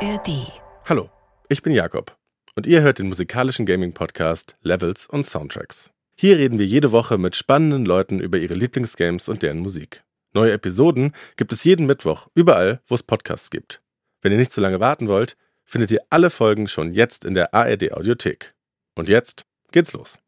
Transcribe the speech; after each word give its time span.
ARD. 0.00 0.52
Hallo, 0.84 1.10
ich 1.48 1.62
bin 1.62 1.72
Jakob 1.72 2.16
und 2.54 2.68
ihr 2.68 2.82
hört 2.82 3.00
den 3.00 3.08
musikalischen 3.08 3.66
Gaming-Podcast 3.66 4.56
Levels 4.62 5.08
und 5.08 5.24
Soundtracks. 5.24 5.90
Hier 6.14 6.38
reden 6.38 6.60
wir 6.60 6.66
jede 6.66 6.92
Woche 6.92 7.18
mit 7.18 7.34
spannenden 7.34 7.84
Leuten 7.84 8.20
über 8.20 8.38
ihre 8.38 8.54
Lieblingsgames 8.54 9.28
und 9.28 9.42
deren 9.42 9.58
Musik. 9.58 10.04
Neue 10.34 10.52
Episoden 10.52 11.14
gibt 11.36 11.52
es 11.52 11.64
jeden 11.64 11.86
Mittwoch, 11.86 12.28
überall, 12.34 12.80
wo 12.86 12.94
es 12.94 13.02
Podcasts 13.02 13.50
gibt. 13.50 13.82
Wenn 14.22 14.30
ihr 14.30 14.38
nicht 14.38 14.52
zu 14.52 14.60
lange 14.60 14.78
warten 14.78 15.08
wollt, 15.08 15.36
findet 15.64 15.90
ihr 15.90 16.02
alle 16.10 16.30
Folgen 16.30 16.68
schon 16.68 16.92
jetzt 16.92 17.24
in 17.24 17.34
der 17.34 17.52
ARD 17.52 17.92
Audiothek. 17.92 18.54
Und 18.94 19.08
jetzt 19.08 19.46
geht's 19.72 19.94
los. 19.94 20.20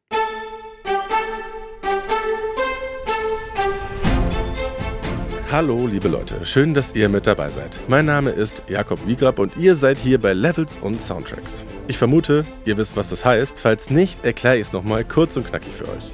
Hallo, 5.53 5.89
liebe 5.89 6.07
Leute, 6.07 6.46
schön, 6.46 6.75
dass 6.75 6.95
ihr 6.95 7.09
mit 7.09 7.27
dabei 7.27 7.51
seid. 7.51 7.80
Mein 7.88 8.06
Name 8.06 8.30
ist 8.30 8.62
Jakob 8.69 9.05
Wiegrab 9.05 9.41
und 9.41 9.56
ihr 9.56 9.75
seid 9.75 9.98
hier 9.98 10.20
bei 10.20 10.33
Levels 10.33 10.79
und 10.79 11.02
Soundtracks. 11.02 11.66
Ich 11.88 11.98
vermute, 11.98 12.45
ihr 12.66 12.77
wisst, 12.77 12.97
was 12.97 13.09
das 13.09 13.25
heißt. 13.25 13.59
Falls 13.59 13.91
nicht, 13.91 14.25
erkläre 14.25 14.59
ich 14.59 14.69
es 14.69 14.73
nochmal 14.73 15.05
kurz 15.05 15.37
und 15.37 15.48
knackig 15.48 15.73
für 15.73 15.89
euch. 15.89 16.12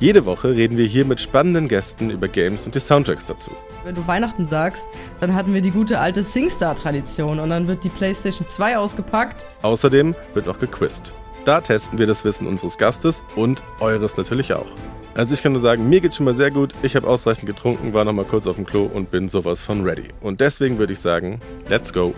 Jede 0.00 0.26
Woche 0.26 0.50
reden 0.50 0.76
wir 0.76 0.84
hier 0.84 1.06
mit 1.06 1.18
spannenden 1.18 1.66
Gästen 1.66 2.10
über 2.10 2.28
Games 2.28 2.66
und 2.66 2.74
die 2.74 2.80
Soundtracks 2.80 3.24
dazu. 3.24 3.52
Wenn 3.84 3.94
du 3.94 4.06
Weihnachten 4.06 4.44
sagst, 4.44 4.86
dann 5.18 5.34
hatten 5.34 5.54
wir 5.54 5.62
die 5.62 5.70
gute 5.70 5.98
alte 5.98 6.22
SingStar-Tradition 6.22 7.40
und 7.40 7.48
dann 7.48 7.68
wird 7.68 7.84
die 7.84 7.88
PlayStation 7.88 8.46
2 8.46 8.76
ausgepackt. 8.76 9.46
Außerdem 9.62 10.14
wird 10.34 10.44
noch 10.44 10.58
gequizt. 10.58 11.14
Da 11.48 11.62
testen 11.62 11.98
wir 11.98 12.06
das 12.06 12.26
Wissen 12.26 12.46
unseres 12.46 12.76
Gastes 12.76 13.24
und 13.34 13.62
eures 13.80 14.18
natürlich 14.18 14.52
auch. 14.52 14.66
Also 15.14 15.32
ich 15.32 15.42
kann 15.42 15.52
nur 15.52 15.62
sagen, 15.62 15.88
mir 15.88 16.02
geht's 16.02 16.16
schon 16.16 16.26
mal 16.26 16.34
sehr 16.34 16.50
gut. 16.50 16.74
Ich 16.82 16.94
habe 16.94 17.08
ausreichend 17.08 17.46
getrunken, 17.46 17.94
war 17.94 18.04
noch 18.04 18.12
mal 18.12 18.26
kurz 18.26 18.46
auf 18.46 18.56
dem 18.56 18.66
Klo 18.66 18.84
und 18.84 19.10
bin 19.10 19.30
sowas 19.30 19.62
von 19.62 19.82
ready. 19.82 20.08
Und 20.20 20.42
deswegen 20.42 20.78
würde 20.78 20.92
ich 20.92 20.98
sagen, 20.98 21.40
let's 21.70 21.90
go. 21.90 22.12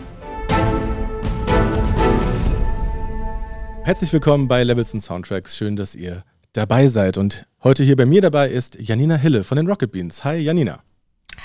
Herzlich 3.84 4.12
willkommen 4.12 4.48
bei 4.48 4.64
Levels 4.64 4.92
und 4.94 5.00
Soundtracks. 5.00 5.56
Schön, 5.56 5.76
dass 5.76 5.94
ihr 5.94 6.24
dabei 6.52 6.88
seid. 6.88 7.16
Und 7.16 7.46
heute 7.62 7.84
hier 7.84 7.94
bei 7.94 8.06
mir 8.06 8.22
dabei 8.22 8.48
ist 8.48 8.78
Janina 8.80 9.14
Hille 9.14 9.44
von 9.44 9.54
den 9.54 9.68
Rocket 9.68 9.92
Beans. 9.92 10.24
Hi 10.24 10.38
Janina. 10.38 10.82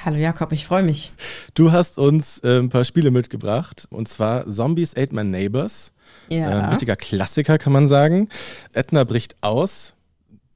Hallo 0.03 0.17
Jakob, 0.17 0.51
ich 0.51 0.65
freue 0.65 0.83
mich. 0.83 1.13
Du 1.53 1.71
hast 1.71 1.97
uns 1.97 2.39
äh, 2.39 2.59
ein 2.59 2.69
paar 2.69 2.83
Spiele 2.83 3.11
mitgebracht 3.11 3.87
und 3.89 4.07
zwar 4.07 4.47
Zombies 4.47 4.95
Ate 4.95 5.15
My 5.15 5.23
Neighbors. 5.23 5.93
Ja. 6.29 6.49
Äh, 6.49 6.53
ein 6.53 6.69
richtiger 6.69 6.95
Klassiker, 6.95 7.57
kann 7.57 7.73
man 7.73 7.87
sagen. 7.87 8.29
Edna 8.73 9.03
bricht 9.03 9.35
aus 9.41 9.95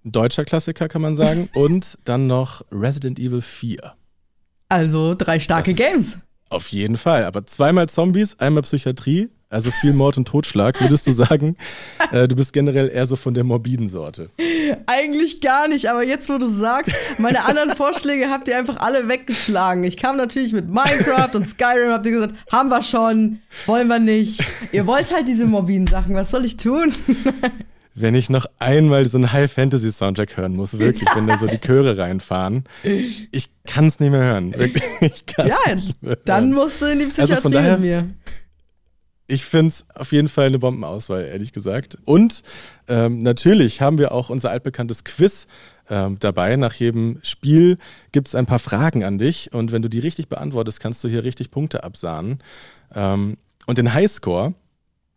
deutscher 0.03 0.45
Klassiker, 0.45 0.87
kann 0.87 1.01
man 1.01 1.15
sagen. 1.15 1.49
Und 1.55 1.97
dann 2.05 2.27
noch 2.27 2.63
Resident 2.71 3.19
Evil 3.19 3.41
4. 3.41 3.93
Also 4.69 5.15
drei 5.15 5.39
starke 5.39 5.73
Games. 5.73 6.19
Auf 6.49 6.67
jeden 6.69 6.97
Fall. 6.97 7.25
Aber 7.25 7.45
zweimal 7.45 7.87
Zombies, 7.89 8.39
einmal 8.39 8.63
Psychiatrie, 8.63 9.29
also 9.49 9.71
viel 9.71 9.93
Mord 9.93 10.17
und 10.17 10.27
Totschlag. 10.27 10.79
Würdest 10.81 11.07
du 11.07 11.11
sagen, 11.11 11.55
äh, 12.11 12.27
du 12.27 12.35
bist 12.35 12.53
generell 12.53 12.89
eher 12.89 13.05
so 13.05 13.15
von 13.15 13.33
der 13.33 13.43
morbiden 13.43 13.87
Sorte? 13.87 14.29
Eigentlich 14.87 15.41
gar 15.41 15.67
nicht, 15.67 15.89
aber 15.89 16.03
jetzt, 16.03 16.29
wo 16.29 16.37
du 16.37 16.47
sagst, 16.47 16.93
meine 17.17 17.45
anderen 17.45 17.75
Vorschläge 17.75 18.29
habt 18.29 18.47
ihr 18.47 18.57
einfach 18.57 18.77
alle 18.77 19.07
weggeschlagen. 19.07 19.83
Ich 19.83 19.97
kam 19.97 20.17
natürlich 20.17 20.53
mit 20.53 20.67
Minecraft 20.67 21.35
und 21.35 21.47
Skyrim, 21.47 21.91
habt 21.91 22.05
ihr 22.05 22.13
gesagt, 22.13 22.35
haben 22.51 22.69
wir 22.69 22.81
schon, 22.81 23.39
wollen 23.65 23.87
wir 23.87 23.99
nicht. 23.99 24.43
Ihr 24.71 24.87
wollt 24.87 25.13
halt 25.13 25.27
diese 25.27 25.45
morbiden 25.45 25.87
Sachen, 25.87 26.15
was 26.15 26.31
soll 26.31 26.45
ich 26.45 26.57
tun? 26.57 26.93
wenn 28.01 28.15
ich 28.15 28.29
noch 28.29 28.45
einmal 28.59 29.05
so 29.05 29.17
einen 29.17 29.31
High-Fantasy-Soundtrack 29.31 30.37
hören 30.37 30.55
muss, 30.55 30.79
wirklich, 30.79 31.09
wenn 31.15 31.27
da 31.27 31.37
so 31.37 31.47
die 31.47 31.59
Chöre 31.59 31.97
reinfahren. 31.97 32.63
Ich 33.31 33.49
kann 33.65 33.87
es 33.87 33.99
nicht 33.99 34.11
mehr 34.11 34.21
hören. 34.21 34.53
Ich 35.01 35.25
kann's 35.25 35.49
ja, 35.65 35.75
nicht 35.75 36.01
mehr 36.01 36.15
dann 36.25 36.45
hören. 36.45 36.53
musst 36.53 36.81
du 36.81 36.85
in 36.87 36.99
die 36.99 37.05
Also 37.05 37.21
Psychiatrie 37.23 37.41
von 37.43 37.51
daher- 37.51 37.71
mit 37.73 37.81
mir. 37.81 38.07
Ich 39.31 39.45
finde 39.45 39.67
es 39.69 39.85
auf 39.93 40.11
jeden 40.11 40.27
Fall 40.27 40.47
eine 40.47 40.57
Bombenauswahl, 40.57 41.23
ehrlich 41.23 41.53
gesagt. 41.53 41.99
Und 42.05 42.41
ähm, 42.87 43.21
natürlich 43.21 43.79
haben 43.79 43.99
wir 43.99 44.11
auch 44.11 44.31
unser 44.31 44.49
altbekanntes 44.49 45.03
Quiz 45.03 45.45
ähm, 45.87 46.17
dabei. 46.19 46.55
Nach 46.55 46.73
jedem 46.73 47.19
Spiel 47.21 47.77
gibt 48.11 48.27
es 48.27 48.33
ein 48.33 48.47
paar 48.47 48.57
Fragen 48.57 49.03
an 49.03 49.19
dich. 49.19 49.53
Und 49.53 49.71
wenn 49.71 49.83
du 49.83 49.89
die 49.89 49.99
richtig 49.99 50.29
beantwortest, 50.29 50.79
kannst 50.79 51.03
du 51.03 51.09
hier 51.09 51.23
richtig 51.23 51.51
Punkte 51.51 51.83
absahnen. 51.83 52.39
Ähm, 52.95 53.37
und 53.67 53.77
den 53.77 53.93
Highscore, 53.93 54.55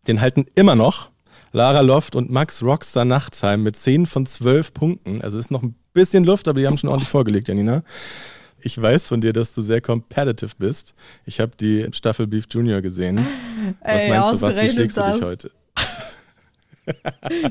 den 0.06 0.20
halten 0.20 0.44
immer 0.56 0.74
noch 0.74 1.11
Lara 1.52 1.80
Loft 1.80 2.16
und 2.16 2.30
Max 2.30 2.62
Rockstar 2.62 3.04
Nachtsheim 3.04 3.62
mit 3.62 3.76
10 3.76 4.06
von 4.06 4.26
12 4.26 4.74
Punkten. 4.74 5.22
Also 5.22 5.38
ist 5.38 5.50
noch 5.50 5.62
ein 5.62 5.74
bisschen 5.92 6.24
Luft, 6.24 6.48
aber 6.48 6.60
die 6.60 6.66
haben 6.66 6.78
schon 6.78 6.88
ordentlich 6.88 7.10
vorgelegt, 7.10 7.48
Janina. 7.48 7.82
Ich 8.60 8.80
weiß 8.80 9.08
von 9.08 9.20
dir, 9.20 9.32
dass 9.32 9.54
du 9.54 9.60
sehr 9.60 9.80
competitive 9.80 10.52
bist. 10.58 10.94
Ich 11.26 11.40
habe 11.40 11.52
die 11.58 11.88
Staffel 11.92 12.26
Beef 12.26 12.46
Junior 12.50 12.80
gesehen. 12.80 13.26
Was 13.80 14.02
Ey, 14.02 14.08
meinst 14.08 14.32
du, 14.32 14.40
was, 14.40 14.60
wie 14.60 14.68
schlägst 14.68 14.96
du 14.96 15.02
dich 15.12 15.22
heute? 15.22 15.50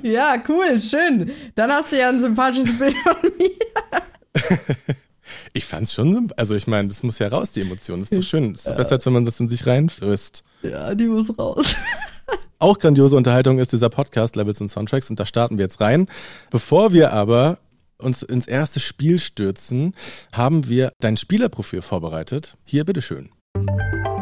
Ja, 0.04 0.36
cool, 0.50 0.78
schön. 0.82 1.32
Dann 1.56 1.72
hast 1.72 1.94
du 1.94 1.98
ja 1.98 2.10
ein 2.10 2.20
sympathisches 2.20 2.78
Bild 2.78 2.94
von 2.98 3.32
mir. 3.38 4.96
Ich 5.54 5.66
fand's 5.66 5.94
schon, 5.94 6.14
symp- 6.16 6.34
also 6.38 6.56
ich 6.56 6.66
meine, 6.68 6.88
das 6.88 7.04
muss 7.04 7.20
ja 7.20 7.28
raus, 7.28 7.52
die 7.52 7.62
Emotion. 7.62 8.00
Das 8.00 8.12
ist 8.12 8.18
doch 8.20 8.28
schön. 8.28 8.54
Das 8.54 8.66
ist 8.66 8.78
besser, 8.78 8.94
als 8.94 9.06
wenn 9.06 9.14
man 9.14 9.26
das 9.26 9.40
in 9.40 9.48
sich 9.50 9.66
reinfrisst. 9.68 10.44
Ja, 10.64 10.96
die 10.96 11.08
muss 11.08 11.38
raus. 11.38 11.76
Auch 12.60 12.78
grandiose 12.80 13.16
Unterhaltung 13.18 13.58
ist 13.60 13.72
dieser 13.74 13.90
Podcast 13.90 14.36
Levels 14.36 14.62
und 14.62 14.70
Soundtracks 14.70 15.10
und 15.10 15.20
da 15.20 15.26
starten 15.26 15.58
wir 15.58 15.66
jetzt 15.66 15.82
rein. 15.82 16.08
Bevor 16.52 16.94
wir 16.94 17.12
aber 17.12 17.58
uns 17.98 18.22
ins 18.24 18.48
erste 18.48 18.80
Spiel 18.80 19.20
stürzen, 19.20 19.94
haben 20.32 20.68
wir 20.68 20.92
dein 21.00 21.18
Spielerprofil 21.18 21.82
vorbereitet. 21.82 22.56
Hier, 22.64 22.86
bitteschön. 22.86 23.30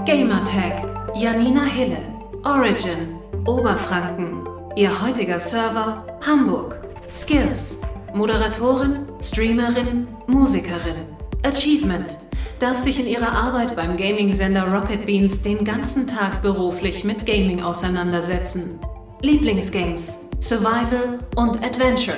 Gamertag, 0.06 1.16
Janina 1.16 1.66
Hille, 1.66 1.97
Origin, 2.44 3.19
Oberfranken. 3.45 4.47
Ihr 4.75 5.01
heutiger 5.01 5.39
Server, 5.39 6.06
Hamburg. 6.25 6.79
Skills, 7.09 7.79
Moderatorin, 8.13 9.06
Streamerin, 9.19 10.07
Musikerin. 10.28 11.06
Achievement, 11.44 12.17
darf 12.59 12.77
sich 12.77 13.00
in 13.00 13.07
ihrer 13.07 13.31
Arbeit 13.31 13.75
beim 13.75 13.95
Gaming-Sender 13.95 14.67
Rocket 14.73 15.05
Beans 15.05 15.41
den 15.41 15.63
ganzen 15.63 16.05
Tag 16.05 16.41
beruflich 16.41 17.05
mit 17.05 17.25
Gaming 17.25 17.61
auseinandersetzen. 17.61 18.79
Lieblingsgames, 19.22 20.29
Survival 20.41 21.19
und 21.38 21.63
Adventure. 21.63 22.17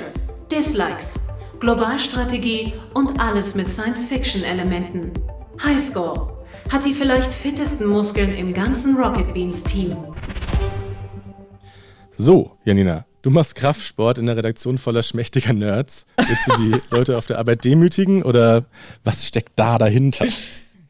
Dislikes, 0.50 1.28
Globalstrategie 1.60 2.74
und 2.94 3.20
alles 3.20 3.54
mit 3.54 3.68
Science-Fiction-Elementen. 3.68 5.12
Highscore, 5.62 6.44
hat 6.70 6.84
die 6.84 6.92
vielleicht 6.92 7.32
fittesten 7.32 7.86
Muskeln 7.86 8.34
im 8.34 8.52
ganzen 8.52 8.96
Rocket 8.96 9.32
Beans 9.32 9.62
Team. 9.62 9.96
So, 12.10 12.56
Janina, 12.64 13.06
du 13.22 13.30
machst 13.30 13.54
Kraftsport 13.54 14.18
in 14.18 14.26
der 14.26 14.36
Redaktion 14.36 14.78
voller 14.78 15.02
schmächtiger 15.02 15.52
Nerds. 15.52 16.06
Willst 16.16 16.46
du 16.46 16.56
die 16.58 16.80
Leute 16.94 17.16
auf 17.16 17.26
der 17.26 17.38
Arbeit 17.38 17.64
demütigen 17.64 18.22
oder 18.22 18.64
was 19.04 19.26
steckt 19.26 19.52
da 19.56 19.78
dahinter? 19.78 20.26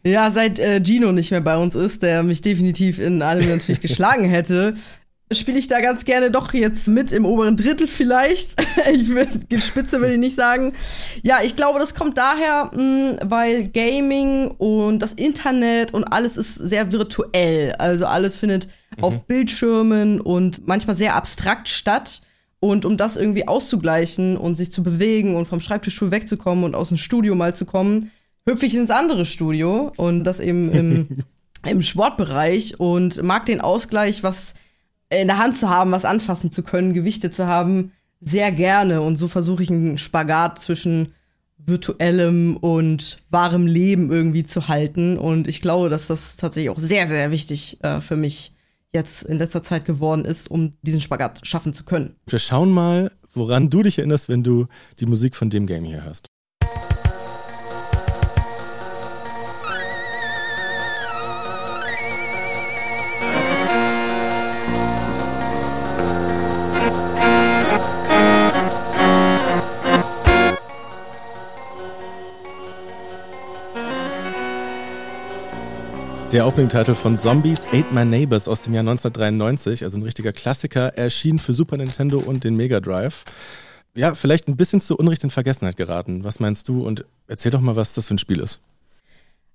Ja, 0.04 0.30
seit 0.30 0.58
äh, 0.58 0.82
Gino 0.84 1.12
nicht 1.12 1.30
mehr 1.30 1.40
bei 1.40 1.56
uns 1.56 1.74
ist, 1.74 2.02
der 2.02 2.22
mich 2.22 2.42
definitiv 2.42 2.98
in 2.98 3.22
allem 3.22 3.48
natürlich 3.48 3.80
geschlagen 3.82 4.24
hätte, 4.24 4.74
spiele 5.34 5.58
ich 5.58 5.66
da 5.66 5.80
ganz 5.80 6.04
gerne 6.04 6.30
doch 6.30 6.52
jetzt 6.52 6.88
mit 6.88 7.12
im 7.12 7.24
oberen 7.24 7.56
Drittel 7.56 7.86
vielleicht. 7.86 8.60
ich 8.92 9.08
will, 9.08 9.28
Spitze 9.60 10.00
will 10.00 10.12
ich 10.12 10.18
nicht 10.18 10.36
sagen. 10.36 10.72
Ja, 11.22 11.40
ich 11.42 11.56
glaube, 11.56 11.78
das 11.78 11.94
kommt 11.94 12.18
daher, 12.18 12.70
mh, 12.74 13.18
weil 13.24 13.68
Gaming 13.68 14.50
und 14.52 15.00
das 15.00 15.12
Internet 15.14 15.94
und 15.94 16.04
alles 16.04 16.36
ist 16.36 16.54
sehr 16.54 16.92
virtuell. 16.92 17.72
Also 17.78 18.06
alles 18.06 18.36
findet 18.36 18.68
auf 19.00 19.26
Bildschirmen 19.26 20.20
und 20.20 20.66
manchmal 20.66 20.96
sehr 20.96 21.14
abstrakt 21.14 21.68
statt. 21.68 22.20
Und 22.60 22.84
um 22.84 22.96
das 22.96 23.16
irgendwie 23.16 23.48
auszugleichen 23.48 24.36
und 24.36 24.54
sich 24.54 24.70
zu 24.70 24.84
bewegen 24.84 25.34
und 25.34 25.48
vom 25.48 25.60
Schreibtischstuhl 25.60 26.12
wegzukommen 26.12 26.62
und 26.62 26.76
aus 26.76 26.90
dem 26.90 26.98
Studio 26.98 27.34
mal 27.34 27.56
zu 27.56 27.64
kommen, 27.64 28.12
hüpfe 28.46 28.66
ich 28.66 28.74
ins 28.74 28.90
andere 28.90 29.24
Studio 29.24 29.92
und 29.96 30.24
das 30.24 30.38
eben 30.38 30.70
im, 30.70 31.08
im 31.66 31.82
Sportbereich 31.82 32.78
und 32.78 33.22
mag 33.22 33.46
den 33.46 33.60
Ausgleich, 33.60 34.22
was 34.22 34.54
in 35.20 35.28
der 35.28 35.38
Hand 35.38 35.58
zu 35.58 35.68
haben, 35.68 35.92
was 35.92 36.04
anfassen 36.04 36.50
zu 36.50 36.62
können, 36.62 36.94
Gewichte 36.94 37.30
zu 37.30 37.46
haben, 37.46 37.92
sehr 38.20 38.52
gerne. 38.52 39.02
Und 39.02 39.16
so 39.16 39.28
versuche 39.28 39.62
ich 39.62 39.70
einen 39.70 39.98
Spagat 39.98 40.58
zwischen 40.58 41.14
virtuellem 41.58 42.56
und 42.56 43.18
wahrem 43.30 43.66
Leben 43.66 44.10
irgendwie 44.10 44.44
zu 44.44 44.68
halten. 44.68 45.18
Und 45.18 45.48
ich 45.48 45.60
glaube, 45.60 45.88
dass 45.88 46.06
das 46.06 46.36
tatsächlich 46.36 46.70
auch 46.70 46.78
sehr, 46.78 47.06
sehr 47.06 47.30
wichtig 47.30 47.78
äh, 47.82 48.00
für 48.00 48.16
mich 48.16 48.54
jetzt 48.92 49.22
in 49.22 49.38
letzter 49.38 49.62
Zeit 49.62 49.84
geworden 49.84 50.24
ist, 50.24 50.50
um 50.50 50.74
diesen 50.82 51.00
Spagat 51.00 51.40
schaffen 51.46 51.72
zu 51.72 51.84
können. 51.84 52.16
Wir 52.26 52.38
schauen 52.38 52.70
mal, 52.70 53.10
woran 53.32 53.70
du 53.70 53.82
dich 53.82 53.98
erinnerst, 53.98 54.28
wenn 54.28 54.42
du 54.42 54.66
die 55.00 55.06
Musik 55.06 55.36
von 55.36 55.50
dem 55.50 55.66
Game 55.66 55.84
hier 55.84 56.04
hörst. 56.04 56.31
Der 76.32 76.46
Opening-Title 76.46 76.94
von 76.94 77.14
Zombies 77.14 77.66
Ate 77.74 77.92
My 77.92 78.06
Neighbors 78.06 78.48
aus 78.48 78.62
dem 78.62 78.72
Jahr 78.72 78.80
1993, 78.80 79.84
also 79.84 79.98
ein 79.98 80.02
richtiger 80.02 80.32
Klassiker, 80.32 80.96
erschien 80.96 81.38
für 81.38 81.52
Super 81.52 81.76
Nintendo 81.76 82.18
und 82.20 82.44
den 82.44 82.56
Mega 82.56 82.80
Drive. 82.80 83.26
Ja, 83.94 84.14
vielleicht 84.14 84.48
ein 84.48 84.56
bisschen 84.56 84.80
zu 84.80 84.96
Unrecht 84.96 85.22
in 85.24 85.28
Vergessenheit 85.28 85.76
geraten. 85.76 86.24
Was 86.24 86.40
meinst 86.40 86.70
du? 86.70 86.86
Und 86.86 87.04
erzähl 87.28 87.50
doch 87.50 87.60
mal, 87.60 87.76
was 87.76 87.92
das 87.92 88.08
für 88.08 88.14
ein 88.14 88.18
Spiel 88.18 88.40
ist. 88.40 88.62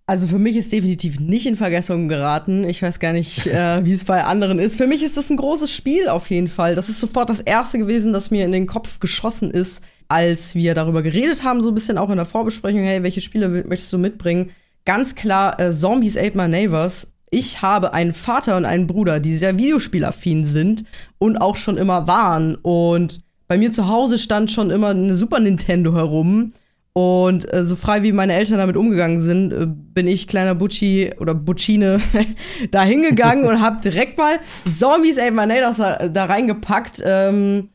Also 0.06 0.28
für 0.28 0.38
mich 0.38 0.56
ist 0.56 0.72
definitiv 0.72 1.20
nicht 1.20 1.48
in 1.48 1.56
Vergessenheit 1.56 2.10
geraten. 2.10 2.64
Ich 2.64 2.84
weiß 2.84 3.00
gar 3.00 3.12
nicht, 3.12 3.48
äh, 3.48 3.84
wie 3.84 3.94
es 3.94 4.04
bei 4.04 4.24
anderen 4.24 4.60
ist. 4.60 4.78
Für 4.78 4.86
mich 4.86 5.02
ist 5.02 5.18
das 5.18 5.32
ein 5.32 5.38
großes 5.38 5.72
Spiel 5.72 6.10
auf 6.10 6.30
jeden 6.30 6.48
Fall. 6.48 6.76
Das 6.76 6.90
ist 6.90 7.00
sofort 7.00 7.32
das 7.32 7.42
erste 7.42 7.80
gewesen, 7.80 8.14
das 8.14 8.30
mir 8.30 8.46
in 8.46 8.52
den 8.52 8.68
Kopf 8.68 9.00
geschossen 9.00 9.50
ist, 9.50 9.82
als 10.10 10.54
wir 10.54 10.76
darüber 10.76 11.02
geredet 11.02 11.44
haben, 11.44 11.64
so 11.64 11.70
ein 11.70 11.76
bisschen 11.76 11.98
auch 11.98 12.12
in 12.12 12.18
der 12.18 12.28
Vorbesprechung, 12.28 12.82
hey, 12.82 13.02
welche 13.02 13.22
Spiele 13.22 13.50
möchtest 13.50 13.92
du 13.92 13.98
mitbringen? 13.98 14.52
Ganz 14.88 15.16
klar 15.16 15.60
äh, 15.60 15.72
Zombies 15.72 16.18
Ate 16.18 16.36
My 16.36 16.48
Neighbors. 16.48 17.12
Ich 17.30 17.62
habe 17.62 17.94
einen 17.94 18.14
Vater 18.14 18.56
und 18.56 18.66
einen 18.66 18.88
Bruder, 18.88 19.20
die 19.20 19.36
sehr 19.36 19.58
videospielaffin 19.58 20.46
sind 20.46 20.86
und 21.20 21.38
auch 21.38 21.58
schon 21.58 21.78
immer 21.78 22.08
waren. 22.08 22.56
Und 22.56 23.22
bei 23.48 23.58
mir 23.58 23.72
zu 23.72 23.90
Hause 23.90 24.18
stand 24.18 24.50
schon 24.50 24.72
immer 24.72 24.90
eine 24.90 25.14
Super 25.14 25.42
Nintendo 25.42 25.94
herum. 25.94 26.54
Und 26.94 27.54
äh, 27.54 27.66
so 27.66 27.76
frei 27.76 28.02
wie 28.02 28.14
meine 28.14 28.34
Eltern 28.34 28.58
damit 28.58 28.78
umgegangen 28.78 29.20
sind, 29.20 29.52
äh, 29.52 29.68
bin 29.68 30.08
ich 30.08 30.28
kleiner 30.28 30.56
Butchi 30.56 31.14
oder 31.20 31.36
Butchine 31.36 32.00
da 32.72 32.84
hingegangen 32.84 33.46
und 33.46 33.62
habe 33.62 33.82
direkt 33.82 34.18
mal 34.18 34.40
Zombies 34.80 35.20
Ate 35.20 35.32
My 35.32 35.46
Neighbors 35.46 35.78
da, 35.78 36.08
da 36.08 36.26
reingepackt. 36.26 37.04
Ähm, 37.06 37.70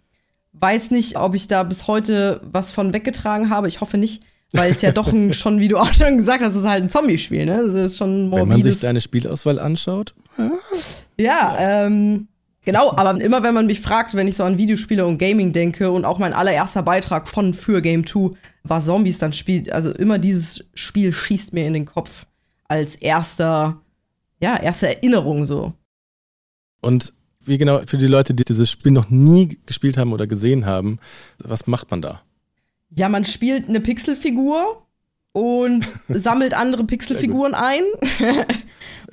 weiß 0.55 0.91
nicht, 0.91 1.19
ob 1.19 1.35
ich 1.35 1.47
da 1.47 1.63
bis 1.63 1.87
heute 1.87 2.41
was 2.43 2.73
von 2.73 2.95
weggetragen 2.95 3.51
habe. 3.51 3.69
Ich 3.69 3.83
hoffe 3.83 3.99
nicht 3.99 4.25
weil 4.53 4.73
es 4.73 4.83
ja 4.83 4.93
doch 4.93 5.13
ein, 5.13 5.33
schon, 5.33 5.61
wie 5.61 5.69
du 5.69 5.79
auch 5.79 5.93
schon 5.95 6.19
gesagt 6.19 6.43
hast, 6.43 6.55
ist 6.55 6.65
halt 6.65 6.85
ein 6.85 6.91
Zombie-Spiel, 6.91 7.47
ne? 7.47 7.65
Das 7.67 7.75
ist 7.75 7.99
schon 7.99 8.31
Wenn 8.31 8.49
man 8.49 8.63
sich 8.63 8.81
deine 8.81 9.01
Spielauswahl 9.01 9.59
anschaut. 9.59 10.15
Ja, 11.19 11.57
ähm, 11.59 12.29
genau, 12.65 12.93
aber 12.93 13.19
immer 13.21 13.43
wenn 13.43 13.55
man 13.55 13.67
mich 13.67 13.81
fragt, 13.81 14.15
wenn 14.15 14.29
ich 14.29 14.37
so 14.37 14.45
an 14.45 14.59
Videospiele 14.59 15.07
und 15.07 15.19
Gaming 15.19 15.53
denke 15.53 15.91
und 15.91 16.05
auch 16.05 16.19
mein 16.19 16.33
allererster 16.33 16.83
Beitrag 16.83 17.29
von 17.29 17.55
für 17.55 17.81
Game 17.81 18.07
2 18.07 18.37
war 18.65 18.81
Zombies, 18.81 19.19
dann 19.19 19.33
spielt, 19.33 19.73
also 19.73 19.91
immer 19.91 20.19
dieses 20.19 20.65
Spiel 20.75 21.13
schießt 21.13 21.53
mir 21.53 21.67
in 21.67 21.75
den 21.75 21.87
Kopf 21.87 22.27
als 22.69 22.97
erster, 22.97 23.81
ja, 24.41 24.57
erste 24.57 24.89
Erinnerung 24.89 25.47
so. 25.47 25.73
Und 26.81 27.13
wie 27.45 27.59
genau, 27.59 27.81
für 27.87 27.99
die 27.99 28.07
Leute, 28.07 28.35
die 28.35 28.45
dieses 28.45 28.71
Spiel 28.71 28.93
noch 28.93 29.11
nie 29.11 29.59
gespielt 29.67 29.97
haben 29.97 30.13
oder 30.13 30.27
gesehen 30.27 30.67
haben, 30.67 30.99
was 31.39 31.67
macht 31.67 31.91
man 31.91 32.03
da? 32.03 32.23
Ja, 32.97 33.09
man 33.09 33.25
spielt 33.25 33.69
eine 33.69 33.81
Pixelfigur 33.81 34.83
und 35.33 35.95
sammelt 36.09 36.55
andere 36.55 36.85
Pixelfiguren 36.85 37.55
ein 37.55 37.83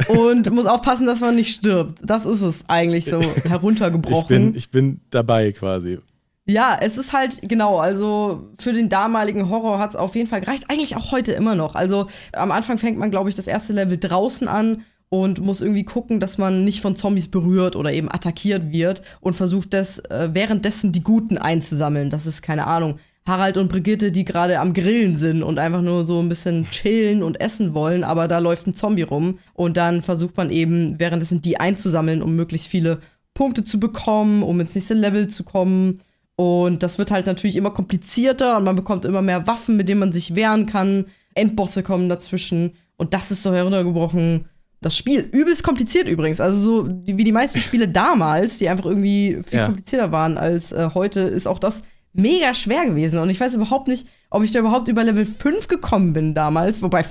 und 0.08 0.52
muss 0.52 0.66
aufpassen, 0.66 1.06
dass 1.06 1.22
man 1.22 1.36
nicht 1.36 1.56
stirbt. 1.56 2.00
Das 2.04 2.26
ist 2.26 2.42
es 2.42 2.66
eigentlich 2.68 3.06
so 3.06 3.22
heruntergebrochen. 3.44 4.22
Ich 4.22 4.28
bin, 4.28 4.56
ich 4.56 4.72
bin 4.72 5.02
dabei 5.10 5.52
quasi. 5.52 6.00
Ja, 6.46 6.78
es 6.82 6.98
ist 6.98 7.14
halt, 7.14 7.48
genau, 7.48 7.78
also 7.78 8.50
für 8.60 8.74
den 8.74 8.90
damaligen 8.90 9.50
Horror 9.50 9.78
hat 9.78 9.92
es 9.92 9.96
auf 9.96 10.16
jeden 10.16 10.28
Fall 10.28 10.42
gereicht. 10.42 10.66
Eigentlich 10.68 10.96
auch 10.96 11.12
heute 11.12 11.32
immer 11.34 11.54
noch. 11.54 11.76
Also 11.76 12.08
am 12.34 12.52
Anfang 12.52 12.80
fängt 12.80 12.98
man, 12.98 13.12
glaube 13.12 13.30
ich, 13.30 13.36
das 13.36 13.46
erste 13.46 13.72
Level 13.72 14.00
draußen 14.00 14.48
an 14.48 14.84
und 15.10 15.42
muss 15.42 15.62
irgendwie 15.62 15.84
gucken, 15.84 16.20
dass 16.20 16.40
man 16.40 16.66
nicht 16.66 16.82
von 16.82 16.96
Zombies 16.96 17.30
berührt 17.30 17.76
oder 17.76 17.94
eben 17.94 18.12
attackiert 18.12 18.72
wird 18.72 19.04
und 19.22 19.36
versucht 19.36 19.74
das 19.76 20.00
äh, 20.00 20.30
währenddessen 20.34 20.92
die 20.92 21.04
Guten 21.04 21.38
einzusammeln. 21.38 22.10
Das 22.10 22.26
ist 22.26 22.42
keine 22.42 22.66
Ahnung 22.66 23.00
Harald 23.30 23.58
und 23.58 23.70
Brigitte, 23.70 24.12
die 24.12 24.26
gerade 24.26 24.60
am 24.60 24.74
Grillen 24.74 25.16
sind 25.16 25.44
und 25.44 25.58
einfach 25.58 25.82
nur 25.82 26.06
so 26.06 26.20
ein 26.20 26.28
bisschen 26.28 26.70
chillen 26.70 27.24
und 27.24 27.40
essen 27.40 27.74
wollen, 27.74 28.04
aber 28.04 28.28
da 28.28 28.40
läuft 28.40 28.68
ein 28.68 28.76
Zombie 28.76 29.04
rum 29.04 29.40
und 29.54 29.78
dann 29.78 30.02
versucht 30.02 30.36
man 30.36 30.52
eben 30.52 31.00
währenddessen 31.00 31.42
die 31.42 31.60
einzusammeln, 31.60 32.22
um 32.22 32.36
möglichst 32.36 32.68
viele 32.68 33.00
Punkte 33.34 33.64
zu 33.64 33.80
bekommen, 33.80 34.44
um 34.44 34.60
ins 34.60 34.76
nächste 34.76 34.96
Level 34.96 35.30
zu 35.30 35.44
kommen. 35.44 36.02
Und 36.36 36.84
das 36.84 36.98
wird 36.98 37.12
halt 37.12 37.26
natürlich 37.26 37.56
immer 37.56 37.72
komplizierter 37.72 38.58
und 38.58 38.66
man 38.66 38.76
bekommt 38.76 39.06
immer 39.06 39.22
mehr 39.22 39.48
Waffen, 39.48 39.78
mit 39.78 39.88
denen 39.88 40.00
man 40.00 40.12
sich 40.12 40.36
wehren 40.36 40.66
kann. 40.66 41.06
Endbosse 41.36 41.84
kommen 41.84 42.10
dazwischen 42.10 42.74
und 42.98 43.14
das 43.14 43.32
ist 43.32 43.44
so 43.44 43.54
heruntergebrochen 43.54 44.46
das 44.82 44.96
Spiel. 44.96 45.20
Übelst 45.32 45.64
kompliziert 45.64 46.08
übrigens. 46.08 46.40
Also 46.40 46.60
so 46.60 46.90
wie 47.06 47.24
die 47.24 47.32
meisten 47.32 47.62
Spiele 47.62 47.88
damals, 47.88 48.58
die 48.58 48.70
einfach 48.70 48.86
irgendwie 48.86 49.40
viel 49.46 49.60
ja. 49.60 49.66
komplizierter 49.66 50.12
waren 50.12 50.38
als 50.38 50.72
äh, 50.72 50.90
heute, 50.94 51.22
ist 51.22 51.48
auch 51.48 51.60
das 51.60 51.84
mega 52.14 52.54
schwer 52.54 52.86
gewesen. 52.86 53.20
Und 53.20 53.30
ich 53.30 53.40
weiß 53.40 53.54
überhaupt 53.56 53.88
nicht, 53.88 54.08
ob 54.30 54.44
ich 54.44 54.52
da 54.52 54.60
überhaupt 54.60 54.88
über 54.88 55.04
Level 55.04 55.26
5 55.26 55.68
gekommen 55.68 56.14
bin 56.14 56.34
damals, 56.34 56.82
wobei 56.82 57.04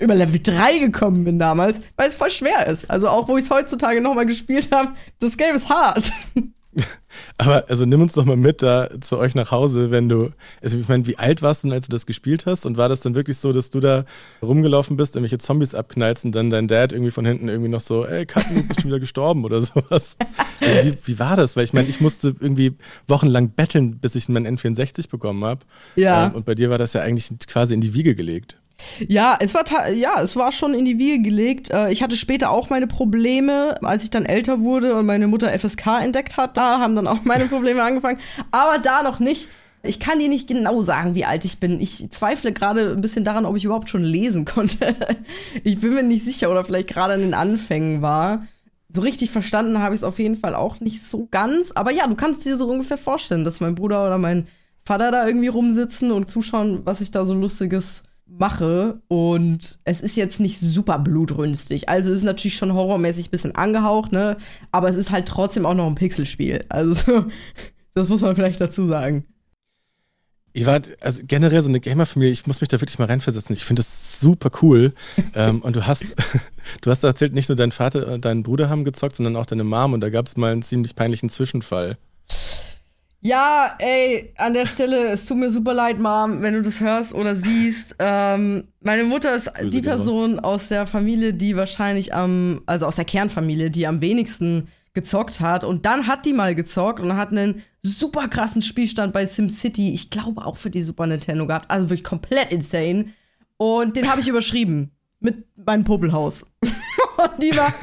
über 0.00 0.14
Level 0.14 0.40
3 0.42 0.78
gekommen 0.78 1.24
bin 1.24 1.38
damals, 1.38 1.80
weil 1.96 2.08
es 2.08 2.14
voll 2.14 2.30
schwer 2.30 2.66
ist. 2.66 2.90
Also 2.90 3.08
auch 3.08 3.28
wo 3.28 3.36
ich 3.36 3.44
es 3.44 3.50
heutzutage 3.50 4.00
nochmal 4.00 4.26
gespielt 4.26 4.70
habe, 4.72 4.92
das 5.20 5.36
Game 5.36 5.54
ist 5.54 5.68
hart. 5.68 6.12
Aber 7.36 7.64
also 7.68 7.84
nimm 7.84 8.02
uns 8.02 8.14
doch 8.14 8.24
mal 8.24 8.36
mit 8.36 8.62
da 8.62 8.88
zu 9.00 9.18
euch 9.18 9.34
nach 9.34 9.50
Hause, 9.50 9.90
wenn 9.90 10.08
du, 10.08 10.30
also 10.62 10.78
ich 10.78 10.88
meine, 10.88 11.06
wie 11.06 11.18
alt 11.18 11.42
warst 11.42 11.64
du, 11.64 11.70
als 11.70 11.86
du 11.86 11.92
das 11.92 12.06
gespielt 12.06 12.46
hast? 12.46 12.66
Und 12.66 12.76
war 12.76 12.88
das 12.88 13.00
dann 13.00 13.14
wirklich 13.14 13.38
so, 13.38 13.52
dass 13.52 13.70
du 13.70 13.80
da 13.80 14.04
rumgelaufen 14.42 14.96
bist, 14.96 15.16
irgendwelche 15.16 15.38
Zombies 15.38 15.74
abknallst 15.74 16.24
und 16.24 16.34
dann 16.34 16.50
dein 16.50 16.68
Dad 16.68 16.92
irgendwie 16.92 17.10
von 17.10 17.24
hinten 17.24 17.48
irgendwie 17.48 17.70
noch 17.70 17.80
so, 17.80 18.06
ey, 18.06 18.26
Katten, 18.26 18.54
du 18.56 18.62
bist 18.62 18.80
schon 18.80 18.90
wieder 18.90 19.00
gestorben 19.00 19.44
oder 19.44 19.60
sowas? 19.60 20.16
Also 20.60 20.90
wie, 20.90 20.98
wie 21.04 21.18
war 21.18 21.36
das? 21.36 21.56
Weil 21.56 21.64
ich 21.64 21.72
meine, 21.72 21.88
ich 21.88 22.00
musste 22.00 22.34
irgendwie 22.40 22.74
wochenlang 23.06 23.50
betteln, 23.50 23.98
bis 23.98 24.14
ich 24.14 24.28
meinen 24.28 24.58
N64 24.58 25.08
bekommen 25.08 25.44
habe. 25.44 25.60
Ja. 25.96 26.26
Ähm, 26.26 26.34
und 26.34 26.46
bei 26.46 26.54
dir 26.54 26.70
war 26.70 26.78
das 26.78 26.92
ja 26.92 27.02
eigentlich 27.02 27.30
quasi 27.46 27.74
in 27.74 27.80
die 27.80 27.94
Wiege 27.94 28.14
gelegt. 28.14 28.58
Ja, 29.06 29.36
es 29.40 29.54
war 29.54 29.64
ja, 29.90 30.20
es 30.22 30.36
war 30.36 30.52
schon 30.52 30.74
in 30.74 30.84
die 30.84 30.98
Wiege 30.98 31.20
gelegt. 31.20 31.70
Äh, 31.70 31.90
ich 31.90 32.02
hatte 32.02 32.16
später 32.16 32.50
auch 32.50 32.70
meine 32.70 32.86
Probleme, 32.86 33.76
als 33.82 34.04
ich 34.04 34.10
dann 34.10 34.24
älter 34.24 34.60
wurde 34.60 34.94
und 34.96 35.06
meine 35.06 35.26
Mutter 35.26 35.56
FSK 35.56 36.00
entdeckt 36.02 36.36
hat. 36.36 36.56
Da 36.56 36.78
haben 36.78 36.96
dann 36.96 37.06
auch 37.06 37.24
meine 37.24 37.46
Probleme 37.46 37.82
angefangen, 37.82 38.20
aber 38.50 38.78
da 38.78 39.02
noch 39.02 39.18
nicht. 39.18 39.48
Ich 39.84 40.00
kann 40.00 40.18
dir 40.18 40.28
nicht 40.28 40.48
genau 40.48 40.82
sagen, 40.82 41.14
wie 41.14 41.24
alt 41.24 41.44
ich 41.44 41.60
bin. 41.60 41.80
Ich 41.80 42.10
zweifle 42.10 42.52
gerade 42.52 42.90
ein 42.90 43.00
bisschen 43.00 43.24
daran, 43.24 43.44
ob 43.44 43.56
ich 43.56 43.64
überhaupt 43.64 43.88
schon 43.88 44.02
lesen 44.02 44.44
konnte. 44.44 44.96
ich 45.64 45.78
bin 45.80 45.94
mir 45.94 46.02
nicht 46.02 46.24
sicher 46.24 46.50
oder 46.50 46.64
vielleicht 46.64 46.88
gerade 46.88 47.14
in 47.14 47.20
den 47.20 47.34
Anfängen 47.34 48.02
war. 48.02 48.46
So 48.92 49.02
richtig 49.02 49.30
verstanden 49.30 49.78
habe 49.78 49.94
ich 49.94 50.00
es 50.00 50.04
auf 50.04 50.18
jeden 50.18 50.34
Fall 50.36 50.54
auch 50.54 50.80
nicht 50.80 51.08
so 51.08 51.28
ganz. 51.30 51.70
Aber 51.74 51.92
ja, 51.92 52.06
du 52.06 52.16
kannst 52.16 52.44
dir 52.44 52.56
so 52.56 52.68
ungefähr 52.68 52.98
vorstellen, 52.98 53.44
dass 53.44 53.60
mein 53.60 53.76
Bruder 53.76 54.04
oder 54.06 54.18
mein 54.18 54.48
Vater 54.84 55.12
da 55.12 55.26
irgendwie 55.26 55.48
rumsitzen 55.48 56.10
und 56.10 56.28
zuschauen, 56.28 56.80
was 56.84 57.00
ich 57.00 57.10
da 57.10 57.24
so 57.24 57.34
lustiges 57.34 58.02
mache 58.28 59.00
und 59.08 59.78
es 59.84 60.00
ist 60.00 60.16
jetzt 60.16 60.40
nicht 60.40 60.60
super 60.60 60.98
blutrünstig. 60.98 61.88
Also 61.88 62.10
es 62.10 62.18
ist 62.18 62.24
natürlich 62.24 62.56
schon 62.56 62.74
horrormäßig 62.74 63.28
ein 63.28 63.30
bisschen 63.30 63.54
angehaucht, 63.54 64.12
ne? 64.12 64.36
Aber 64.70 64.88
es 64.90 64.96
ist 64.96 65.10
halt 65.10 65.26
trotzdem 65.26 65.66
auch 65.66 65.74
noch 65.74 65.86
ein 65.86 65.94
Pixelspiel. 65.94 66.64
Also 66.68 67.26
das 67.94 68.08
muss 68.08 68.20
man 68.20 68.34
vielleicht 68.34 68.60
dazu 68.60 68.86
sagen. 68.86 69.24
Ihr 70.54 70.66
wart 70.66 70.96
also 71.00 71.22
generell 71.24 71.62
so 71.62 71.68
eine 71.68 71.78
Gamer-Familie, 71.78 72.32
ich 72.32 72.46
muss 72.46 72.60
mich 72.60 72.68
da 72.68 72.80
wirklich 72.80 72.98
mal 72.98 73.04
reinversetzen. 73.04 73.54
Ich 73.54 73.64
finde 73.64 73.80
das 73.80 74.18
super 74.20 74.50
cool. 74.62 74.92
ähm, 75.34 75.60
und 75.62 75.76
du 75.76 75.86
hast, 75.86 76.04
du 76.80 76.90
hast 76.90 77.04
erzählt, 77.04 77.34
nicht 77.34 77.48
nur 77.48 77.56
dein 77.56 77.72
Vater 77.72 78.12
und 78.12 78.24
dein 78.24 78.42
Bruder 78.42 78.68
haben 78.68 78.84
gezockt, 78.84 79.16
sondern 79.16 79.36
auch 79.36 79.46
deine 79.46 79.64
Mom 79.64 79.92
und 79.92 80.00
da 80.00 80.10
gab 80.10 80.26
es 80.26 80.36
mal 80.36 80.52
einen 80.52 80.62
ziemlich 80.62 80.94
peinlichen 80.94 81.28
Zwischenfall. 81.28 81.98
Ja, 83.20 83.74
ey, 83.80 84.32
an 84.36 84.54
der 84.54 84.66
Stelle, 84.66 85.08
es 85.08 85.26
tut 85.26 85.38
mir 85.38 85.50
super 85.50 85.74
leid, 85.74 85.98
Mom, 85.98 86.40
wenn 86.40 86.54
du 86.54 86.62
das 86.62 86.78
hörst 86.78 87.12
oder 87.12 87.34
siehst. 87.34 87.96
Ähm, 87.98 88.68
meine 88.80 89.02
Mutter 89.02 89.34
ist 89.34 89.52
Grüße 89.52 89.70
die 89.70 89.82
Person 89.82 90.38
aus 90.38 90.68
der 90.68 90.86
Familie, 90.86 91.34
die 91.34 91.56
wahrscheinlich 91.56 92.14
am, 92.14 92.62
also 92.66 92.86
aus 92.86 92.94
der 92.94 93.04
Kernfamilie, 93.04 93.72
die 93.72 93.88
am 93.88 94.00
wenigsten 94.00 94.68
gezockt 94.94 95.40
hat. 95.40 95.64
Und 95.64 95.84
dann 95.84 96.06
hat 96.06 96.26
die 96.26 96.32
mal 96.32 96.54
gezockt 96.54 97.00
und 97.00 97.16
hat 97.16 97.30
einen 97.30 97.64
super 97.82 98.28
krassen 98.28 98.62
Spielstand 98.62 99.12
bei 99.12 99.26
SimCity, 99.26 99.92
ich 99.94 100.10
glaube 100.10 100.44
auch 100.44 100.56
für 100.56 100.70
die 100.70 100.82
Super 100.82 101.06
Nintendo 101.06 101.46
gehabt. 101.46 101.70
Also 101.70 101.90
wirklich 101.90 102.04
komplett 102.04 102.52
insane. 102.52 103.06
Und 103.56 103.96
den 103.96 104.08
habe 104.08 104.20
ich 104.20 104.28
überschrieben 104.28 104.92
mit 105.18 105.44
meinem 105.56 105.82
Popelhaus. 105.82 106.44
Und 107.18 107.42
die 107.42 107.56
war 107.56 107.74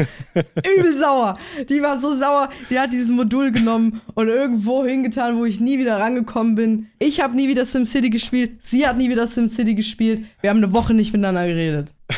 übel 0.78 0.98
sauer. 0.98 1.38
Die 1.68 1.82
war 1.82 2.00
so 2.00 2.16
sauer. 2.16 2.50
Die 2.70 2.80
hat 2.80 2.94
dieses 2.94 3.10
Modul 3.10 3.52
genommen 3.52 4.02
und 4.14 4.30
irgendwo 4.30 4.86
hingetan, 4.86 5.38
wo 5.38 5.46
ich 5.46 5.60
nie 5.60 5.78
wieder 5.78 6.00
rangekommen 6.00 6.56
bin. 6.56 6.88
Ich 7.00 7.20
habe 7.20 7.36
nie 7.36 7.50
wieder 7.50 7.66
SimCity 7.66 8.10
gespielt. 8.10 8.64
Sie 8.64 8.88
hat 8.88 8.98
nie 8.98 9.10
wieder 9.10 9.28
SimCity 9.28 9.76
gespielt. 9.76 10.24
Wir 10.40 10.50
haben 10.50 10.58
eine 10.58 10.74
Woche 10.74 10.94
nicht 10.94 11.12
miteinander 11.12 11.48
geredet. 11.48 11.94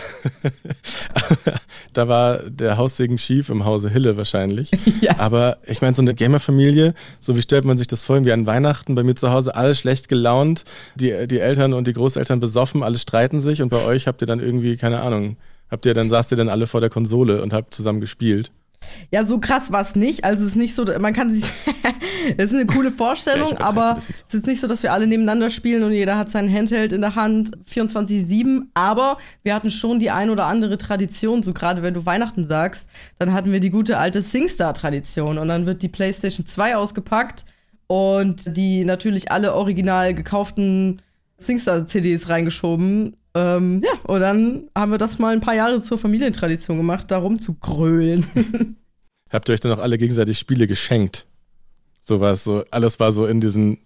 da 1.94 2.08
war 2.08 2.50
der 2.50 2.78
Haussegen 2.78 3.18
schief 3.18 3.50
im 3.50 3.66
Hause 3.66 3.90
Hille 3.90 4.18
wahrscheinlich. 4.18 4.72
Ja. 5.00 5.20
Aber 5.20 5.58
ich 5.68 5.82
meine, 5.82 5.94
so 5.94 6.02
eine 6.02 6.16
Gamerfamilie, 6.16 6.96
so 7.20 7.38
wie 7.38 7.42
stellt 7.42 7.66
man 7.66 7.78
sich 7.78 7.86
das 7.86 8.04
vor, 8.04 8.26
wie 8.26 8.32
an 8.32 8.48
Weihnachten, 8.48 8.96
bei 8.96 9.04
mir 9.04 9.14
zu 9.14 9.32
Hause 9.32 9.56
alle 9.56 9.76
schlecht 9.76 10.10
gelaunt, 10.10 10.64
die, 10.96 11.28
die 11.28 11.40
Eltern 11.40 11.74
und 11.74 11.86
die 11.86 11.94
Großeltern 11.94 12.40
besoffen, 12.40 12.82
alle 12.82 12.98
streiten 12.98 13.40
sich 13.40 13.62
und 13.62 13.70
bei 13.70 13.86
euch 13.86 14.08
habt 14.08 14.22
ihr 14.22 14.26
dann 14.26 14.40
irgendwie, 14.40 14.76
keine 14.76 15.02
Ahnung, 15.02 15.38
habt 15.70 15.86
ihr 15.86 15.94
dann 15.94 16.10
saßt 16.10 16.32
ihr 16.32 16.38
dann 16.38 16.50
alle 16.50 16.68
vor 16.68 16.82
der 16.82 16.90
Konsole 16.90 17.42
und 17.42 17.54
habt 17.54 17.74
zusammen 17.74 18.02
gespielt? 18.02 18.52
Ja, 19.12 19.26
so 19.26 19.40
krass 19.40 19.72
war 19.72 19.82
es 19.82 19.96
nicht. 19.96 20.24
Also 20.24 20.44
es 20.44 20.52
ist 20.52 20.56
nicht 20.56 20.76
so, 20.76 20.86
man 21.00 21.14
kann 21.14 21.34
sich, 21.34 21.44
Es 22.38 22.52
ist 22.52 22.56
eine 22.56 22.66
coole 22.66 22.92
Vorstellung, 22.92 23.52
ja, 23.52 23.62
aber 23.62 23.96
es 23.98 24.10
ist 24.10 24.34
jetzt 24.34 24.48
nicht 24.48 24.60
so, 24.60 24.68
dass 24.68 24.84
wir 24.84 24.92
alle 24.92 25.08
nebeneinander 25.08 25.50
spielen 25.50 25.84
und 25.84 25.92
jeder 25.92 26.18
hat 26.18 26.30
seinen 26.30 26.54
Handheld 26.54 26.92
in 26.92 27.02
der 27.02 27.16
Hand 27.16 27.52
24-7. 27.72 28.64
Aber 28.74 29.18
wir 29.44 29.54
hatten 29.54 29.72
schon 29.72 30.00
die 30.00 30.12
ein 30.12 30.30
oder 30.30 30.46
andere 30.46 30.78
Tradition, 30.78 31.44
so 31.44 31.54
gerade 31.54 31.84
wenn 31.84 31.94
du 31.94 32.06
Weihnachten 32.06 32.44
sagst, 32.44 32.90
dann 33.20 33.34
hatten 33.34 33.52
wir 33.52 33.60
die 33.60 33.70
gute 33.70 33.98
alte 33.98 34.22
SingStar-Tradition 34.22 35.38
und 35.38 35.48
dann 35.48 35.66
wird 35.66 35.84
die 35.84 35.90
PlayStation 35.90 36.46
2 36.46 36.76
ausgepackt 36.76 37.46
und 37.88 38.58
die 38.58 38.84
natürlich 38.84 39.32
alle 39.32 39.54
original 39.54 40.14
gekauften 40.14 41.02
SingStar-CDs 41.40 42.30
reingeschoben. 42.30 43.16
Ähm, 43.38 43.82
ja, 43.84 43.92
und 44.06 44.22
dann 44.22 44.70
haben 44.76 44.92
wir 44.92 44.98
das 44.98 45.20
mal 45.20 45.34
ein 45.34 45.42
paar 45.42 45.54
Jahre 45.54 45.82
zur 45.82 45.98
Familientradition 45.98 46.78
gemacht, 46.78 47.12
darum 47.12 47.38
zu 47.38 47.54
grölen. 47.54 48.26
Habt 49.30 49.50
ihr 49.50 49.54
euch 49.54 49.60
dann 49.60 49.74
auch 49.74 49.80
alle 49.80 49.98
gegenseitig 49.98 50.40
Spiele 50.40 50.68
geschenkt? 50.68 51.28
So 52.02 52.20
war 52.20 52.32
es 52.32 52.44
so, 52.44 52.64
alles 52.72 53.00
war 53.00 53.12
so 53.12 53.28
in 53.28 53.42
diesen 53.42 53.80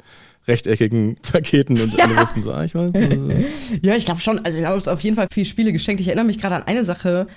rechteckigen 0.47 1.15
Paketen 1.21 1.79
und 1.81 1.93
ja. 1.93 2.05
alle 2.05 2.17
wussten 2.17 2.41
so, 2.41 2.51
ah, 2.51 2.63
ich 2.63 2.75
weiß. 2.75 2.91
ja, 3.81 3.95
ich 3.95 4.05
glaube 4.05 4.21
schon, 4.21 4.39
also 4.45 4.57
wir 4.57 4.67
haben 4.67 4.75
uns 4.75 4.87
auf 4.87 5.01
jeden 5.01 5.15
Fall 5.15 5.27
viele 5.31 5.45
Spiele 5.45 5.71
geschenkt. 5.73 5.99
Ich 5.99 6.07
erinnere 6.07 6.25
mich 6.25 6.39
gerade 6.39 6.55
an 6.55 6.63
eine 6.63 6.85
Sache, 6.85 7.27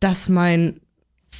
dass 0.00 0.28
mein 0.28 0.80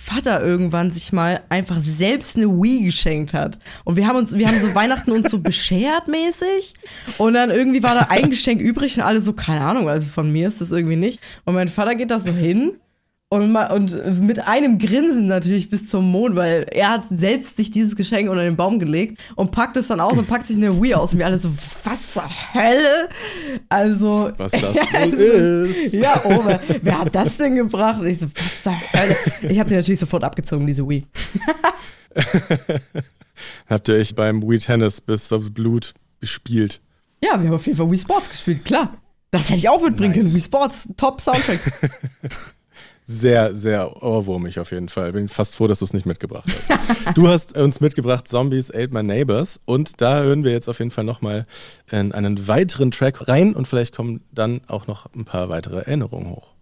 Vater 0.04 0.42
irgendwann 0.42 0.90
sich 0.90 1.12
mal 1.12 1.42
einfach 1.48 1.80
selbst 1.80 2.36
eine 2.36 2.46
Wii 2.46 2.84
geschenkt 2.84 3.34
hat. 3.34 3.58
Und 3.84 3.96
wir 3.96 4.06
haben 4.06 4.16
uns, 4.16 4.32
wir 4.32 4.48
haben 4.48 4.60
so 4.60 4.74
Weihnachten 4.74 5.12
uns 5.12 5.30
so 5.30 5.38
beschert 5.42 6.08
mäßig. 6.08 6.74
Und 7.18 7.34
dann 7.34 7.50
irgendwie 7.50 7.82
war 7.82 7.94
da 7.94 8.06
ein 8.08 8.30
Geschenk 8.30 8.60
übrig 8.60 8.96
und 8.96 9.02
alle 9.02 9.20
so, 9.20 9.32
keine 9.32 9.64
Ahnung, 9.64 9.88
also 9.88 10.08
von 10.08 10.30
mir 10.30 10.48
ist 10.48 10.60
das 10.60 10.70
irgendwie 10.70 10.96
nicht. 10.96 11.20
Und 11.44 11.54
mein 11.54 11.68
Vater 11.68 11.94
geht 11.94 12.10
da 12.10 12.18
so 12.18 12.32
hin 12.32 12.72
und, 13.30 13.54
und 13.56 14.20
mit 14.22 14.38
einem 14.46 14.78
Grinsen 14.78 15.26
natürlich 15.26 15.68
bis 15.68 15.90
zum 15.90 16.10
Mond, 16.10 16.34
weil 16.34 16.66
er 16.70 16.90
hat 16.92 17.04
selbst 17.10 17.56
sich 17.56 17.70
dieses 17.70 17.94
Geschenk 17.94 18.30
unter 18.30 18.42
den 18.42 18.56
Baum 18.56 18.78
gelegt 18.78 19.20
und 19.36 19.52
packt 19.52 19.76
es 19.76 19.88
dann 19.88 20.00
aus 20.00 20.16
und 20.16 20.26
packt 20.26 20.46
sich 20.46 20.56
eine 20.56 20.80
Wii 20.80 20.94
aus. 20.94 21.12
Und 21.12 21.18
wir 21.18 21.26
alle 21.26 21.38
so, 21.38 21.52
was 21.84 22.12
zur 22.12 22.26
Hölle? 22.54 23.10
Also. 23.68 24.32
Was 24.38 24.52
das 24.52 24.76
also, 24.94 25.22
ist. 25.22 25.92
Ja, 25.92 26.22
oh, 26.24 26.42
wer 26.82 26.98
hat 27.00 27.14
das 27.14 27.36
denn 27.36 27.56
gebracht? 27.56 28.00
Und 28.00 28.06
ich 28.06 28.18
so, 28.18 28.28
was 28.34 28.62
zur 28.62 28.72
Hölle? 28.94 29.16
Ich 29.50 29.58
habe 29.58 29.68
die 29.68 29.76
natürlich 29.76 30.00
sofort 30.00 30.24
abgezogen, 30.24 30.66
diese 30.66 30.88
Wii. 30.88 31.06
Habt 33.68 33.88
ihr 33.88 33.94
euch 33.96 34.14
beim 34.14 34.42
Wii 34.42 34.58
Tennis 34.58 35.02
bis 35.02 35.30
aufs 35.32 35.50
Blut 35.50 35.92
gespielt? 36.20 36.80
Ja, 37.22 37.32
wir 37.32 37.48
haben 37.48 37.54
auf 37.54 37.66
jeden 37.66 37.76
Fall 37.76 37.90
Wii 37.90 37.98
Sports 37.98 38.30
gespielt, 38.30 38.64
klar. 38.64 38.96
Das 39.30 39.50
hätte 39.50 39.58
ich 39.58 39.68
auch 39.68 39.82
mitbringen 39.82 40.14
nice. 40.14 40.24
können. 40.24 40.34
Wii 40.34 40.42
Sports, 40.42 40.88
Top 40.96 41.20
Soundtrack 41.20 41.60
sehr, 43.10 43.54
sehr 43.54 44.02
ohrwurmig 44.02 44.60
auf 44.60 44.70
jeden 44.70 44.90
Fall. 44.90 45.12
Bin 45.12 45.28
fast 45.28 45.54
froh, 45.54 45.66
dass 45.66 45.78
du 45.78 45.86
es 45.86 45.94
nicht 45.94 46.04
mitgebracht 46.04 46.44
hast. 46.46 47.16
du 47.16 47.26
hast 47.26 47.56
uns 47.56 47.80
mitgebracht 47.80 48.28
Zombies 48.28 48.70
Ate 48.70 48.92
My 48.92 49.02
Neighbors 49.02 49.58
und 49.64 50.02
da 50.02 50.20
hören 50.20 50.44
wir 50.44 50.52
jetzt 50.52 50.68
auf 50.68 50.78
jeden 50.78 50.90
Fall 50.90 51.04
nochmal 51.04 51.46
in 51.90 52.12
einen 52.12 52.46
weiteren 52.46 52.90
Track 52.90 53.26
rein 53.26 53.54
und 53.54 53.66
vielleicht 53.66 53.96
kommen 53.96 54.22
dann 54.30 54.60
auch 54.68 54.86
noch 54.86 55.06
ein 55.14 55.24
paar 55.24 55.48
weitere 55.48 55.78
Erinnerungen 55.78 56.30
hoch. 56.30 56.57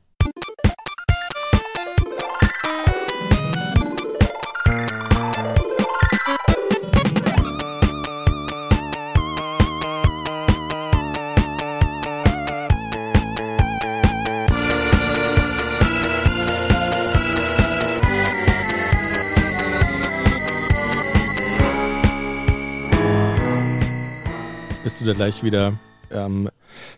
Bist 24.86 25.00
du 25.00 25.04
da 25.04 25.14
gleich 25.14 25.42
wieder 25.42 25.76
ähm, 26.12 26.48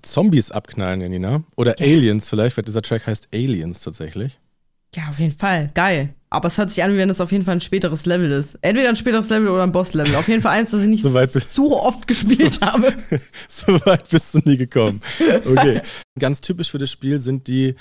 Zombies 0.02 0.50
abknallen, 0.50 1.00
Janina. 1.00 1.42
Oder 1.57 1.75
ja. 1.78 1.87
Aliens 1.87 2.28
vielleicht, 2.28 2.59
weil 2.59 2.64
dieser 2.66 2.83
Track 2.83 3.07
heißt 3.07 3.28
Aliens 3.33 3.80
tatsächlich. 3.80 4.38
Ja, 4.95 5.09
auf 5.09 5.18
jeden 5.18 5.33
Fall. 5.33 5.71
Geil. 5.73 6.14
Aber 6.28 6.49
es 6.49 6.59
hört 6.59 6.68
sich 6.68 6.85
an, 6.85 6.92
wie 6.92 6.99
wenn 6.99 7.09
es 7.09 7.23
auf 7.23 7.33
jeden 7.33 7.47
Fall 7.47 7.54
ein 7.54 7.62
späteres 7.62 8.04
Level 8.04 8.30
ist. 8.30 8.57
Entweder 8.61 8.90
ein 8.90 8.97
späteres 8.97 9.30
Level 9.30 9.49
oder 9.49 9.62
ein 9.62 9.73
Boss-Level. 9.73 10.16
Auf 10.16 10.28
jeden 10.28 10.42
Fall 10.42 10.59
eins, 10.59 10.73
das 10.73 10.83
ich 10.83 10.88
nicht 10.88 11.02
so 11.02 11.40
zu 11.40 11.75
oft 11.80 12.07
gespielt 12.07 12.61
habe. 12.61 12.92
so 13.49 13.68
weit 13.87 14.07
bist 14.11 14.35
du 14.35 14.40
nie 14.45 14.59
gekommen. 14.59 15.00
Okay. 15.47 15.80
Ganz 16.18 16.42
typisch 16.42 16.71
für 16.71 16.78
das 16.78 16.90
Spiel 16.90 17.18
sind 17.18 17.49
die 17.49 17.75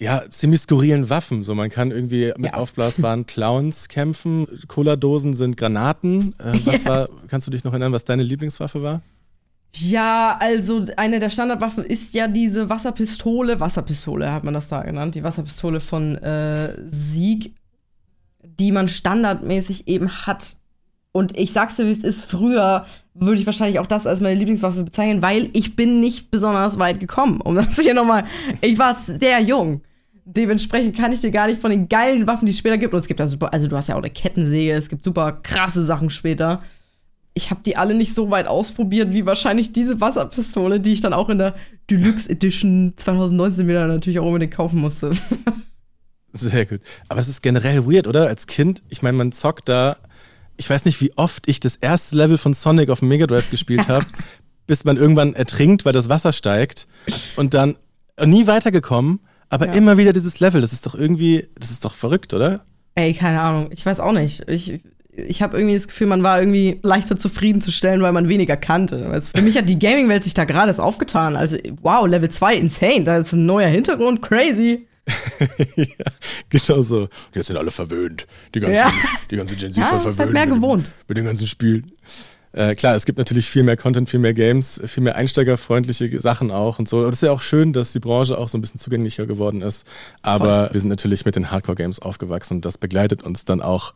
ja, 0.00 0.22
ziemlich 0.30 0.60
skurrilen 0.60 1.10
Waffen. 1.10 1.42
So, 1.42 1.54
man 1.54 1.70
kann 1.70 1.90
irgendwie 1.90 2.32
mit 2.36 2.52
ja. 2.52 2.54
aufblasbaren 2.58 3.26
Clowns 3.26 3.88
kämpfen. 3.88 4.46
Cola-Dosen 4.68 5.34
sind 5.34 5.56
Granaten. 5.56 6.34
Äh, 6.38 6.52
was 6.64 6.84
ja. 6.84 6.90
war, 6.90 7.08
kannst 7.26 7.46
du 7.46 7.50
dich 7.50 7.64
noch 7.64 7.72
erinnern, 7.72 7.92
was 7.92 8.04
deine 8.04 8.22
Lieblingswaffe 8.22 8.82
war? 8.82 9.02
Ja, 9.74 10.38
also 10.40 10.84
eine 10.96 11.20
der 11.20 11.30
Standardwaffen 11.30 11.84
ist 11.84 12.14
ja 12.14 12.28
diese 12.28 12.70
Wasserpistole. 12.70 13.60
Wasserpistole 13.60 14.32
hat 14.32 14.44
man 14.44 14.54
das 14.54 14.68
da 14.68 14.82
genannt. 14.82 15.14
Die 15.14 15.24
Wasserpistole 15.24 15.80
von 15.80 16.16
äh, 16.16 16.74
Sieg, 16.90 17.54
die 18.42 18.72
man 18.72 18.88
standardmäßig 18.88 19.88
eben 19.88 20.26
hat. 20.26 20.56
Und 21.10 21.36
ich 21.36 21.52
sag's 21.52 21.76
dir, 21.76 21.86
wie 21.86 21.92
es 21.92 22.04
ist, 22.04 22.24
früher 22.24 22.86
würde 23.14 23.40
ich 23.40 23.46
wahrscheinlich 23.46 23.80
auch 23.80 23.86
das 23.86 24.06
als 24.06 24.20
meine 24.20 24.36
Lieblingswaffe 24.36 24.84
bezeichnen, 24.84 25.22
weil 25.22 25.50
ich 25.52 25.74
bin 25.74 26.00
nicht 26.00 26.30
besonders 26.30 26.78
weit 26.78 27.00
gekommen. 27.00 27.40
Um 27.40 27.56
das 27.56 27.78
hier 27.78 27.94
nochmal, 27.94 28.24
ich 28.60 28.78
war 28.78 28.96
sehr 29.04 29.40
jung. 29.40 29.82
Dementsprechend 30.30 30.94
kann 30.94 31.10
ich 31.10 31.22
dir 31.22 31.30
gar 31.30 31.46
nicht 31.46 31.58
von 31.58 31.70
den 31.70 31.88
geilen 31.88 32.26
Waffen, 32.26 32.44
die 32.44 32.52
es 32.52 32.58
später 32.58 32.76
gibt. 32.76 32.92
Und 32.92 33.00
es 33.00 33.06
gibt 33.06 33.18
ja 33.18 33.26
super, 33.26 33.50
also 33.50 33.66
du 33.66 33.74
hast 33.76 33.88
ja 33.88 33.94
auch 33.94 34.02
eine 34.02 34.10
Kettensäge, 34.10 34.72
es 34.72 34.90
gibt 34.90 35.02
super 35.02 35.32
krasse 35.42 35.86
Sachen 35.86 36.10
später. 36.10 36.62
Ich 37.32 37.50
habe 37.50 37.62
die 37.64 37.78
alle 37.78 37.94
nicht 37.94 38.14
so 38.14 38.30
weit 38.30 38.46
ausprobiert, 38.46 39.14
wie 39.14 39.24
wahrscheinlich 39.24 39.72
diese 39.72 40.02
Wasserpistole, 40.02 40.80
die 40.80 40.92
ich 40.92 41.00
dann 41.00 41.14
auch 41.14 41.30
in 41.30 41.38
der 41.38 41.54
Deluxe 41.90 42.28
Edition 42.28 42.92
2019 42.96 43.66
wieder 43.66 43.86
natürlich 43.86 44.18
auch 44.18 44.26
unbedingt 44.26 44.52
kaufen 44.52 44.80
musste. 44.80 45.12
Sehr 46.32 46.66
gut. 46.66 46.80
Aber 47.08 47.20
es 47.20 47.28
ist 47.28 47.42
generell 47.42 47.86
weird, 47.86 48.06
oder? 48.06 48.26
Als 48.26 48.46
Kind, 48.46 48.82
ich 48.90 49.00
meine, 49.00 49.16
man 49.16 49.32
zockt 49.32 49.66
da, 49.70 49.96
ich 50.58 50.68
weiß 50.68 50.84
nicht, 50.84 51.00
wie 51.00 51.16
oft 51.16 51.48
ich 51.48 51.58
das 51.58 51.76
erste 51.76 52.16
Level 52.16 52.36
von 52.36 52.52
Sonic 52.52 52.90
auf 52.90 52.98
dem 52.98 53.08
Mega 53.08 53.26
Drive 53.26 53.48
gespielt 53.48 53.88
habe, 53.88 54.04
bis 54.66 54.84
man 54.84 54.98
irgendwann 54.98 55.32
ertrinkt, 55.32 55.86
weil 55.86 55.94
das 55.94 56.10
Wasser 56.10 56.32
steigt 56.32 56.86
und 57.36 57.54
dann 57.54 57.76
nie 58.22 58.46
weitergekommen. 58.46 59.20
Aber 59.50 59.66
ja. 59.66 59.72
immer 59.72 59.96
wieder 59.96 60.12
dieses 60.12 60.40
Level, 60.40 60.60
das 60.60 60.72
ist 60.72 60.86
doch 60.86 60.94
irgendwie, 60.94 61.48
das 61.58 61.70
ist 61.70 61.84
doch 61.84 61.94
verrückt, 61.94 62.34
oder? 62.34 62.60
Ey, 62.94 63.14
keine 63.14 63.40
Ahnung. 63.40 63.68
Ich 63.70 63.84
weiß 63.86 64.00
auch 64.00 64.12
nicht. 64.12 64.48
Ich, 64.48 64.80
ich 65.10 65.42
habe 65.42 65.56
irgendwie 65.56 65.74
das 65.74 65.88
Gefühl, 65.88 66.06
man 66.06 66.22
war 66.22 66.40
irgendwie 66.40 66.78
leichter 66.82 67.16
zufriedenzustellen, 67.16 68.02
weil 68.02 68.12
man 68.12 68.28
weniger 68.28 68.56
kannte. 68.56 69.06
Also 69.06 69.30
für 69.34 69.42
mich 69.42 69.56
hat 69.56 69.68
die 69.68 69.78
Gaming-Welt 69.78 70.24
sich 70.24 70.34
da 70.34 70.44
gerade 70.44 70.68
erst 70.68 70.80
aufgetan. 70.80 71.36
Also, 71.36 71.56
wow, 71.82 72.06
Level 72.06 72.30
2, 72.30 72.56
insane. 72.56 73.04
Da 73.04 73.18
ist 73.18 73.32
ein 73.32 73.46
neuer 73.46 73.68
Hintergrund, 73.68 74.22
crazy. 74.22 74.86
ja, 75.76 76.04
genau 76.50 76.82
so. 76.82 77.08
Jetzt 77.34 77.46
sind 77.46 77.56
alle 77.56 77.70
verwöhnt. 77.70 78.26
Die 78.54 78.60
ganzen, 78.60 78.76
ja. 78.76 78.92
die 79.30 79.36
ganze 79.36 79.56
Gen 79.56 79.72
Z 79.72 79.82
ja, 79.82 79.88
voll 79.88 80.00
verwöhnt. 80.00 80.18
Halt 80.18 80.32
mehr 80.32 80.46
gewohnt. 80.46 80.84
Mit, 80.84 81.08
mit 81.08 81.18
den 81.18 81.24
ganzen 81.24 81.46
Spielen. 81.46 81.90
Äh, 82.52 82.74
klar, 82.74 82.94
es 82.94 83.04
gibt 83.04 83.18
natürlich 83.18 83.48
viel 83.48 83.62
mehr 83.62 83.76
Content, 83.76 84.08
viel 84.08 84.20
mehr 84.20 84.34
Games, 84.34 84.80
viel 84.86 85.02
mehr 85.02 85.16
einsteigerfreundliche 85.16 86.20
Sachen 86.20 86.50
auch 86.50 86.78
und 86.78 86.88
so. 86.88 87.00
Und 87.00 87.10
es 87.10 87.16
ist 87.16 87.26
ja 87.26 87.32
auch 87.32 87.42
schön, 87.42 87.72
dass 87.72 87.92
die 87.92 88.00
Branche 88.00 88.38
auch 88.38 88.48
so 88.48 88.56
ein 88.58 88.60
bisschen 88.60 88.80
zugänglicher 88.80 89.26
geworden 89.26 89.62
ist. 89.62 89.86
Aber 90.22 90.66
Voll. 90.66 90.74
wir 90.74 90.80
sind 90.80 90.88
natürlich 90.88 91.24
mit 91.24 91.36
den 91.36 91.50
Hardcore-Games 91.50 92.00
aufgewachsen 92.00 92.54
und 92.54 92.64
das 92.64 92.78
begleitet 92.78 93.22
uns 93.22 93.44
dann 93.44 93.60
auch 93.60 93.94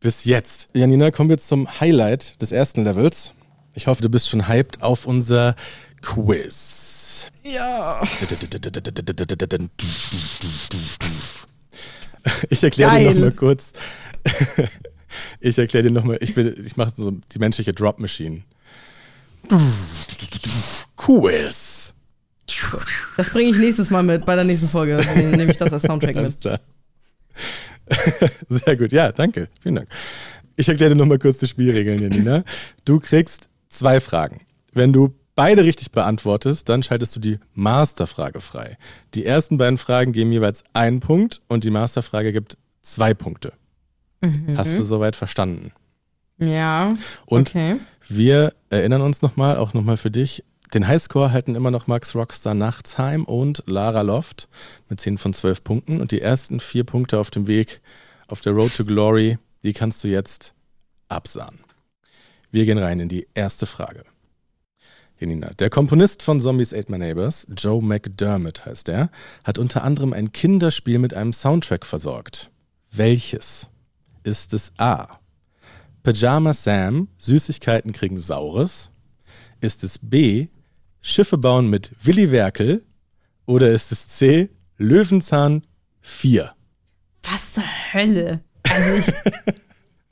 bis 0.00 0.24
jetzt. 0.24 0.68
Janina, 0.72 1.10
kommen 1.10 1.28
wir 1.28 1.38
zum 1.38 1.80
Highlight 1.80 2.40
des 2.40 2.52
ersten 2.52 2.84
Levels. 2.84 3.34
Ich 3.74 3.86
hoffe, 3.86 4.02
du 4.02 4.08
bist 4.08 4.28
schon 4.28 4.48
hyped 4.48 4.82
auf 4.82 5.06
unser 5.06 5.54
Quiz. 6.00 7.30
Ja. 7.44 8.02
Ich 12.48 12.62
erkläre 12.62 12.98
dir 12.98 13.14
nochmal 13.14 13.32
kurz. 13.32 13.72
Ich 15.40 15.58
erkläre 15.58 15.88
dir 15.88 15.92
nochmal, 15.92 16.18
ich, 16.20 16.36
ich 16.36 16.76
mache 16.76 16.92
so 16.96 17.10
die 17.10 17.38
menschliche 17.38 17.72
Drop 17.72 17.98
Machine. 17.98 18.42
Quiz. 20.96 21.94
Das 23.16 23.30
bringe 23.30 23.50
ich 23.50 23.56
nächstes 23.56 23.90
Mal 23.90 24.02
mit, 24.02 24.26
bei 24.26 24.34
der 24.34 24.44
nächsten 24.44 24.68
Folge. 24.68 24.96
Also 24.96 25.18
nehme 25.18 25.50
ich 25.50 25.56
das 25.56 25.72
als 25.72 25.82
Soundtrack 25.82 26.16
Alles 26.16 26.32
mit. 26.32 26.40
Klar. 26.40 26.60
Sehr 28.48 28.76
gut, 28.76 28.92
ja, 28.92 29.12
danke. 29.12 29.48
Vielen 29.60 29.76
Dank. 29.76 29.88
Ich 30.56 30.68
erkläre 30.68 30.90
dir 30.90 30.96
nochmal 30.96 31.18
kurz 31.18 31.38
die 31.38 31.46
Spielregeln, 31.46 32.02
Janina. 32.02 32.44
Du 32.84 33.00
kriegst 33.00 33.48
zwei 33.68 34.00
Fragen. 34.00 34.42
Wenn 34.72 34.92
du 34.92 35.14
beide 35.34 35.64
richtig 35.64 35.90
beantwortest, 35.90 36.68
dann 36.68 36.82
schaltest 36.82 37.16
du 37.16 37.20
die 37.20 37.38
Masterfrage 37.54 38.40
frei. 38.40 38.76
Die 39.14 39.24
ersten 39.24 39.56
beiden 39.56 39.78
Fragen 39.78 40.12
geben 40.12 40.32
jeweils 40.32 40.64
einen 40.72 41.00
Punkt 41.00 41.40
und 41.48 41.64
die 41.64 41.70
Masterfrage 41.70 42.32
gibt 42.32 42.58
zwei 42.82 43.14
Punkte. 43.14 43.52
Mhm. 44.20 44.56
Hast 44.56 44.76
du 44.76 44.84
soweit 44.84 45.16
verstanden? 45.16 45.72
Ja. 46.38 46.90
Und 47.26 47.50
okay. 47.50 47.80
wir 48.08 48.54
erinnern 48.70 49.02
uns 49.02 49.22
nochmal, 49.22 49.56
auch 49.56 49.74
nochmal 49.74 49.96
für 49.96 50.10
dich, 50.10 50.44
den 50.74 50.86
Highscore 50.86 51.32
halten 51.32 51.56
immer 51.56 51.72
noch 51.72 51.88
Max 51.88 52.14
Rockstar 52.14 52.54
Nachtsheim 52.54 53.24
und 53.24 53.64
Lara 53.66 54.02
Loft 54.02 54.48
mit 54.88 55.00
10 55.00 55.18
von 55.18 55.32
12 55.32 55.64
Punkten. 55.64 56.00
Und 56.00 56.12
die 56.12 56.20
ersten 56.20 56.60
vier 56.60 56.84
Punkte 56.84 57.18
auf 57.18 57.30
dem 57.30 57.48
Weg 57.48 57.80
auf 58.28 58.40
der 58.40 58.52
Road 58.52 58.76
to 58.76 58.84
Glory, 58.84 59.38
die 59.64 59.72
kannst 59.72 60.04
du 60.04 60.08
jetzt 60.08 60.54
absahen. 61.08 61.60
Wir 62.52 62.64
gehen 62.66 62.78
rein 62.78 63.00
in 63.00 63.08
die 63.08 63.26
erste 63.34 63.66
Frage. 63.66 64.04
Janina, 65.18 65.50
der 65.58 65.70
Komponist 65.70 66.22
von 66.22 66.40
Zombies 66.40 66.72
Ate 66.72 66.90
My 66.90 66.98
Neighbors, 66.98 67.46
Joe 67.56 67.82
McDermott 67.82 68.64
heißt 68.64 68.88
er, 68.88 69.10
hat 69.44 69.58
unter 69.58 69.84
anderem 69.84 70.12
ein 70.12 70.32
Kinderspiel 70.32 70.98
mit 70.98 71.14
einem 71.14 71.32
Soundtrack 71.32 71.84
versorgt. 71.84 72.50
Welches? 72.92 73.68
Ist 74.22 74.52
es 74.52 74.72
A. 74.78 75.18
Pyjama 76.02 76.52
Sam, 76.52 77.08
Süßigkeiten 77.18 77.92
kriegen 77.92 78.18
Saures? 78.18 78.90
Ist 79.60 79.84
es 79.84 79.98
B. 79.98 80.48
Schiffe 81.02 81.38
bauen 81.38 81.68
mit 81.68 81.92
Willi 82.02 82.30
Werkel? 82.30 82.84
Oder 83.46 83.70
ist 83.70 83.92
es 83.92 84.08
C. 84.08 84.50
Löwenzahn 84.76 85.66
4? 86.00 86.52
Was 87.22 87.52
zur 87.54 87.64
Hölle? 87.92 88.40
Also 88.62 88.94
ich. 88.94 89.14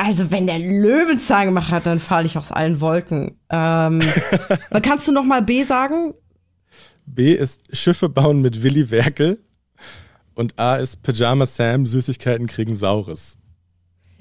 Also, 0.00 0.30
wenn 0.30 0.46
der 0.46 0.60
Löwenzahn 0.60 1.46
gemacht 1.46 1.72
hat, 1.72 1.84
dann 1.84 1.98
falle 1.98 2.26
ich 2.26 2.38
aus 2.38 2.52
allen 2.52 2.80
Wolken. 2.80 3.36
Ähm, 3.50 4.00
kannst 4.82 5.08
du 5.08 5.12
noch 5.12 5.24
mal 5.24 5.42
B 5.42 5.64
sagen? 5.64 6.14
B 7.04 7.32
ist 7.32 7.76
Schiffe 7.76 8.08
bauen 8.08 8.40
mit 8.40 8.62
Willi 8.62 8.92
Werkel 8.92 9.40
und 10.36 10.56
A 10.56 10.76
ist 10.76 11.02
Pyjama 11.02 11.46
Sam, 11.46 11.84
Süßigkeiten 11.84 12.46
kriegen 12.46 12.76
Saures. 12.76 13.38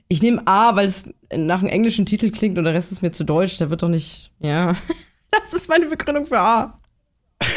Ich 0.08 0.22
nehme 0.22 0.46
A, 0.46 0.76
weil 0.76 0.88
es 0.88 1.06
nach 1.36 1.60
einem 1.60 1.70
englischen 1.70 2.06
Titel 2.06 2.32
klingt 2.32 2.58
und 2.58 2.64
der 2.64 2.74
Rest 2.74 2.92
ist 2.92 3.02
mir 3.02 3.12
zu 3.12 3.24
deutsch. 3.24 3.58
Der 3.58 3.70
wird 3.70 3.84
doch 3.84 3.90
nicht. 3.90 4.32
Ja. 4.40 4.76
Das 5.30 5.54
ist 5.54 5.68
meine 5.68 5.86
Begründung 5.88 6.26
für 6.26 6.40
A. 6.40 6.80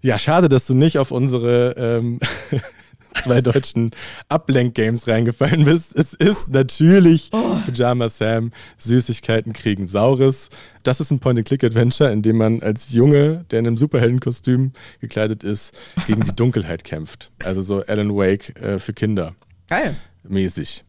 ja, 0.00 0.18
schade, 0.18 0.48
dass 0.48 0.66
du 0.66 0.74
nicht 0.74 0.98
auf 0.98 1.10
unsere 1.10 1.74
ähm, 1.76 2.18
zwei 3.22 3.40
deutschen 3.40 3.90
Ablenk-Games 4.28 5.06
reingefallen 5.06 5.64
bist. 5.64 5.94
Es 5.94 6.14
ist 6.14 6.48
natürlich 6.48 7.30
oh. 7.32 7.56
Pyjama 7.66 8.08
Sam, 8.08 8.52
Süßigkeiten 8.78 9.52
kriegen 9.52 9.86
Saures. 9.86 10.48
Das 10.82 11.00
ist 11.00 11.10
ein 11.10 11.20
Point-and-Click-Adventure, 11.20 12.10
in 12.10 12.22
dem 12.22 12.38
man 12.38 12.62
als 12.62 12.92
Junge, 12.92 13.44
der 13.50 13.60
in 13.60 13.66
einem 13.66 13.76
Superheldenkostüm 13.76 14.72
gekleidet 15.00 15.44
ist, 15.44 15.76
gegen 16.06 16.24
die 16.24 16.34
Dunkelheit 16.34 16.84
kämpft. 16.84 17.30
Also 17.44 17.62
so 17.62 17.84
Alan 17.86 18.16
Wake 18.16 18.56
äh, 18.60 18.78
für 18.78 18.92
Kinder. 18.92 19.34
Geil. 19.68 19.96
Mäßig. 20.28 20.84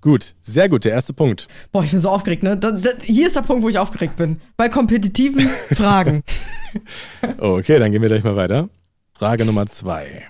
Gut, 0.00 0.36
sehr 0.42 0.68
gut, 0.68 0.84
der 0.84 0.92
erste 0.92 1.12
Punkt. 1.12 1.48
Boah, 1.72 1.82
ich 1.82 1.90
bin 1.90 2.00
so 2.00 2.10
aufgeregt, 2.10 2.44
ne? 2.44 2.56
Da, 2.56 2.70
da, 2.70 2.90
hier 3.02 3.26
ist 3.26 3.34
der 3.34 3.42
Punkt, 3.42 3.64
wo 3.64 3.68
ich 3.68 3.78
aufgeregt 3.78 4.16
bin. 4.16 4.40
Bei 4.56 4.68
kompetitiven 4.68 5.48
Fragen. 5.72 6.22
okay, 7.38 7.78
dann 7.80 7.90
gehen 7.90 8.02
wir 8.02 8.08
gleich 8.08 8.22
mal 8.22 8.36
weiter. 8.36 8.68
Frage 9.12 9.44
Nummer 9.44 9.66
zwei. 9.66 10.22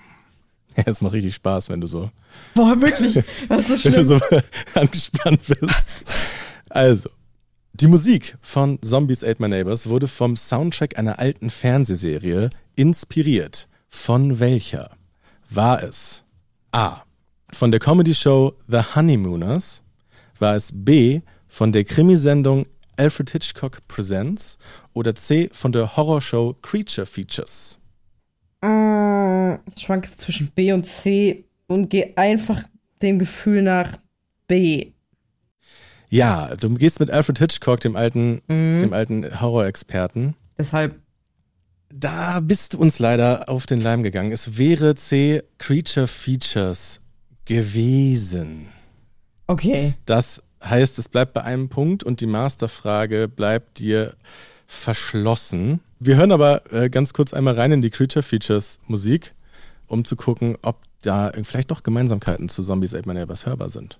Es 0.85 1.01
macht 1.01 1.13
richtig 1.13 1.35
Spaß, 1.35 1.69
wenn 1.69 1.81
du 1.81 1.87
so. 1.87 2.09
Boah, 2.55 2.79
wirklich? 2.81 3.23
Das 3.47 3.69
ist 3.69 3.83
so 3.83 3.89
schlimm. 3.89 3.93
wenn 3.93 4.01
du 4.01 4.19
so 4.19 4.19
angespannt 4.79 5.41
bist. 5.47 5.91
Also, 6.69 7.09
die 7.73 7.87
Musik 7.87 8.37
von 8.41 8.81
Zombies 8.81 9.23
Ate 9.23 9.41
My 9.41 9.49
Neighbors 9.49 9.87
wurde 9.87 10.07
vom 10.07 10.35
Soundtrack 10.35 10.97
einer 10.97 11.19
alten 11.19 11.49
Fernsehserie 11.49 12.49
inspiriert. 12.75 13.67
Von 13.87 14.39
welcher? 14.39 14.91
War 15.49 15.83
es 15.83 16.23
A. 16.71 17.03
Von 17.53 17.71
der 17.71 17.79
Comedy-Show 17.79 18.53
The 18.67 18.81
Honeymooners? 18.95 19.83
War 20.39 20.55
es 20.55 20.71
B. 20.73 21.21
Von 21.47 21.71
der 21.71 21.83
Krimisendung 21.83 22.65
Alfred 22.97 23.31
Hitchcock 23.31 23.85
Presents? 23.87 24.57
Oder 24.93 25.15
C. 25.15 25.49
Von 25.51 25.71
der 25.71 25.97
Horrorshow 25.97 26.55
Creature 26.61 27.05
Features? 27.05 27.79
Äh, 28.63 29.55
ich 29.75 29.81
schwanke 29.81 30.09
zwischen 30.09 30.51
B 30.53 30.71
und 30.71 30.85
C 30.85 31.45
und 31.67 31.89
gehe 31.89 32.13
einfach 32.17 32.63
dem 33.01 33.19
Gefühl 33.19 33.61
nach 33.61 33.97
B. 34.47 34.91
Ja, 36.09 36.55
du 36.55 36.73
gehst 36.75 36.99
mit 36.99 37.11
Alfred 37.11 37.39
Hitchcock, 37.39 37.81
dem 37.81 37.95
alten, 37.95 38.41
mhm. 38.47 38.81
dem 38.81 38.93
alten 38.93 39.41
Horror-Experten. 39.41 40.35
Deshalb. 40.57 40.99
Da 41.91 42.39
bist 42.39 42.73
du 42.73 42.77
uns 42.77 42.99
leider 42.99 43.49
auf 43.49 43.65
den 43.65 43.81
Leim 43.81 44.03
gegangen. 44.03 44.31
Es 44.31 44.57
wäre 44.57 44.93
C 44.93 45.41
Creature 45.57 46.07
Features 46.07 47.01
gewesen. 47.49 48.69
Okay. 49.47 49.95
Das 50.05 50.43
heißt, 50.63 50.99
es 50.99 51.09
bleibt 51.09 51.33
bei 51.33 51.41
einem 51.41 51.67
Punkt 51.67 52.03
und 52.03 52.21
die 52.21 52.27
Masterfrage 52.27 53.27
bleibt 53.27 53.79
dir 53.79 54.13
verschlossen. 54.67 55.79
Wir 55.99 56.15
hören 56.15 56.31
aber 56.31 56.71
äh, 56.71 56.91
ganz 56.91 57.11
kurz 57.11 57.33
einmal 57.33 57.55
rein 57.55 57.71
in 57.71 57.81
die 57.81 57.89
Creature 57.89 58.21
Features 58.21 58.79
Musik, 58.87 59.33
um 59.87 60.05
zu 60.05 60.15
gucken, 60.15 60.57
ob 60.61 60.77
da 61.01 61.31
vielleicht 61.43 61.71
doch 61.71 61.81
Gemeinsamkeiten 61.81 62.49
zu 62.49 62.63
Zombies 62.63 62.93
Ate 62.93 63.07
My 63.07 63.15
Neighbors 63.15 63.47
hörbar 63.47 63.69
sind. 63.69 63.99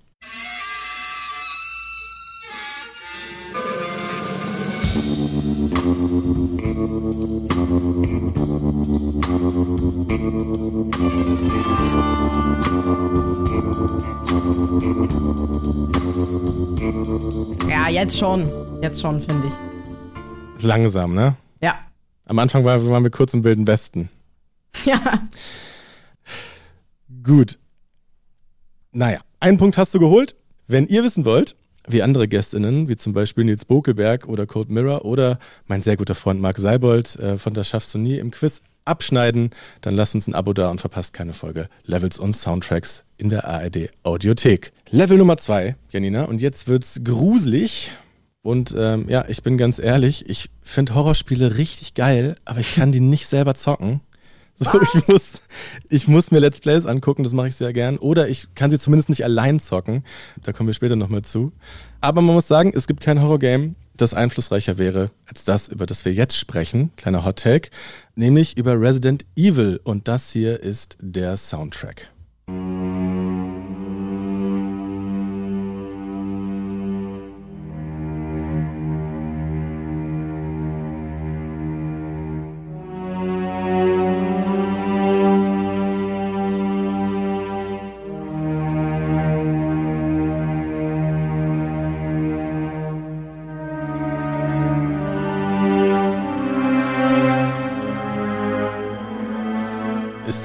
Jetzt 17.90 18.18
schon. 18.18 18.48
Jetzt 18.82 19.00
schon, 19.00 19.20
finde 19.20 19.48
ich. 19.48 20.62
Langsam, 20.62 21.14
ne? 21.14 21.36
Ja. 21.62 21.78
Am 22.26 22.38
Anfang 22.38 22.64
waren, 22.64 22.88
waren 22.88 23.02
wir 23.02 23.10
kurz 23.10 23.34
im 23.34 23.44
Wilden 23.44 23.66
Westen. 23.66 24.08
Ja. 24.84 25.00
Gut. 27.24 27.58
Naja, 28.92 29.20
einen 29.40 29.58
Punkt 29.58 29.76
hast 29.76 29.92
du 29.94 29.98
geholt. 29.98 30.36
Wenn 30.68 30.86
ihr 30.86 31.02
wissen 31.02 31.24
wollt, 31.24 31.56
wie 31.88 32.02
andere 32.02 32.28
Gästinnen, 32.28 32.88
wie 32.88 32.94
zum 32.96 33.12
Beispiel 33.12 33.44
Nils 33.44 33.64
Bokelberg 33.64 34.28
oder 34.28 34.46
Code 34.46 34.72
Mirror 34.72 35.04
oder 35.04 35.38
mein 35.66 35.82
sehr 35.82 35.96
guter 35.96 36.14
Freund 36.14 36.40
Marc 36.40 36.58
Seibold 36.58 37.16
äh, 37.16 37.36
von 37.36 37.52
Das 37.52 37.68
schaffst 37.68 37.92
du 37.94 37.98
nie 37.98 38.18
im 38.18 38.30
Quiz 38.30 38.62
abschneiden, 38.84 39.50
dann 39.80 39.94
lasst 39.94 40.14
uns 40.14 40.26
ein 40.26 40.34
Abo 40.34 40.52
da 40.52 40.68
und 40.68 40.80
verpasst 40.80 41.12
keine 41.12 41.32
Folge 41.32 41.68
Levels 41.84 42.18
und 42.18 42.34
Soundtracks 42.34 43.04
in 43.16 43.28
der 43.28 43.46
ARD 43.46 43.90
Audiothek. 44.02 44.72
Level 44.90 45.18
Nummer 45.18 45.36
zwei, 45.36 45.76
Janina, 45.90 46.24
und 46.24 46.40
jetzt 46.40 46.68
wird's 46.68 47.00
gruselig. 47.04 47.90
Und 48.42 48.74
ähm, 48.76 49.06
ja, 49.08 49.24
ich 49.28 49.42
bin 49.42 49.58
ganz 49.58 49.78
ehrlich, 49.78 50.28
ich 50.28 50.50
finde 50.62 50.94
Horrorspiele 50.94 51.58
richtig 51.58 51.94
geil, 51.94 52.36
aber 52.44 52.60
ich 52.60 52.74
kann 52.74 52.92
die 52.92 53.00
nicht 53.00 53.26
selber 53.26 53.54
zocken. 53.54 54.00
So, 54.62 54.78
ich 54.82 55.08
muss, 55.08 55.40
ich 55.88 56.06
muss 56.06 56.30
mir 56.30 56.38
Let's 56.38 56.60
Plays 56.60 56.84
angucken, 56.84 57.24
das 57.24 57.32
mache 57.32 57.48
ich 57.48 57.56
sehr 57.56 57.72
gern. 57.72 57.96
Oder 57.96 58.28
ich 58.28 58.46
kann 58.54 58.70
sie 58.70 58.78
zumindest 58.78 59.08
nicht 59.08 59.24
allein 59.24 59.58
zocken. 59.58 60.04
Da 60.42 60.52
kommen 60.52 60.66
wir 60.66 60.74
später 60.74 60.96
nochmal 60.96 61.22
zu. 61.22 61.52
Aber 62.02 62.20
man 62.20 62.34
muss 62.34 62.46
sagen, 62.46 62.70
es 62.74 62.86
gibt 62.86 63.00
kein 63.00 63.22
Horror-Game, 63.22 63.74
das 64.00 64.14
einflussreicher 64.14 64.78
wäre 64.78 65.10
als 65.26 65.44
das, 65.44 65.68
über 65.68 65.86
das 65.86 66.04
wir 66.04 66.12
jetzt 66.12 66.36
sprechen. 66.36 66.90
Kleiner 66.96 67.24
Hot 67.24 67.40
Take. 67.40 67.70
Nämlich 68.14 68.56
über 68.56 68.80
Resident 68.80 69.24
Evil. 69.36 69.80
Und 69.82 70.08
das 70.08 70.30
hier 70.30 70.60
ist 70.60 70.98
der 71.00 71.36
Soundtrack. 71.36 72.12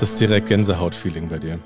Das 0.06 0.18
direkt 0.18 0.50
Gänsehaut-Feeling 0.50 1.28
bei 1.30 1.39
dir? 1.39 1.60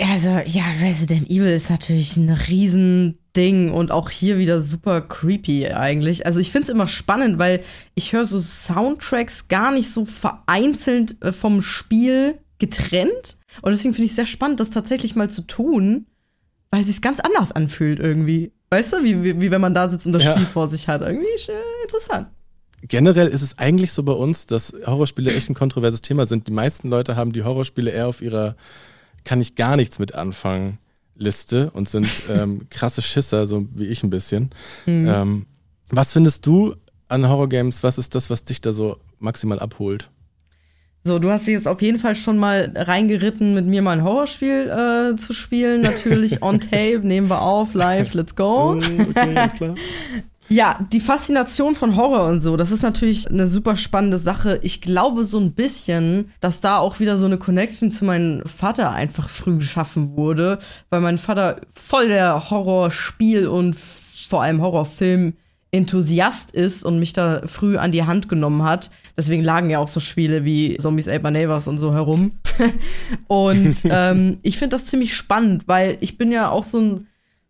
Also, 0.00 0.30
ja, 0.46 0.64
Resident 0.80 1.30
Evil 1.30 1.52
ist 1.52 1.70
natürlich 1.70 2.16
ein 2.16 2.28
Riesending 2.28 3.70
und 3.70 3.92
auch 3.92 4.10
hier 4.10 4.38
wieder 4.38 4.60
super 4.60 5.00
creepy 5.00 5.68
eigentlich. 5.68 6.26
Also, 6.26 6.40
ich 6.40 6.50
finde 6.50 6.64
es 6.64 6.68
immer 6.70 6.88
spannend, 6.88 7.38
weil 7.38 7.60
ich 7.94 8.12
höre 8.12 8.24
so 8.24 8.40
Soundtracks 8.40 9.46
gar 9.46 9.70
nicht 9.70 9.92
so 9.92 10.04
vereinzelt 10.04 11.22
äh, 11.22 11.30
vom 11.30 11.62
Spiel 11.62 12.38
getrennt. 12.58 13.38
Und 13.62 13.70
deswegen 13.70 13.94
finde 13.94 14.06
ich 14.06 14.10
es 14.10 14.16
sehr 14.16 14.26
spannend, 14.26 14.58
das 14.58 14.70
tatsächlich 14.70 15.14
mal 15.14 15.30
zu 15.30 15.42
tun, 15.42 16.06
weil 16.72 16.82
es 16.82 16.88
sich 16.88 17.00
ganz 17.00 17.20
anders 17.20 17.52
anfühlt 17.52 18.00
irgendwie. 18.00 18.52
Weißt 18.70 18.92
du, 18.92 19.04
wie, 19.04 19.22
wie, 19.22 19.40
wie 19.40 19.50
wenn 19.52 19.60
man 19.60 19.74
da 19.74 19.88
sitzt 19.88 20.06
und 20.06 20.14
das 20.14 20.24
ja. 20.24 20.32
Spiel 20.32 20.46
vor 20.46 20.66
sich 20.66 20.88
hat. 20.88 21.02
Irgendwie 21.02 21.28
interessant 21.84 22.26
generell 22.82 23.28
ist 23.28 23.42
es 23.42 23.58
eigentlich 23.58 23.92
so 23.92 24.02
bei 24.02 24.12
uns, 24.12 24.46
dass 24.46 24.72
Horrorspiele 24.86 25.32
echt 25.34 25.50
ein 25.50 25.54
kontroverses 25.54 26.02
Thema 26.02 26.26
sind. 26.26 26.46
Die 26.46 26.52
meisten 26.52 26.88
Leute 26.88 27.16
haben 27.16 27.32
die 27.32 27.42
Horrorspiele 27.42 27.90
eher 27.90 28.08
auf 28.08 28.22
ihrer 28.22 28.56
kann 29.24 29.40
ich 29.40 29.56
gar 29.56 29.76
nichts 29.76 29.98
mit 29.98 30.14
anfangen 30.14 30.78
Liste 31.14 31.70
und 31.72 31.88
sind 31.88 32.08
ähm, 32.30 32.66
krasse 32.70 33.02
Schisser, 33.02 33.46
so 33.46 33.66
wie 33.74 33.86
ich 33.86 34.02
ein 34.02 34.10
bisschen. 34.10 34.50
Mhm. 34.86 35.08
Ähm, 35.08 35.46
was 35.90 36.12
findest 36.12 36.46
du 36.46 36.74
an 37.08 37.28
Horrorgames? 37.28 37.82
Was 37.82 37.98
ist 37.98 38.14
das, 38.14 38.30
was 38.30 38.44
dich 38.44 38.60
da 38.60 38.72
so 38.72 38.98
maximal 39.18 39.58
abholt? 39.58 40.10
So, 41.04 41.18
du 41.18 41.30
hast 41.30 41.46
dich 41.46 41.54
jetzt 41.54 41.68
auf 41.68 41.80
jeden 41.80 41.98
Fall 41.98 42.14
schon 42.14 42.38
mal 42.38 42.72
reingeritten, 42.74 43.54
mit 43.54 43.66
mir 43.66 43.82
mal 43.82 43.92
ein 43.92 44.04
Horrorspiel 44.04 44.68
äh, 44.68 45.16
zu 45.16 45.32
spielen. 45.32 45.80
Natürlich 45.80 46.42
on 46.42 46.60
tape, 46.60 47.00
nehmen 47.02 47.28
wir 47.28 47.40
auf, 47.40 47.74
live, 47.74 48.14
let's 48.14 48.34
go. 48.34 48.74
Oh, 48.74 49.02
okay, 49.10 49.36
alles 49.36 49.54
klar. 49.54 49.74
Ja, 50.48 50.78
die 50.92 51.00
Faszination 51.00 51.74
von 51.74 51.96
Horror 51.96 52.26
und 52.26 52.40
so, 52.40 52.56
das 52.56 52.70
ist 52.70 52.82
natürlich 52.82 53.28
eine 53.30 53.46
super 53.46 53.76
spannende 53.76 54.18
Sache. 54.18 54.58
Ich 54.62 54.80
glaube 54.80 55.24
so 55.24 55.38
ein 55.38 55.52
bisschen, 55.52 56.32
dass 56.40 56.60
da 56.60 56.78
auch 56.78 57.00
wieder 57.00 57.16
so 57.18 57.26
eine 57.26 57.36
Connection 57.36 57.90
zu 57.90 58.04
meinem 58.04 58.44
Vater 58.46 58.92
einfach 58.92 59.28
früh 59.28 59.56
geschaffen 59.56 60.16
wurde, 60.16 60.58
weil 60.90 61.00
mein 61.00 61.18
Vater 61.18 61.60
voll 61.74 62.08
der 62.08 62.50
Horrorspiel 62.50 63.46
und 63.46 63.76
vor 63.76 64.42
allem 64.42 64.62
Horrorfilm 64.62 65.34
Enthusiast 65.70 66.52
ist 66.52 66.82
und 66.84 66.98
mich 66.98 67.12
da 67.12 67.42
früh 67.44 67.76
an 67.76 67.92
die 67.92 68.04
Hand 68.04 68.30
genommen 68.30 68.62
hat. 68.62 68.90
Deswegen 69.18 69.42
lagen 69.42 69.68
ja 69.68 69.80
auch 69.80 69.88
so 69.88 70.00
Spiele 70.00 70.46
wie 70.46 70.78
Zombies 70.78 71.06
My 71.06 71.30
Neighbors 71.30 71.68
und 71.68 71.78
so 71.78 71.92
herum. 71.92 72.32
und 73.26 73.76
ähm, 73.84 74.38
ich 74.42 74.56
finde 74.56 74.76
das 74.76 74.86
ziemlich 74.86 75.14
spannend, 75.14 75.68
weil 75.68 75.98
ich 76.00 76.16
bin 76.16 76.32
ja 76.32 76.50
auch 76.50 76.64
so 76.64 76.78
ein 76.78 77.06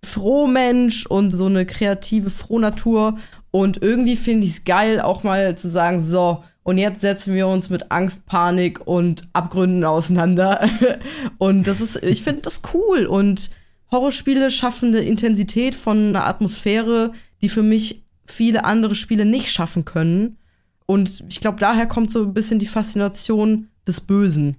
Frohmensch 0.09 1.07
und 1.07 1.31
so 1.31 1.47
eine 1.47 1.67
kreative 1.67 2.31
Frohnatur. 2.31 3.19
Und 3.51 3.83
irgendwie 3.83 4.17
finde 4.17 4.47
ich 4.47 4.53
es 4.55 4.65
geil, 4.65 5.01
auch 5.01 5.23
mal 5.23 5.57
zu 5.57 5.69
sagen, 5.69 6.03
so, 6.03 6.43
und 6.63 6.77
jetzt 6.77 7.01
setzen 7.01 7.35
wir 7.35 7.47
uns 7.47 7.71
mit 7.71 7.91
Angst, 7.91 8.27
Panik 8.27 8.87
und 8.87 9.27
Abgründen 9.33 9.85
auseinander. 9.85 10.69
und 11.39 11.67
das 11.67 11.81
ist, 11.81 11.97
ich 12.03 12.23
finde 12.23 12.43
das 12.43 12.61
cool. 12.75 13.07
Und 13.07 13.51
Horrorspiele 13.91 14.51
schaffen 14.51 14.89
eine 14.89 15.01
Intensität 15.01 15.75
von 15.75 16.09
einer 16.09 16.27
Atmosphäre, 16.27 17.13
die 17.41 17.49
für 17.49 17.63
mich 17.63 18.05
viele 18.27 18.65
andere 18.65 18.95
Spiele 18.95 19.25
nicht 19.25 19.51
schaffen 19.51 19.87
können. 19.87 20.37
Und 20.85 21.25
ich 21.29 21.41
glaube, 21.41 21.59
daher 21.59 21.87
kommt 21.87 22.11
so 22.11 22.23
ein 22.23 22.35
bisschen 22.35 22.59
die 22.59 22.67
Faszination 22.67 23.69
des 23.87 24.01
Bösen. 24.01 24.57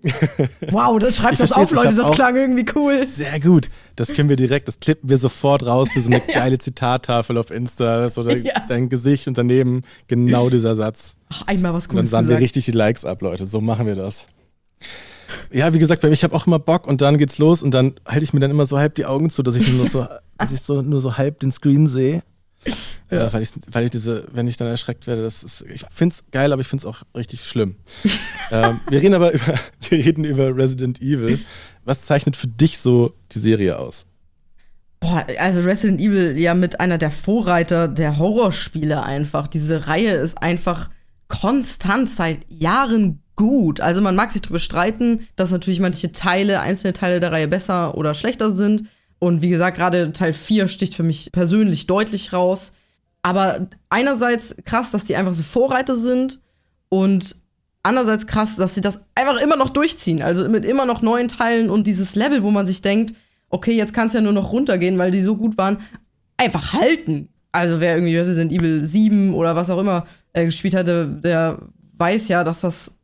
wow, 0.70 0.98
das 0.98 1.16
schreibt 1.16 1.40
das 1.40 1.50
auf, 1.50 1.72
Leute, 1.72 1.94
das 1.94 2.12
klang 2.12 2.36
irgendwie 2.36 2.64
cool. 2.76 3.04
Sehr 3.04 3.40
gut. 3.40 3.68
Das 3.96 4.08
können 4.08 4.28
wir 4.28 4.36
direkt, 4.36 4.68
das 4.68 4.78
klippen 4.78 5.10
wir 5.10 5.18
sofort 5.18 5.66
raus 5.66 5.88
wie 5.94 6.00
so 6.00 6.08
eine 6.08 6.20
geile 6.34 6.58
Zitattafel 6.58 7.36
auf 7.36 7.50
Insta. 7.50 8.08
So 8.08 8.22
ja. 8.28 8.52
dein 8.68 8.88
Gesicht 8.88 9.26
und 9.26 9.36
daneben 9.36 9.82
genau 10.06 10.50
dieser 10.50 10.76
Satz. 10.76 11.16
Ach, 11.30 11.46
einmal 11.46 11.72
was 11.72 11.88
Cooles. 11.88 11.90
Und 11.90 11.96
dann 11.96 12.06
sahen 12.06 12.28
wir 12.28 12.38
richtig 12.38 12.66
die 12.66 12.72
Likes 12.72 13.04
ab, 13.04 13.22
Leute. 13.22 13.46
So 13.46 13.60
machen 13.60 13.86
wir 13.86 13.96
das. 13.96 14.28
Ja, 15.50 15.74
wie 15.74 15.78
gesagt, 15.78 16.04
ich 16.04 16.24
habe 16.24 16.34
auch 16.34 16.46
immer 16.46 16.60
Bock 16.60 16.86
und 16.86 17.00
dann 17.00 17.18
geht's 17.18 17.38
los 17.38 17.62
und 17.62 17.72
dann 17.72 17.94
halte 18.06 18.24
ich 18.24 18.32
mir 18.32 18.40
dann 18.40 18.50
immer 18.50 18.66
so 18.66 18.78
halb 18.78 18.94
die 18.94 19.04
Augen 19.04 19.30
zu, 19.30 19.42
dass 19.42 19.56
ich 19.56 19.70
nur 19.72 19.86
so, 19.86 20.06
dass 20.38 20.52
ich 20.52 20.62
so 20.62 20.80
nur 20.80 21.00
so 21.00 21.16
halb 21.18 21.40
den 21.40 21.50
Screen 21.50 21.86
sehe 21.86 22.22
ja. 23.10 23.26
Äh, 23.26 23.32
weil, 23.32 23.42
ich, 23.42 23.50
weil 23.70 23.84
ich 23.84 23.90
diese, 23.90 24.26
wenn 24.32 24.48
ich 24.48 24.56
dann 24.56 24.68
erschreckt 24.68 25.06
werde, 25.06 25.22
das 25.22 25.42
ist, 25.42 25.64
ich 25.68 25.84
finde 25.90 26.14
es 26.14 26.24
geil, 26.30 26.52
aber 26.52 26.60
ich 26.60 26.68
finde 26.68 26.82
es 26.82 26.86
auch 26.86 27.02
richtig 27.16 27.44
schlimm. 27.44 27.76
ähm, 28.50 28.80
wir 28.88 29.02
reden 29.02 29.14
aber 29.14 29.32
über, 29.32 29.54
wir 29.88 29.98
reden 29.98 30.24
über 30.24 30.56
Resident 30.56 31.00
Evil. 31.00 31.40
Was 31.84 32.02
zeichnet 32.06 32.36
für 32.36 32.48
dich 32.48 32.78
so 32.78 33.14
die 33.32 33.38
Serie 33.38 33.78
aus? 33.78 34.06
Boah, 35.00 35.26
also 35.38 35.60
Resident 35.60 36.00
Evil 36.00 36.38
ja 36.38 36.54
mit 36.54 36.80
einer 36.80 36.98
der 36.98 37.10
Vorreiter 37.10 37.88
der 37.88 38.18
Horrorspiele 38.18 39.02
einfach. 39.02 39.46
Diese 39.46 39.86
Reihe 39.86 40.14
ist 40.14 40.42
einfach 40.42 40.90
konstant 41.28 42.08
seit 42.08 42.40
Jahren 42.48 43.22
gut. 43.36 43.80
Also 43.80 44.00
man 44.00 44.16
mag 44.16 44.30
sich 44.30 44.42
darüber 44.42 44.58
streiten, 44.58 45.28
dass 45.36 45.52
natürlich 45.52 45.78
manche 45.78 46.10
Teile, 46.10 46.60
einzelne 46.60 46.92
Teile 46.92 47.20
der 47.20 47.30
Reihe 47.30 47.46
besser 47.46 47.96
oder 47.96 48.14
schlechter 48.14 48.50
sind. 48.50 48.88
Und 49.18 49.42
wie 49.42 49.48
gesagt, 49.48 49.76
gerade 49.76 50.12
Teil 50.12 50.32
4 50.32 50.68
sticht 50.68 50.94
für 50.94 51.02
mich 51.02 51.30
persönlich 51.32 51.86
deutlich 51.86 52.32
raus. 52.32 52.72
Aber 53.22 53.68
einerseits 53.90 54.56
krass, 54.64 54.90
dass 54.90 55.04
die 55.04 55.16
einfach 55.16 55.34
so 55.34 55.42
Vorreiter 55.42 55.96
sind 55.96 56.40
und 56.88 57.36
andererseits 57.82 58.26
krass, 58.26 58.56
dass 58.56 58.74
sie 58.74 58.80
das 58.80 59.00
einfach 59.14 59.40
immer 59.40 59.56
noch 59.56 59.70
durchziehen. 59.70 60.22
Also 60.22 60.48
mit 60.48 60.64
immer 60.64 60.86
noch 60.86 61.02
neuen 61.02 61.28
Teilen 61.28 61.70
und 61.70 61.86
dieses 61.86 62.14
Level, 62.14 62.42
wo 62.42 62.50
man 62.50 62.66
sich 62.66 62.82
denkt, 62.82 63.14
okay, 63.50 63.76
jetzt 63.76 63.94
kann 63.94 64.08
es 64.08 64.14
ja 64.14 64.20
nur 64.20 64.32
noch 64.32 64.52
runtergehen, 64.52 64.98
weil 64.98 65.10
die 65.10 65.22
so 65.22 65.36
gut 65.36 65.58
waren, 65.58 65.78
einfach 66.36 66.74
halten. 66.74 67.28
Also 67.50 67.80
wer 67.80 67.94
irgendwie 67.94 68.16
Resident 68.16 68.52
Evil 68.52 68.84
7 68.84 69.34
oder 69.34 69.56
was 69.56 69.70
auch 69.70 69.78
immer 69.78 70.06
äh, 70.32 70.44
gespielt 70.44 70.74
hatte, 70.74 71.08
der 71.08 71.58
weiß 71.96 72.28
ja, 72.28 72.44
dass 72.44 72.60
das 72.60 72.94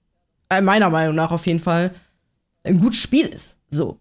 äh, 0.51 0.61
meiner 0.61 0.91
Meinung 0.91 1.15
nach 1.15 1.33
auf 1.33 1.47
jeden 1.47 1.61
Fall 1.61 1.93
ein 2.63 2.79
gutes 2.79 3.01
Spiel 3.01 3.27
ist. 3.27 3.59
So. 3.71 3.99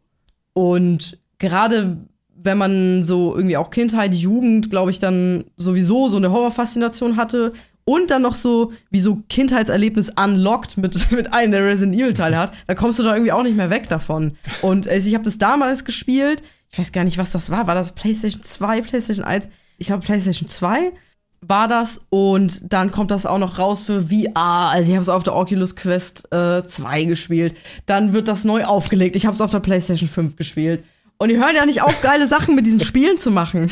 Und 0.54 1.18
gerade 1.44 1.98
wenn 2.36 2.58
man 2.58 3.04
so 3.04 3.36
irgendwie 3.36 3.58
auch 3.58 3.70
Kindheit, 3.70 4.16
Jugend, 4.16 4.70
glaube 4.70 4.92
ich, 4.92 5.00
dann 5.00 5.46
sowieso 5.58 6.10
so 6.10 6.18
eine 6.18 6.32
Horrorfaszination 6.32 7.18
hatte 7.18 7.54
und 7.86 8.12
dann 8.12 8.22
noch 8.22 8.36
so 8.36 8.72
wie 8.90 9.00
so 9.00 9.24
Kindheitserlebnis 9.30 10.10
unlocked 10.10 10.78
mit, 10.78 11.12
mit 11.12 11.34
einem 11.34 11.52
der 11.52 11.66
Resident 11.66 11.96
Evil 11.96 12.14
Teile 12.14 12.38
hat, 12.38 12.54
da 12.68 12.76
kommst 12.76 13.00
du 13.00 13.04
da 13.04 13.14
irgendwie 13.14 13.32
auch 13.32 13.44
nicht 13.44 13.58
mehr 13.58 13.70
weg 13.70 13.90
davon. 13.90 14.38
Und 14.62 14.88
also 14.88 15.08
ich 15.08 15.14
habe 15.14 15.26
das 15.26 15.38
damals 15.38 15.86
gespielt. 15.86 16.42
Ich 16.72 16.80
weiß 16.80 16.92
gar 16.92 17.04
nicht, 17.04 17.18
was 17.18 17.32
das 17.32 17.50
war. 17.50 17.68
War 17.68 17.76
das 17.76 17.94
PlayStation 17.94 18.42
2, 18.42 18.82
PlayStation 18.82 19.26
1? 19.26 19.48
Ich 19.78 19.88
glaube 19.88 20.06
PlayStation 20.06 20.48
2 20.48 20.94
war 21.42 21.68
das 21.68 22.00
und 22.10 22.62
dann 22.72 22.92
kommt 22.92 23.12
das 23.12 23.26
auch 23.26 23.38
noch 23.38 23.60
raus 23.60 23.82
für 23.82 24.04
VR. 24.04 24.72
Also 24.72 24.90
ich 24.90 24.96
habe 24.96 25.02
es 25.02 25.10
auf 25.10 25.24
der 25.24 25.36
Oculus 25.36 25.76
Quest 25.76 26.32
äh, 26.32 26.64
2 26.64 27.04
gespielt. 27.04 27.56
Dann 27.86 28.14
wird 28.14 28.30
das 28.30 28.46
neu 28.46 28.64
aufgelegt. 28.64 29.18
Ich 29.18 29.26
habe 29.26 29.36
es 29.36 29.42
auf 29.42 29.52
der 29.52 29.60
PlayStation 29.60 30.08
5 30.08 30.38
gespielt. 30.38 30.84
Und 31.18 31.30
die 31.30 31.38
hören 31.38 31.56
ja 31.56 31.66
nicht 31.66 31.82
auf, 31.82 32.02
geile 32.02 32.28
Sachen 32.28 32.56
mit 32.56 32.66
diesen 32.66 32.82
Spielen 32.82 33.18
zu 33.18 33.32
machen. 33.32 33.72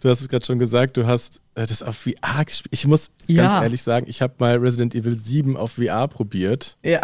Du 0.00 0.08
hast 0.08 0.20
es 0.20 0.28
gerade 0.28 0.44
schon 0.44 0.58
gesagt, 0.58 0.96
du 0.96 1.06
hast 1.06 1.40
äh, 1.54 1.66
das 1.66 1.82
auf 1.82 1.96
VR 1.96 2.44
gespielt. 2.44 2.72
Ich 2.72 2.86
muss 2.86 3.10
ja. 3.26 3.42
ganz 3.42 3.62
ehrlich 3.62 3.82
sagen, 3.82 4.06
ich 4.08 4.20
habe 4.20 4.34
mal 4.38 4.56
Resident 4.56 4.94
Evil 4.94 5.14
7 5.14 5.56
auf 5.56 5.72
VR 5.72 6.08
probiert. 6.08 6.76
Ja. 6.82 7.00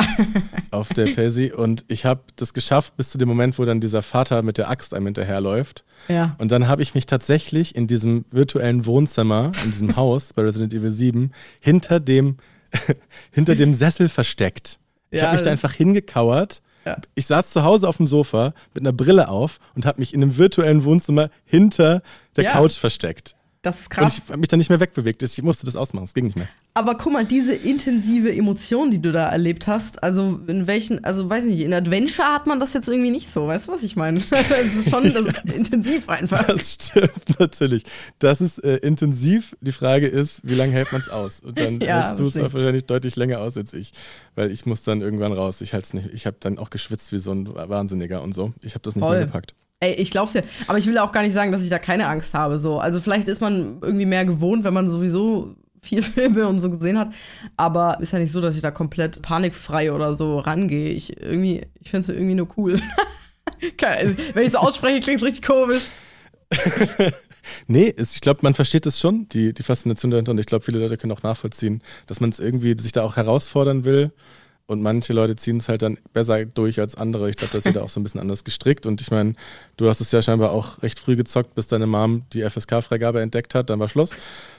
Auf 0.70 0.88
der 0.92 1.06
PlayStation. 1.06 1.58
Und 1.58 1.84
ich 1.88 2.04
habe 2.04 2.22
das 2.36 2.52
geschafft 2.54 2.96
bis 2.96 3.10
zu 3.10 3.18
dem 3.18 3.28
Moment, 3.28 3.58
wo 3.58 3.64
dann 3.64 3.80
dieser 3.80 4.02
Vater 4.02 4.42
mit 4.42 4.58
der 4.58 4.68
Axt 4.68 4.94
einem 4.94 5.06
hinterherläuft. 5.06 5.84
Ja. 6.08 6.34
Und 6.38 6.50
dann 6.50 6.68
habe 6.68 6.82
ich 6.82 6.94
mich 6.94 7.06
tatsächlich 7.06 7.74
in 7.74 7.86
diesem 7.86 8.24
virtuellen 8.30 8.84
Wohnzimmer, 8.84 9.52
in 9.64 9.70
diesem 9.70 9.96
Haus 9.96 10.32
bei 10.32 10.42
Resident 10.42 10.74
Evil 10.74 10.90
7, 10.90 11.32
hinter 11.60 12.00
dem, 12.00 12.36
hinter 13.30 13.54
dem 13.54 13.74
Sessel 13.74 14.08
versteckt. 14.08 14.78
Ich 15.10 15.20
ja, 15.20 15.26
habe 15.26 15.36
mich 15.36 15.42
da 15.42 15.50
einfach 15.50 15.72
hingekauert 15.72 16.62
ja. 16.88 16.96
Ich 17.14 17.26
saß 17.26 17.50
zu 17.50 17.62
Hause 17.62 17.88
auf 17.88 17.98
dem 17.98 18.06
Sofa 18.06 18.54
mit 18.74 18.82
einer 18.82 18.92
Brille 18.92 19.28
auf 19.28 19.58
und 19.74 19.86
habe 19.86 20.00
mich 20.00 20.14
in 20.14 20.22
einem 20.22 20.36
virtuellen 20.36 20.84
Wohnzimmer 20.84 21.30
hinter 21.44 22.02
der 22.36 22.44
ja. 22.44 22.52
Couch 22.52 22.72
versteckt. 22.72 23.36
Das 23.68 23.80
ist 23.80 23.90
krass. 23.90 24.02
Und 24.02 24.24
ich 24.24 24.28
habe 24.30 24.38
mich 24.38 24.48
dann 24.48 24.58
nicht 24.58 24.70
mehr 24.70 24.80
wegbewegt. 24.80 25.22
Ich 25.22 25.42
musste 25.42 25.66
das 25.66 25.76
ausmachen. 25.76 26.04
Es 26.04 26.14
ging 26.14 26.24
nicht 26.24 26.36
mehr. 26.36 26.48
Aber 26.74 26.96
guck 26.96 27.12
mal, 27.12 27.24
diese 27.24 27.54
intensive 27.54 28.34
Emotion, 28.34 28.90
die 28.90 29.00
du 29.00 29.12
da 29.12 29.28
erlebt 29.28 29.66
hast, 29.66 30.02
also 30.02 30.40
in 30.46 30.66
welchen, 30.66 31.04
also 31.04 31.28
weiß 31.28 31.44
nicht, 31.44 31.60
in 31.60 31.74
Adventure 31.74 32.28
hat 32.28 32.46
man 32.46 32.60
das 32.60 32.72
jetzt 32.72 32.88
irgendwie 32.88 33.10
nicht 33.10 33.30
so. 33.30 33.46
Weißt 33.46 33.68
du, 33.68 33.72
was 33.72 33.82
ich 33.82 33.96
meine? 33.96 34.20
das 34.30 34.74
ist 34.74 34.90
schon 34.90 35.04
das 35.12 35.26
ist 35.26 35.52
intensiv 35.56 36.08
einfach. 36.08 36.46
Das 36.46 36.74
stimmt 36.74 37.38
natürlich. 37.38 37.82
Das 38.18 38.40
ist 38.40 38.62
äh, 38.64 38.76
intensiv. 38.76 39.56
Die 39.60 39.72
Frage 39.72 40.06
ist, 40.06 40.40
wie 40.44 40.54
lange 40.54 40.72
hält 40.72 40.92
man 40.92 41.00
es 41.00 41.08
aus? 41.08 41.40
Und 41.40 41.58
dann 41.58 41.80
ja, 41.80 42.06
hältst 42.06 42.20
du 42.20 42.26
es 42.26 42.38
wahrscheinlich 42.40 42.86
deutlich 42.86 43.16
länger 43.16 43.40
aus 43.40 43.56
als 43.56 43.74
ich. 43.74 43.92
Weil 44.34 44.50
ich 44.50 44.64
muss 44.64 44.82
dann 44.82 45.00
irgendwann 45.00 45.32
raus. 45.32 45.60
Ich 45.60 45.72
halte 45.74 45.84
es 45.84 45.94
nicht. 45.94 46.10
Ich 46.14 46.26
habe 46.26 46.36
dann 46.40 46.58
auch 46.58 46.70
geschwitzt 46.70 47.12
wie 47.12 47.18
so 47.18 47.32
ein 47.32 47.52
Wahnsinniger 47.54 48.22
und 48.22 48.34
so. 48.34 48.54
Ich 48.62 48.74
habe 48.74 48.82
das 48.82 48.94
nicht 48.94 49.04
Voll. 49.04 49.16
mehr 49.16 49.26
gepackt. 49.26 49.54
Ey, 49.80 49.94
ich 49.94 50.10
glaub's 50.10 50.34
ja. 50.34 50.42
Aber 50.66 50.78
ich 50.78 50.86
will 50.86 50.98
auch 50.98 51.12
gar 51.12 51.22
nicht 51.22 51.32
sagen, 51.32 51.52
dass 51.52 51.62
ich 51.62 51.70
da 51.70 51.78
keine 51.78 52.08
Angst 52.08 52.34
habe. 52.34 52.58
So. 52.58 52.80
Also 52.80 53.00
vielleicht 53.00 53.28
ist 53.28 53.40
man 53.40 53.78
irgendwie 53.80 54.06
mehr 54.06 54.24
gewohnt, 54.24 54.64
wenn 54.64 54.74
man 54.74 54.90
sowieso 54.90 55.54
viel 55.82 56.02
Filme 56.02 56.48
und 56.48 56.58
so 56.58 56.70
gesehen 56.70 56.98
hat. 56.98 57.12
Aber 57.56 57.98
ist 58.00 58.12
ja 58.12 58.18
nicht 58.18 58.32
so, 58.32 58.40
dass 58.40 58.56
ich 58.56 58.62
da 58.62 58.70
komplett 58.70 59.22
panikfrei 59.22 59.92
oder 59.92 60.14
so 60.14 60.40
rangehe. 60.40 60.90
Ich 60.90 61.20
irgendwie, 61.20 61.62
ich 61.80 61.90
finde 61.90 62.02
es 62.10 62.16
irgendwie 62.16 62.34
nur 62.34 62.48
cool. 62.56 62.80
Also, 63.82 64.14
wenn 64.34 64.44
ich 64.44 64.52
so 64.52 64.58
ausspreche, 64.58 65.00
klingt 65.00 65.22
richtig 65.22 65.44
komisch. 65.44 65.88
nee, 67.66 67.92
ich 67.96 68.20
glaube, 68.20 68.40
man 68.42 68.54
versteht 68.54 68.86
es 68.86 69.00
schon, 69.00 69.28
die, 69.30 69.52
die 69.52 69.62
Faszination 69.64 70.12
dahinter. 70.12 70.30
Und 70.30 70.38
ich 70.38 70.46
glaube, 70.46 70.64
viele 70.64 70.78
Leute 70.78 70.96
können 70.96 71.12
auch 71.12 71.22
nachvollziehen, 71.22 71.82
dass 72.06 72.20
man 72.20 72.30
es 72.30 72.38
irgendwie 72.38 72.78
sich 72.78 72.92
da 72.92 73.02
auch 73.02 73.16
herausfordern 73.16 73.84
will 73.84 74.12
und 74.68 74.82
manche 74.82 75.14
Leute 75.14 75.34
ziehen 75.34 75.56
es 75.56 75.68
halt 75.68 75.80
dann 75.80 75.98
besser 76.12 76.44
durch 76.44 76.78
als 76.78 76.94
andere. 76.94 77.30
Ich 77.30 77.36
glaube, 77.36 77.54
das 77.54 77.64
ist 77.64 77.74
da 77.74 77.80
auch 77.80 77.88
so 77.88 77.98
ein 77.98 78.02
bisschen 78.02 78.20
anders 78.20 78.44
gestrickt. 78.44 78.84
Und 78.84 79.00
ich 79.00 79.10
meine, 79.10 79.32
du 79.78 79.88
hast 79.88 80.02
es 80.02 80.12
ja 80.12 80.20
scheinbar 80.20 80.50
auch 80.52 80.82
recht 80.82 81.00
früh 81.00 81.16
gezockt, 81.16 81.54
bis 81.54 81.68
deine 81.68 81.86
Mom 81.86 82.24
die 82.34 82.48
FSK-Freigabe 82.48 83.22
entdeckt 83.22 83.54
hat, 83.54 83.70
dann 83.70 83.80
war 83.80 83.88
Schluss. 83.88 84.14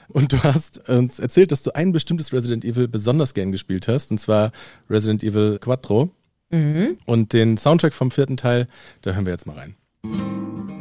Und 0.08 0.32
du 0.32 0.42
hast 0.42 0.88
uns 0.88 1.20
erzählt, 1.20 1.52
dass 1.52 1.62
du 1.62 1.70
ein 1.76 1.92
bestimmtes 1.92 2.32
Resident 2.32 2.64
Evil 2.64 2.88
besonders 2.88 3.34
gern 3.34 3.52
gespielt 3.52 3.86
hast, 3.86 4.10
und 4.10 4.18
zwar 4.18 4.50
Resident 4.90 5.22
Evil 5.22 5.58
Quattro. 5.60 6.10
Mhm. 6.50 6.98
Und 7.06 7.32
den 7.32 7.56
Soundtrack 7.56 7.94
vom 7.94 8.10
vierten 8.10 8.36
Teil, 8.36 8.66
da 9.02 9.12
hören 9.12 9.26
wir 9.26 9.32
jetzt 9.32 9.46
mal 9.46 9.56
rein. 9.56 10.79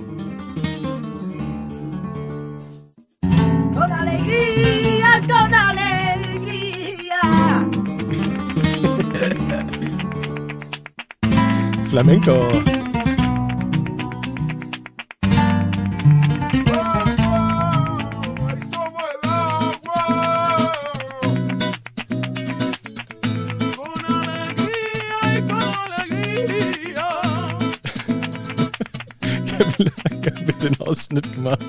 Flamenco. 11.89 12.51
mit 30.45 30.61
den 30.61 30.79
Ausschnitt 30.79 31.33
gemacht. 31.33 31.65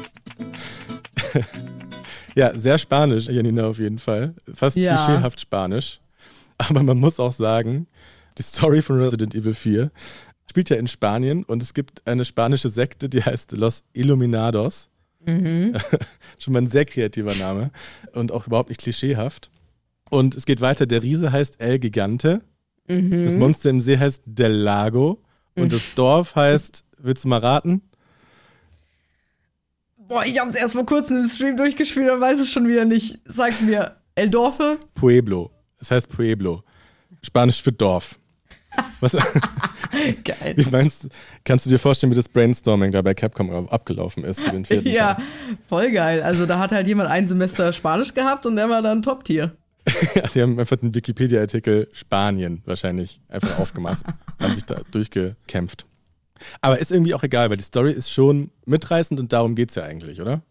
ja, 2.35 2.59
sehr 2.59 2.76
spanisch, 2.76 3.28
Janina, 3.28 3.68
auf 3.68 3.78
jeden 3.78 3.98
Fall. 3.98 4.35
Fast 4.52 4.76
ja. 4.76 4.96
klischeehaft 4.96 5.40
spanisch. 5.40 6.00
Aber 6.59 6.83
man 6.83 6.98
muss 6.98 7.18
auch 7.18 7.33
sagen, 7.33 7.87
die 8.40 8.44
Story 8.44 8.81
von 8.81 8.98
Resident 8.98 9.35
Evil 9.35 9.53
4 9.53 9.90
spielt 10.48 10.70
ja 10.70 10.76
in 10.76 10.87
Spanien 10.87 11.44
und 11.44 11.62
es 11.62 11.74
gibt 11.74 12.07
eine 12.07 12.24
spanische 12.24 12.70
Sekte, 12.70 13.11
die 13.11 13.22
heißt 13.22 13.53
Los 13.53 13.85
Illuminados. 13.92 14.88
Mhm. 15.26 15.76
Schon 16.38 16.55
mal 16.55 16.62
ein 16.62 16.66
sehr 16.66 16.87
kreativer 16.87 17.35
Name 17.35 17.70
und 18.14 18.33
auch 18.33 18.46
überhaupt 18.46 18.70
nicht 18.70 18.81
klischeehaft. 18.81 19.50
Und 20.09 20.35
es 20.35 20.46
geht 20.46 20.62
weiter. 20.62 20.87
Der 20.87 21.03
Riese 21.03 21.31
heißt 21.31 21.61
El 21.61 21.79
Gigante. 21.79 22.40
Mhm. 22.88 23.24
Das 23.24 23.37
Monster 23.37 23.68
im 23.68 23.81
See 23.83 23.98
heißt 23.98 24.22
Del 24.24 24.53
Lago. 24.53 25.22
Und 25.55 25.64
mhm. 25.64 25.68
das 25.68 25.94
Dorf 25.94 26.35
heißt, 26.35 26.83
willst 26.96 27.24
du 27.24 27.29
mal 27.29 27.40
raten? 27.40 27.83
Boah, 29.98 30.24
ich 30.24 30.40
habe 30.40 30.48
es 30.48 30.57
erst 30.57 30.72
vor 30.72 30.87
kurzem 30.87 31.18
im 31.18 31.26
Stream 31.26 31.59
durchgespielt 31.59 32.11
und 32.11 32.20
weiß 32.22 32.40
es 32.40 32.50
schon 32.50 32.66
wieder 32.66 32.87
nicht. 32.87 33.20
Sag's 33.26 33.61
mir. 33.61 33.96
El 34.14 34.31
Dorfe? 34.31 34.79
Pueblo. 34.94 35.50
Es 35.79 35.90
heißt 35.90 36.09
Pueblo. 36.09 36.64
Spanisch 37.22 37.62
für 37.62 37.72
Dorf. 37.72 38.19
Was? 39.00 39.12
Geil. 40.24 40.54
Wie 40.56 40.70
meinst 40.70 41.08
kannst 41.44 41.66
du 41.66 41.70
dir 41.70 41.78
vorstellen, 41.78 42.12
wie 42.12 42.16
das 42.16 42.28
Brainstorming 42.28 42.92
da 42.92 43.02
bei 43.02 43.14
Capcom 43.14 43.68
abgelaufen 43.68 44.24
ist 44.24 44.40
für 44.42 44.50
den 44.50 44.64
vierten 44.64 44.88
Ja, 44.88 45.14
Teil? 45.14 45.24
voll 45.66 45.90
geil. 45.90 46.22
Also 46.22 46.46
da 46.46 46.58
hat 46.58 46.72
halt 46.72 46.86
jemand 46.86 47.10
ein 47.10 47.26
Semester 47.28 47.72
Spanisch 47.72 48.14
gehabt 48.14 48.46
und 48.46 48.56
der 48.56 48.68
war 48.68 48.82
dann 48.82 49.02
Top-Tier. 49.02 49.56
ja, 50.14 50.22
die 50.34 50.42
haben 50.42 50.58
einfach 50.60 50.76
den 50.76 50.94
Wikipedia-Artikel 50.94 51.88
Spanien 51.92 52.62
wahrscheinlich 52.66 53.20
einfach 53.28 53.58
aufgemacht, 53.58 53.98
haben 54.40 54.54
sich 54.54 54.64
da 54.64 54.82
durchgekämpft. 54.90 55.86
Aber 56.60 56.78
ist 56.78 56.92
irgendwie 56.92 57.14
auch 57.14 57.22
egal, 57.22 57.50
weil 57.50 57.56
die 57.56 57.62
Story 57.64 57.92
ist 57.92 58.10
schon 58.10 58.50
mitreißend 58.66 59.18
und 59.20 59.32
darum 59.32 59.54
geht 59.54 59.70
es 59.70 59.74
ja 59.76 59.82
eigentlich, 59.84 60.20
oder? 60.20 60.42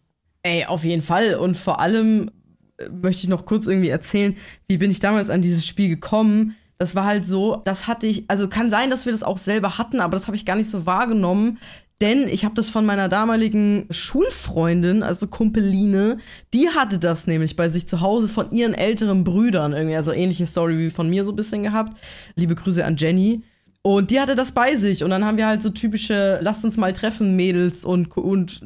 Ey, 0.42 0.64
auf 0.66 0.84
jeden 0.84 1.02
Fall. 1.02 1.34
Und 1.34 1.56
vor 1.56 1.80
allem 1.80 2.30
äh, 2.78 2.88
möchte 2.88 3.22
ich 3.24 3.28
noch 3.28 3.44
kurz 3.46 3.66
irgendwie 3.66 3.88
erzählen, 3.88 4.36
wie 4.68 4.76
bin 4.78 4.90
ich 4.90 5.00
damals 5.00 5.30
an 5.30 5.42
dieses 5.42 5.66
Spiel 5.66 5.88
gekommen. 5.88 6.56
Das 6.80 6.94
war 6.94 7.04
halt 7.04 7.26
so, 7.26 7.60
das 7.66 7.86
hatte 7.86 8.06
ich, 8.06 8.24
also 8.28 8.48
kann 8.48 8.70
sein, 8.70 8.88
dass 8.88 9.04
wir 9.04 9.12
das 9.12 9.22
auch 9.22 9.36
selber 9.36 9.76
hatten, 9.76 10.00
aber 10.00 10.16
das 10.16 10.28
habe 10.28 10.36
ich 10.36 10.46
gar 10.46 10.56
nicht 10.56 10.70
so 10.70 10.86
wahrgenommen. 10.86 11.58
Denn 12.00 12.26
ich 12.26 12.46
habe 12.46 12.54
das 12.54 12.70
von 12.70 12.86
meiner 12.86 13.10
damaligen 13.10 13.86
Schulfreundin, 13.90 15.02
also 15.02 15.26
Kumpeline, 15.26 16.16
die 16.54 16.70
hatte 16.70 16.98
das 16.98 17.26
nämlich 17.26 17.54
bei 17.56 17.68
sich 17.68 17.86
zu 17.86 18.00
Hause 18.00 18.28
von 18.28 18.50
ihren 18.50 18.72
älteren 18.72 19.24
Brüdern 19.24 19.74
irgendwie, 19.74 19.96
also 19.96 20.10
ähnliche 20.10 20.46
Story 20.46 20.78
wie 20.78 20.88
von 20.88 21.10
mir 21.10 21.26
so 21.26 21.32
ein 21.32 21.36
bisschen 21.36 21.62
gehabt. 21.62 21.98
Liebe 22.34 22.54
Grüße 22.54 22.82
an 22.82 22.96
Jenny. 22.96 23.42
Und 23.82 24.10
die 24.10 24.18
hatte 24.18 24.34
das 24.34 24.52
bei 24.52 24.76
sich. 24.76 25.04
Und 25.04 25.10
dann 25.10 25.26
haben 25.26 25.36
wir 25.36 25.46
halt 25.46 25.62
so 25.62 25.68
typische, 25.68 26.38
lasst 26.40 26.64
uns 26.64 26.78
mal 26.78 26.94
treffen, 26.94 27.36
Mädels 27.36 27.84
und, 27.84 28.16
und 28.16 28.62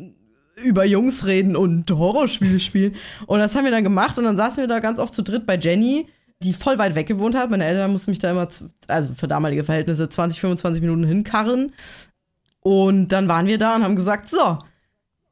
über 0.62 0.84
Jungs 0.84 1.26
reden 1.26 1.56
und 1.56 1.90
Horrorspiele 1.90 2.60
spielen. 2.60 2.94
Und 3.26 3.40
das 3.40 3.56
haben 3.56 3.64
wir 3.64 3.72
dann 3.72 3.82
gemacht. 3.82 4.16
Und 4.18 4.24
dann 4.24 4.36
saßen 4.36 4.62
wir 4.62 4.68
da 4.68 4.78
ganz 4.78 5.00
oft 5.00 5.12
zu 5.12 5.22
dritt 5.22 5.46
bei 5.46 5.58
Jenny, 5.58 6.06
die 6.44 6.52
voll 6.52 6.78
weit 6.78 6.94
weg 6.94 7.06
gewohnt 7.06 7.34
hat. 7.34 7.50
Meine 7.50 7.64
Eltern 7.64 7.92
mussten 7.92 8.10
mich 8.10 8.18
da 8.18 8.30
immer, 8.30 8.48
also 8.88 9.14
für 9.14 9.28
damalige 9.28 9.64
Verhältnisse, 9.64 10.08
20, 10.08 10.40
25 10.40 10.82
Minuten 10.82 11.04
hinkarren. 11.04 11.72
Und 12.60 13.08
dann 13.08 13.28
waren 13.28 13.46
wir 13.46 13.58
da 13.58 13.74
und 13.74 13.82
haben 13.82 13.96
gesagt, 13.96 14.28
so, 14.28 14.58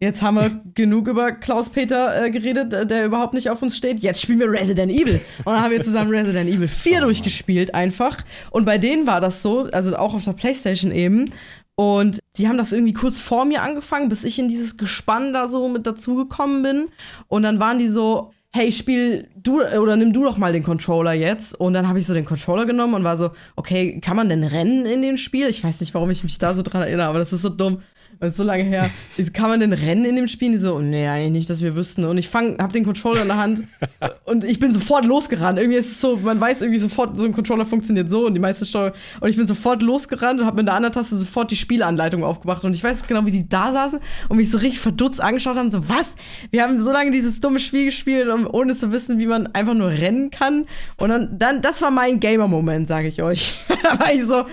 Jetzt 0.02 0.20
haben 0.20 0.34
wir 0.34 0.50
genug 0.74 1.06
über 1.06 1.30
Klaus-Peter 1.30 2.24
äh, 2.24 2.30
geredet, 2.32 2.72
äh, 2.72 2.84
der 2.84 3.04
überhaupt 3.04 3.34
nicht 3.34 3.48
auf 3.50 3.62
uns 3.62 3.76
steht. 3.76 4.00
Jetzt 4.00 4.20
spielen 4.20 4.40
wir 4.40 4.50
Resident 4.50 4.90
Evil. 4.90 5.20
Und 5.44 5.52
dann 5.52 5.62
haben 5.62 5.70
wir 5.70 5.80
zusammen 5.80 6.10
Resident 6.14 6.50
Evil 6.50 6.66
4 6.66 6.98
oh, 6.98 7.00
durchgespielt 7.02 7.72
einfach. 7.72 8.18
Und 8.50 8.64
bei 8.64 8.78
denen 8.78 9.06
war 9.06 9.20
das 9.20 9.42
so, 9.42 9.68
also 9.70 9.96
auch 9.96 10.12
auf 10.12 10.24
der 10.24 10.32
Playstation 10.32 10.90
eben. 10.90 11.30
Und 11.76 12.18
sie 12.32 12.48
haben 12.48 12.58
das 12.58 12.72
irgendwie 12.72 12.94
kurz 12.94 13.20
vor 13.20 13.44
mir 13.44 13.62
angefangen, 13.62 14.08
bis 14.08 14.24
ich 14.24 14.40
in 14.40 14.48
dieses 14.48 14.76
Gespann 14.76 15.32
da 15.32 15.46
so 15.46 15.68
mit 15.68 15.86
dazugekommen 15.86 16.64
bin. 16.64 16.88
Und 17.28 17.44
dann 17.44 17.60
waren 17.60 17.78
die 17.78 17.88
so, 17.88 18.32
hey, 18.54 18.70
spiel 18.70 19.28
du 19.34 19.62
oder 19.62 19.96
nimm 19.96 20.12
du 20.12 20.24
doch 20.24 20.36
mal 20.36 20.52
den 20.52 20.62
Controller 20.62 21.14
jetzt. 21.14 21.58
Und 21.58 21.72
dann 21.72 21.88
habe 21.88 21.98
ich 21.98 22.06
so 22.06 22.12
den 22.12 22.26
Controller 22.26 22.66
genommen 22.66 22.94
und 22.94 23.04
war 23.04 23.16
so, 23.16 23.30
okay, 23.56 23.98
kann 24.00 24.16
man 24.16 24.28
denn 24.28 24.44
rennen 24.44 24.84
in 24.84 25.00
dem 25.02 25.16
Spiel? 25.16 25.48
Ich 25.48 25.64
weiß 25.64 25.80
nicht, 25.80 25.94
warum 25.94 26.10
ich 26.10 26.22
mich 26.22 26.38
da 26.38 26.52
so 26.52 26.62
dran 26.62 26.82
erinnere, 26.82 27.06
aber 27.06 27.18
das 27.18 27.32
ist 27.32 27.42
so 27.42 27.48
dumm. 27.48 27.82
Das 28.20 28.30
ist 28.30 28.36
so 28.36 28.44
lange 28.44 28.62
her. 28.64 28.90
Kann 29.32 29.48
man 29.50 29.60
denn 29.60 29.72
rennen 29.72 30.04
in 30.04 30.16
dem 30.16 30.28
Spiel? 30.28 30.52
Die 30.52 30.58
so, 30.58 30.78
nee, 30.78 31.08
eigentlich 31.08 31.32
nicht, 31.32 31.50
dass 31.50 31.60
wir 31.62 31.74
wüssten. 31.74 32.04
Und 32.04 32.18
ich 32.18 32.28
fang, 32.28 32.58
hab 32.58 32.72
den 32.72 32.84
Controller 32.84 33.22
in 33.22 33.28
der 33.28 33.36
Hand 33.36 33.64
und 34.24 34.44
ich 34.44 34.58
bin 34.58 34.72
sofort 34.72 35.04
losgerannt. 35.04 35.58
Irgendwie 35.58 35.78
ist 35.78 35.92
es 35.92 36.00
so, 36.00 36.16
man 36.16 36.40
weiß 36.40 36.62
irgendwie 36.62 36.78
sofort, 36.78 37.16
so 37.16 37.24
ein 37.24 37.32
Controller 37.32 37.64
funktioniert 37.64 38.08
so 38.08 38.26
und 38.26 38.34
die 38.34 38.40
meiste 38.40 38.66
Steuer. 38.66 38.92
Und 39.20 39.28
ich 39.28 39.36
bin 39.36 39.46
sofort 39.46 39.82
losgerannt 39.82 40.40
und 40.40 40.46
hab 40.46 40.54
mit 40.54 40.66
der 40.66 40.74
anderen 40.74 40.92
Taste 40.92 41.16
sofort 41.16 41.50
die 41.50 41.56
Spielanleitung 41.56 42.22
aufgemacht. 42.24 42.64
Und 42.64 42.74
ich 42.74 42.84
weiß 42.84 43.06
genau, 43.06 43.26
wie 43.26 43.30
die 43.30 43.48
da 43.48 43.72
saßen 43.72 43.98
und 44.28 44.36
mich 44.36 44.50
so 44.50 44.58
richtig 44.58 44.80
verdutzt 44.80 45.20
angeschaut 45.20 45.56
haben. 45.56 45.70
So, 45.70 45.88
was? 45.88 46.14
Wir 46.50 46.62
haben 46.62 46.80
so 46.80 46.92
lange 46.92 47.10
dieses 47.10 47.40
dumme 47.40 47.60
Spiel 47.60 47.86
gespielt, 47.86 48.28
ohne 48.52 48.76
zu 48.76 48.92
wissen, 48.92 49.18
wie 49.18 49.26
man 49.26 49.48
einfach 49.48 49.74
nur 49.74 49.88
rennen 49.88 50.30
kann. 50.30 50.66
Und 50.96 51.10
dann, 51.10 51.38
dann 51.38 51.62
das 51.62 51.82
war 51.82 51.90
mein 51.90 52.20
Gamer-Moment, 52.20 52.88
sage 52.88 53.08
ich 53.08 53.22
euch. 53.22 53.56
da 53.82 53.98
war 53.98 54.12
ich 54.12 54.24
so, 54.24 54.44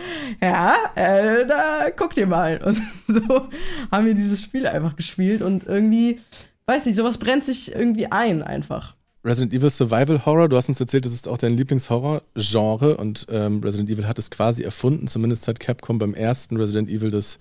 ja, 0.41 0.73
äh, 0.95 1.45
da 1.45 1.89
guckt 1.95 2.17
ihr 2.17 2.27
mal. 2.27 2.59
Und 2.63 2.81
so 3.07 3.49
haben 3.91 4.05
wir 4.05 4.15
dieses 4.15 4.41
Spiel 4.41 4.67
einfach 4.67 4.95
gespielt 4.95 5.41
und 5.41 5.65
irgendwie, 5.65 6.19
weiß 6.65 6.85
nicht, 6.85 6.95
sowas 6.95 7.17
brennt 7.17 7.43
sich 7.43 7.73
irgendwie 7.73 8.11
ein 8.11 8.43
einfach. 8.43 8.95
Resident 9.23 9.53
Evil 9.53 9.69
Survival 9.69 10.25
Horror, 10.25 10.47
du 10.47 10.55
hast 10.55 10.69
uns 10.69 10.79
erzählt, 10.79 11.03
das 11.03 11.11
ist 11.11 11.27
auch 11.27 11.37
dein 11.37 11.55
Lieblingshorror-Genre 11.57 12.95
und 12.95 13.27
ähm, 13.29 13.61
Resident 13.61 13.89
Evil 13.89 14.07
hat 14.07 14.17
es 14.17 14.31
quasi 14.31 14.63
erfunden, 14.63 15.07
zumindest 15.07 15.47
hat 15.47 15.59
Capcom 15.59 15.99
beim 15.99 16.13
ersten 16.13 16.55
Resident 16.55 16.89
Evil 16.89 17.11
das 17.11 17.39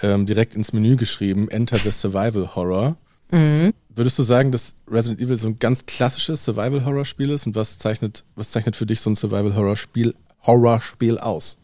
ähm, 0.00 0.26
direkt 0.26 0.54
ins 0.54 0.72
Menü 0.72 0.96
geschrieben, 0.96 1.48
Enter 1.50 1.76
the 1.76 1.90
Survival 1.90 2.54
Horror. 2.54 2.96
Mhm. 3.32 3.74
Würdest 3.88 4.16
du 4.18 4.22
sagen, 4.22 4.52
dass 4.52 4.76
Resident 4.88 5.20
Evil 5.20 5.36
so 5.36 5.48
ein 5.48 5.58
ganz 5.58 5.84
klassisches 5.86 6.44
Survival 6.44 6.84
Horror 6.84 7.04
Spiel 7.04 7.30
ist 7.30 7.48
und 7.48 7.56
was 7.56 7.78
zeichnet, 7.78 8.24
was 8.36 8.52
zeichnet 8.52 8.76
für 8.76 8.86
dich 8.86 9.00
so 9.00 9.10
ein 9.10 9.16
Survival 9.16 9.56
Horror 9.56 9.76
Spiel, 9.76 10.14
Horror 10.42 10.80
Spiel 10.80 11.18
aus? 11.18 11.58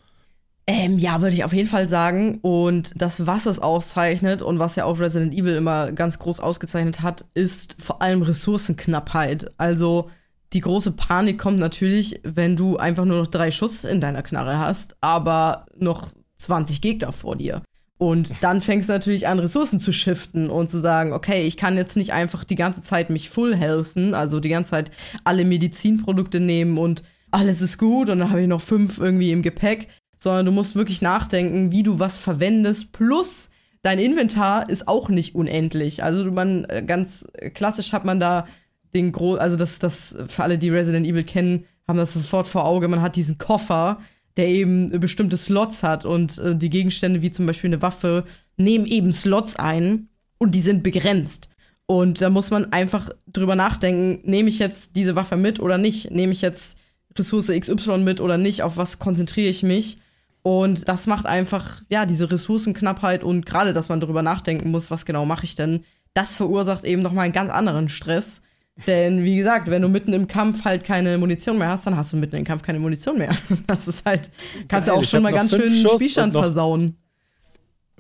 Ähm, 0.66 0.98
ja, 0.98 1.20
würde 1.20 1.35
ich 1.35 1.44
auf 1.44 1.53
jeden 1.53 1.68
Fall 1.68 1.88
sagen. 1.88 2.38
Und 2.40 2.92
das, 2.96 3.27
was 3.27 3.46
es 3.46 3.59
auszeichnet 3.59 4.40
und 4.40 4.59
was 4.59 4.77
ja 4.77 4.85
auch 4.85 4.98
Resident 4.98 5.35
Evil 5.35 5.55
immer 5.55 5.92
ganz 5.92 6.18
groß 6.18 6.40
ausgezeichnet 6.40 7.03
hat, 7.03 7.27
ist 7.35 7.77
vor 7.83 8.00
allem 8.00 8.22
Ressourcenknappheit. 8.22 9.53
Also 9.59 10.11
die 10.55 10.61
große 10.61 10.92
Panik 10.92 11.38
kommt 11.38 11.59
natürlich, 11.59 12.20
wenn 12.22 12.57
du 12.57 12.77
einfach 12.79 13.05
nur 13.05 13.18
noch 13.18 13.27
drei 13.27 13.50
Schuss 13.50 13.85
in 13.85 14.00
deiner 14.00 14.22
Knarre 14.22 14.59
hast, 14.59 14.96
aber 15.00 15.66
noch 15.77 16.09
20 16.38 16.81
Gegner 16.81 17.12
vor 17.12 17.37
dir. 17.37 17.62
Und 17.98 18.33
dann 18.40 18.61
fängst 18.61 18.88
du 18.88 18.92
natürlich 18.92 19.29
an, 19.29 19.38
Ressourcen 19.38 19.79
zu 19.79 19.92
shiften 19.92 20.50
und 20.50 20.68
zu 20.68 20.79
sagen, 20.79 21.12
okay, 21.12 21.46
ich 21.46 21.57
kann 21.57 21.77
jetzt 21.77 21.96
nicht 21.96 22.12
einfach 22.12 22.44
die 22.44 22.57
ganze 22.57 22.83
Zeit 22.83 23.11
mich 23.11 23.31
full 23.31 23.55
helfen, 23.55 24.14
also 24.14 24.40
die 24.40 24.48
ganze 24.48 24.72
Zeit 24.72 24.90
alle 25.24 25.44
Medizinprodukte 25.44 26.40
nehmen 26.40 26.79
und 26.79 27.03
alles 27.31 27.61
ist 27.61 27.79
gut 27.79 28.09
und 28.09 28.18
dann 28.18 28.31
habe 28.31 28.42
ich 28.42 28.48
noch 28.48 28.61
fünf 28.61 28.98
irgendwie 28.98 29.33
im 29.33 29.42
Gepäck, 29.42 29.88
sondern 30.24 30.46
du 30.46 30.52
musst 30.52 30.74
wirklich 30.74 31.02
nachdenken, 31.02 31.70
wie 31.70 31.84
du 31.84 32.00
was 32.00 32.18
verwendest. 32.18 32.92
Plus, 32.92 33.50
dein 33.82 34.00
Inventar 34.00 34.68
ist 34.68 34.88
auch 34.88 35.08
nicht 35.08 35.34
unendlich. 35.37 36.02
Also 36.02 36.24
man 36.32 36.64
äh, 36.64 36.82
ganz 36.84 37.26
klassisch 37.54 37.92
hat 37.92 38.04
man 38.04 38.18
da 38.18 38.48
den 38.94 39.12
Gro 39.12 39.34
also 39.34 39.56
das, 39.56 39.78
das 39.78 40.16
für 40.26 40.42
alle, 40.42 40.58
die 40.58 40.70
Resident 40.70 41.06
Evil 41.06 41.24
kennen, 41.24 41.64
haben 41.87 41.98
das 41.98 42.14
sofort 42.14 42.48
vor 42.48 42.64
Auge. 42.64 42.88
Man 42.88 43.02
hat 43.02 43.16
diesen 43.16 43.38
Koffer, 43.38 44.00
der 44.37 44.48
eben 44.48 44.98
bestimmte 44.98 45.37
Slots 45.37 45.82
hat 45.82 46.04
und 46.04 46.38
äh, 46.38 46.56
die 46.56 46.70
Gegenstände 46.70 47.22
wie 47.22 47.30
zum 47.30 47.46
Beispiel 47.46 47.68
eine 47.68 47.82
Waffe 47.82 48.24
nehmen 48.56 48.87
eben 48.87 49.12
Slots 49.12 49.56
ein 49.56 50.08
und 50.38 50.54
die 50.54 50.62
sind 50.62 50.82
begrenzt. 50.82 51.50
Und 51.87 52.22
da 52.22 52.30
muss 52.30 52.50
man 52.50 52.72
einfach 52.72 53.10
drüber 53.26 53.56
nachdenken, 53.56 54.20
nehme 54.28 54.48
ich 54.48 54.58
jetzt 54.58 54.96
diese 54.96 55.16
Waffe 55.16 55.37
mit 55.37 55.60
oder 55.60 55.76
nicht? 55.76 56.10
Nehme 56.10 56.32
ich 56.32 56.40
jetzt 56.40 56.78
Ressource 57.18 57.48
XY 57.48 57.98
mit 57.98 58.22
oder 58.22 58.38
nicht? 58.38 58.62
Auf 58.62 58.78
was 58.78 58.98
konzentriere 58.98 59.50
ich 59.50 59.62
mich? 59.62 59.98
Und 60.46 60.88
das 60.88 61.07
macht 61.07 61.24
einfach, 61.24 61.80
ja, 61.88 62.04
diese 62.04 62.30
Ressourcenknappheit 62.30 63.24
und 63.24 63.46
gerade, 63.46 63.72
dass 63.72 63.88
man 63.88 64.02
darüber 64.02 64.20
nachdenken 64.20 64.70
muss, 64.70 64.90
was 64.90 65.07
genau 65.07 65.24
mache 65.24 65.44
ich 65.44 65.54
denn, 65.54 65.85
das 66.12 66.37
verursacht 66.37 66.85
eben 66.85 67.00
nochmal 67.00 67.24
einen 67.24 67.33
ganz 67.33 67.50
anderen 67.50 67.88
Stress. 67.88 68.42
Denn 68.87 69.24
wie 69.24 69.37
gesagt, 69.37 69.70
wenn 69.70 69.80
du 69.80 69.88
mitten 69.88 70.12
im 70.12 70.28
Kampf 70.28 70.66
halt 70.66 70.85
keine 70.85 71.16
Munition 71.16 71.57
mehr 71.57 71.68
hast, 71.68 71.87
dann 71.87 71.96
hast 71.96 72.12
du 72.12 72.18
mitten 72.18 72.37
im 72.37 72.44
Kampf 72.44 72.62
keine 72.62 72.78
Munition 72.78 73.16
mehr. 73.16 73.35
Das 73.66 73.88
ist 73.88 74.04
halt, 74.04 74.30
kannst 74.68 74.88
du 74.88 74.92
auch 74.92 75.04
schon 75.04 75.22
mal 75.22 75.33
ganz 75.33 75.50
schön 75.50 75.72
den 75.72 75.88
Spielstand 75.88 76.35
versauen. 76.35 76.98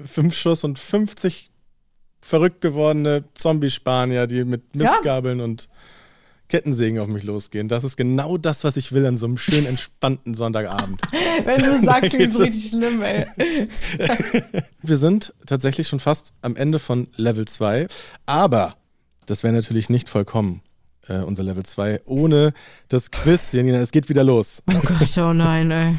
Fünf 0.04 0.36
Schuss 0.36 0.64
und 0.64 0.78
50 0.78 1.50
verrückt 2.20 2.60
gewordene 2.60 3.24
Zombie-Spanier, 3.32 4.26
die 4.26 4.44
mit 4.44 4.76
Mistgabeln 4.76 5.38
ja. 5.38 5.44
und 5.46 5.70
Kettensägen 6.48 6.98
auf 7.00 7.08
mich 7.08 7.24
losgehen. 7.24 7.68
Das 7.68 7.84
ist 7.84 7.96
genau 7.96 8.36
das, 8.36 8.64
was 8.64 8.76
ich 8.76 8.92
will 8.92 9.06
an 9.06 9.16
so 9.16 9.26
einem 9.26 9.36
schönen, 9.36 9.66
entspannten 9.66 10.34
Sonntagabend. 10.34 11.00
Wenn 11.44 11.62
du 11.62 11.82
sagst, 11.84 12.12
wie 12.18 12.22
es 12.24 12.38
richtig 12.38 12.68
schlimm, 12.68 13.02
ey. 13.02 13.26
Wir 14.82 14.96
sind 14.96 15.32
tatsächlich 15.46 15.88
schon 15.88 16.00
fast 16.00 16.34
am 16.42 16.56
Ende 16.56 16.78
von 16.78 17.08
Level 17.16 17.46
2, 17.46 17.86
aber 18.26 18.74
das 19.26 19.42
wäre 19.42 19.54
natürlich 19.54 19.88
nicht 19.88 20.08
vollkommen. 20.08 20.60
Äh, 21.06 21.18
unser 21.18 21.42
Level 21.42 21.64
2 21.64 22.00
ohne 22.06 22.54
das 22.88 23.10
Quiz. 23.10 23.52
Janina, 23.52 23.78
es 23.80 23.90
geht 23.90 24.08
wieder 24.08 24.24
los. 24.24 24.62
Oh 24.70 24.80
Gott, 24.80 25.18
oh 25.18 25.32
nein, 25.34 25.70
ey. 25.70 25.94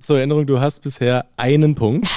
Zur 0.00 0.18
Erinnerung, 0.18 0.46
du 0.46 0.60
hast 0.60 0.82
bisher 0.82 1.26
einen 1.36 1.74
Punkt. 1.74 2.08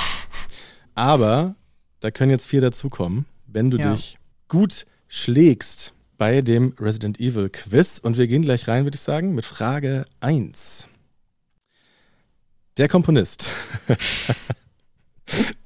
Aber 0.93 1.55
Da 2.01 2.11
können 2.11 2.29
jetzt 2.29 2.45
vier 2.45 2.61
dazukommen, 2.61 3.25
wenn 3.47 3.71
du 3.71 3.77
Ja. 3.79 3.93
dich 3.93 4.19
gut 4.47 4.85
schlägst 5.07 5.94
bei 6.17 6.41
dem 6.41 6.73
Resident 6.79 7.19
Evil 7.19 7.49
Quiz. 7.49 7.99
Und 7.99 8.17
wir 8.17 8.27
gehen 8.27 8.41
gleich 8.41 8.67
rein, 8.67 8.83
würde 8.85 8.95
ich 8.95 9.01
sagen, 9.01 9.35
mit 9.35 9.45
Frage 9.45 10.05
1. 10.19 10.87
Der 12.77 12.87
Komponist. 12.87 13.49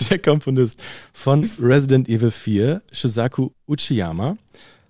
Der 0.09 0.19
Komponist 0.19 0.81
von 1.13 1.51
Resident 1.59 2.07
Evil 2.07 2.31
4, 2.31 2.81
Shizaku 2.91 3.49
Uchiyama, 3.67 4.37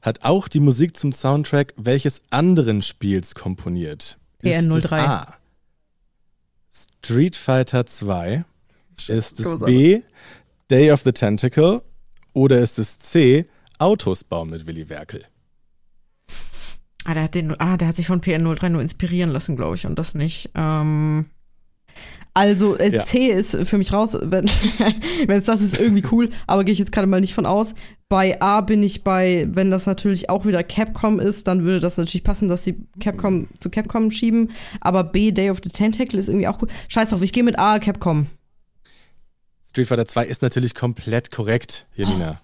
hat 0.02 0.24
auch 0.24 0.48
die 0.48 0.60
Musik 0.60 0.96
zum 0.98 1.12
Soundtrack 1.12 1.74
welches 1.76 2.22
anderen 2.30 2.82
Spiels 2.82 3.36
komponiert? 3.36 4.18
Ist 4.42 4.62
es 4.62 4.66
PN03. 4.66 4.94
A. 4.94 5.34
Street 6.72 7.36
Fighter 7.36 7.86
2? 7.86 8.46
Ist 9.08 9.40
es. 9.40 9.60
B. 9.60 10.02
Day 10.70 10.92
of 10.92 11.02
the 11.02 11.12
Tentacle? 11.12 11.82
Oder 12.34 12.60
ist 12.60 12.80
es 12.80 13.00
C. 13.00 13.46
Autos 13.80 14.24
bauen 14.24 14.50
mit 14.52 14.68
Willy 14.68 14.88
Werkel? 14.90 15.26
Ah, 17.06 17.14
der 17.14 17.24
hat, 17.24 17.36
den, 17.36 17.60
ah, 17.60 17.78
der 17.78 17.88
hat 17.88 17.96
sich 17.96 18.08
von 18.08 18.22
PN03 18.22 18.70
nur 18.70 18.82
inspirieren 18.82 19.32
lassen, 19.32 19.56
glaube 19.56 19.76
ich, 19.76 19.86
und 19.86 19.98
das 19.98 20.16
nicht. 20.16 20.50
Ähm, 20.56 21.26
also, 22.34 22.78
äh, 22.78 22.94
Ja. 22.96 23.06
C 23.06 23.28
ist 23.28 23.56
für 23.68 23.78
mich 23.78 23.92
raus, 23.94 24.18
wenn 24.22 24.46
wenn 25.28 25.40
es 25.40 25.46
das 25.46 25.62
ist, 25.62 25.80
irgendwie 25.80 26.04
cool, 26.12 26.30
aber 26.46 26.64
gehe 26.64 26.74
ich 26.74 26.80
jetzt 26.80 26.92
gerade 26.92 27.08
mal 27.08 27.22
nicht 27.22 27.34
von 27.34 27.46
aus. 27.46 27.74
Bei 28.10 28.42
A 28.42 28.62
bin 28.62 28.82
ich 28.84 29.04
bei, 29.04 29.48
wenn 29.52 29.72
das 29.72 29.86
natürlich 29.86 30.30
auch 30.30 30.46
wieder 30.46 30.64
Capcom 30.64 31.20
ist, 31.20 31.48
dann 31.48 31.64
würde 31.64 31.80
das 31.80 31.98
natürlich 31.98 32.24
passen, 32.24 32.48
dass 32.48 32.64
die 32.64 32.76
Capcom 33.00 33.48
zu 33.60 33.70
Capcom 33.70 34.10
schieben. 34.12 34.52
Aber 34.82 35.04
B, 35.04 35.32
Day 35.32 35.52
of 35.52 35.60
the 35.64 35.70
Tentacle 35.70 36.20
ist 36.20 36.28
irgendwie 36.28 36.48
auch 36.48 36.62
cool. 36.62 36.70
Scheiß 36.88 37.10
drauf, 37.10 37.22
ich 37.22 37.34
gehe 37.34 37.44
mit 37.44 37.60
A, 37.60 37.80
Capcom. 37.80 38.28
Street 39.68 39.88
Fighter 39.88 40.08
2 40.08 40.26
ist 40.26 40.42
natürlich 40.42 40.74
komplett 40.74 41.30
korrekt, 41.30 41.86
Jelina. 41.94 42.42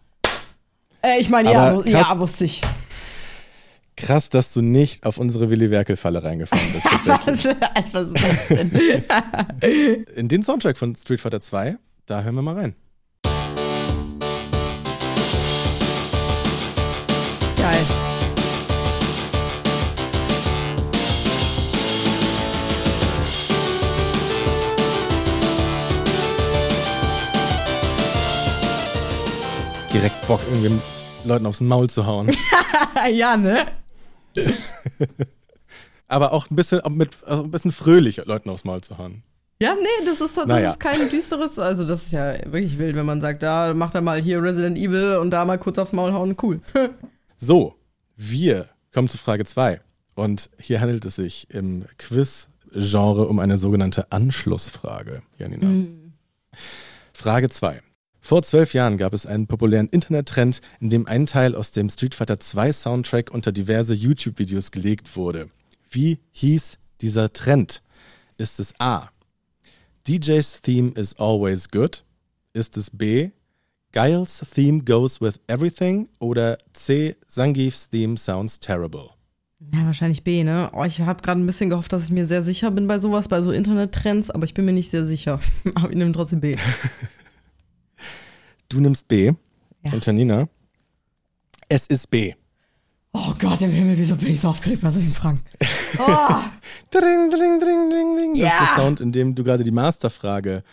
Äh, 1.01 1.19
ich 1.19 1.29
meine, 1.29 1.51
ja, 1.51 1.81
ja, 1.83 2.19
wusste 2.19 2.45
ich. 2.45 2.61
Krass, 3.97 4.29
dass 4.29 4.51
du 4.51 4.61
nicht 4.61 5.05
auf 5.05 5.17
unsere 5.17 5.49
Willy 5.49 5.71
Werkel-Falle 5.71 6.21
reingefallen 6.21 6.73
bist. 6.73 6.85
Tatsächlich. 6.85 7.55
Was, 7.75 7.93
was 7.93 8.11
ist 8.11 8.21
das 8.21 8.47
denn? 8.49 10.05
In 10.15 10.27
den 10.27 10.43
Soundtrack 10.43 10.77
von 10.77 10.95
Street 10.95 11.21
Fighter 11.21 11.39
2, 11.39 11.77
da 12.05 12.21
hören 12.21 12.35
wir 12.35 12.41
mal 12.41 12.55
rein. 12.55 12.75
Geil. 17.55 17.85
Direkt 29.93 30.27
Bock, 30.27 30.41
irgendwie 30.51 30.81
Leuten 31.23 31.45
aufs 31.45 31.61
Maul 31.61 31.89
zu 31.89 32.05
hauen. 32.05 32.29
ja, 33.09 33.37
ne? 33.37 33.67
Aber 36.07 36.33
auch 36.33 36.49
ein 36.51 36.55
bisschen, 36.55 36.81
mit, 36.95 37.23
also 37.25 37.43
ein 37.43 37.51
bisschen 37.51 37.71
fröhlich 37.71 38.23
Leuten 38.25 38.49
aufs 38.49 38.63
Maul 38.63 38.81
zu 38.81 38.97
hauen. 38.97 39.23
Ja, 39.61 39.73
nee, 39.73 40.05
das 40.05 40.19
ist, 40.21 40.37
das 40.37 40.45
Naja. 40.45 40.71
ist 40.71 40.79
kein 40.79 41.09
düsteres, 41.09 41.57
also 41.57 41.85
das 41.85 42.07
ist 42.07 42.11
ja 42.11 42.33
wirklich 42.51 42.77
wild, 42.77 42.95
wenn 42.95 43.05
man 43.05 43.21
sagt, 43.21 43.41
da 43.41 43.73
macht 43.73 43.95
er 43.95 44.01
mal 44.01 44.21
hier 44.21 44.43
Resident 44.43 44.77
Evil 44.77 45.17
und 45.17 45.31
da 45.31 45.45
mal 45.45 45.57
kurz 45.57 45.79
aufs 45.79 45.93
Maul 45.93 46.11
hauen, 46.13 46.35
cool. 46.43 46.59
So, 47.37 47.75
wir 48.15 48.69
kommen 48.93 49.09
zu 49.09 49.17
Frage 49.17 49.43
2. 49.43 49.81
Und 50.15 50.49
hier 50.57 50.79
handelt 50.79 51.03
es 51.03 51.15
sich 51.17 51.49
im 51.49 51.83
Quiz-Genre 51.97 53.27
um 53.27 53.39
eine 53.39 53.57
sogenannte 53.57 54.09
Anschlussfrage, 54.13 55.21
Janina. 55.37 55.67
Frage 57.11 57.49
2. 57.49 57.81
Vor 58.25 58.41
zwölf 58.41 58.73
Jahren 58.73 58.97
gab 58.97 59.13
es 59.13 59.27
einen 59.27 59.45
populären 59.45 59.87
Internettrend, 59.87 60.59
in 60.79 60.89
dem 60.89 61.05
ein 61.05 61.27
Teil 61.27 61.53
aus 61.53 61.71
dem 61.71 61.89
Street 61.91 62.15
Fighter 62.15 62.39
2 62.39 62.73
Soundtrack 62.73 63.29
unter 63.29 63.51
diverse 63.51 63.93
YouTube-Videos 63.93 64.71
gelegt 64.71 65.15
wurde. 65.15 65.47
Wie 65.91 66.17
hieß 66.31 66.79
dieser 67.01 67.31
Trend? 67.31 67.83
Ist 68.39 68.59
es 68.59 68.73
A. 68.79 69.09
DJ's 70.07 70.59
Theme 70.63 70.93
is 70.95 71.13
always 71.19 71.69
good? 71.69 72.03
Ist 72.53 72.77
es 72.77 72.89
B. 72.89 73.29
Giles 73.91 74.43
Theme 74.55 74.81
goes 74.83 75.21
with 75.21 75.39
everything? 75.45 76.09
Oder 76.17 76.57
C. 76.73 77.17
Zangief's 77.27 77.87
Theme 77.91 78.17
sounds 78.17 78.59
terrible? 78.59 79.11
Ja, 79.71 79.85
wahrscheinlich 79.85 80.23
B, 80.23 80.43
ne? 80.43 80.71
Oh, 80.73 80.83
ich 80.83 80.99
habe 80.99 81.21
gerade 81.21 81.39
ein 81.39 81.45
bisschen 81.45 81.69
gehofft, 81.69 81.93
dass 81.93 82.05
ich 82.05 82.11
mir 82.11 82.25
sehr 82.25 82.41
sicher 82.41 82.71
bin 82.71 82.87
bei 82.87 82.97
sowas, 82.97 83.27
bei 83.27 83.43
so 83.43 83.51
Internettrends, 83.51 84.31
aber 84.31 84.45
ich 84.45 84.55
bin 84.55 84.65
mir 84.65 84.73
nicht 84.73 84.89
sehr 84.89 85.05
sicher. 85.05 85.39
aber 85.75 85.91
ich 85.91 85.95
nehme 85.95 86.11
trotzdem 86.11 86.39
B. 86.41 86.55
Du 88.69 88.79
nimmst 88.79 89.07
B. 89.07 89.33
Ja. 89.83 89.93
Und 89.93 90.05
Janina? 90.05 90.47
Es 91.69 91.87
ist 91.87 92.09
B. 92.09 92.33
Oh 93.13 93.33
Gott 93.39 93.61
im 93.61 93.71
Himmel, 93.71 93.97
wieso 93.97 94.15
bin 94.17 94.27
ich 94.29 94.41
so 94.41 94.49
aufgeregt 94.49 94.81
bei 94.81 94.91
solchen 94.91 95.13
Fragen? 95.13 95.41
Oh, 95.99 96.35
Dring, 96.91 97.31
dring, 97.31 97.59
dring, 97.59 97.89
dring, 97.89 98.17
dring. 98.17 98.33
Das 98.39 98.53
ist 98.53 98.59
der 98.59 98.75
Sound, 98.75 98.99
in 98.99 99.11
dem 99.11 99.35
du 99.35 99.43
gerade 99.43 99.63
die 99.63 99.71
Masterfrage 99.71 100.63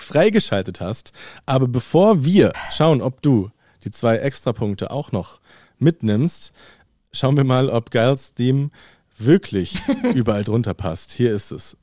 freigeschaltet 0.00 0.80
hast. 0.80 1.12
Aber 1.46 1.68
bevor 1.68 2.24
wir 2.24 2.52
schauen, 2.72 3.00
ob 3.00 3.22
du 3.22 3.50
die 3.84 3.90
zwei 3.90 4.16
Extrapunkte 4.16 4.90
auch 4.90 5.12
noch 5.12 5.40
mitnimmst, 5.78 6.52
schauen 7.12 7.36
wir 7.36 7.44
mal, 7.44 7.68
ob 7.68 7.90
Giles 7.90 8.34
Theme 8.34 8.70
wirklich 9.16 9.80
überall 10.14 10.44
drunter 10.44 10.74
passt. 10.74 11.12
Hier 11.12 11.32
ist 11.32 11.52
es. 11.52 11.76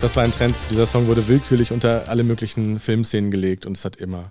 Das 0.00 0.14
war 0.16 0.22
ein 0.22 0.30
Trend. 0.32 0.54
Dieser 0.70 0.86
Song 0.86 1.06
wurde 1.08 1.26
willkürlich 1.28 1.72
unter 1.72 2.08
alle 2.08 2.22
möglichen 2.22 2.78
Filmszenen 2.78 3.30
gelegt 3.30 3.66
und 3.66 3.76
es 3.76 3.84
hat 3.84 3.96
immer 3.96 4.30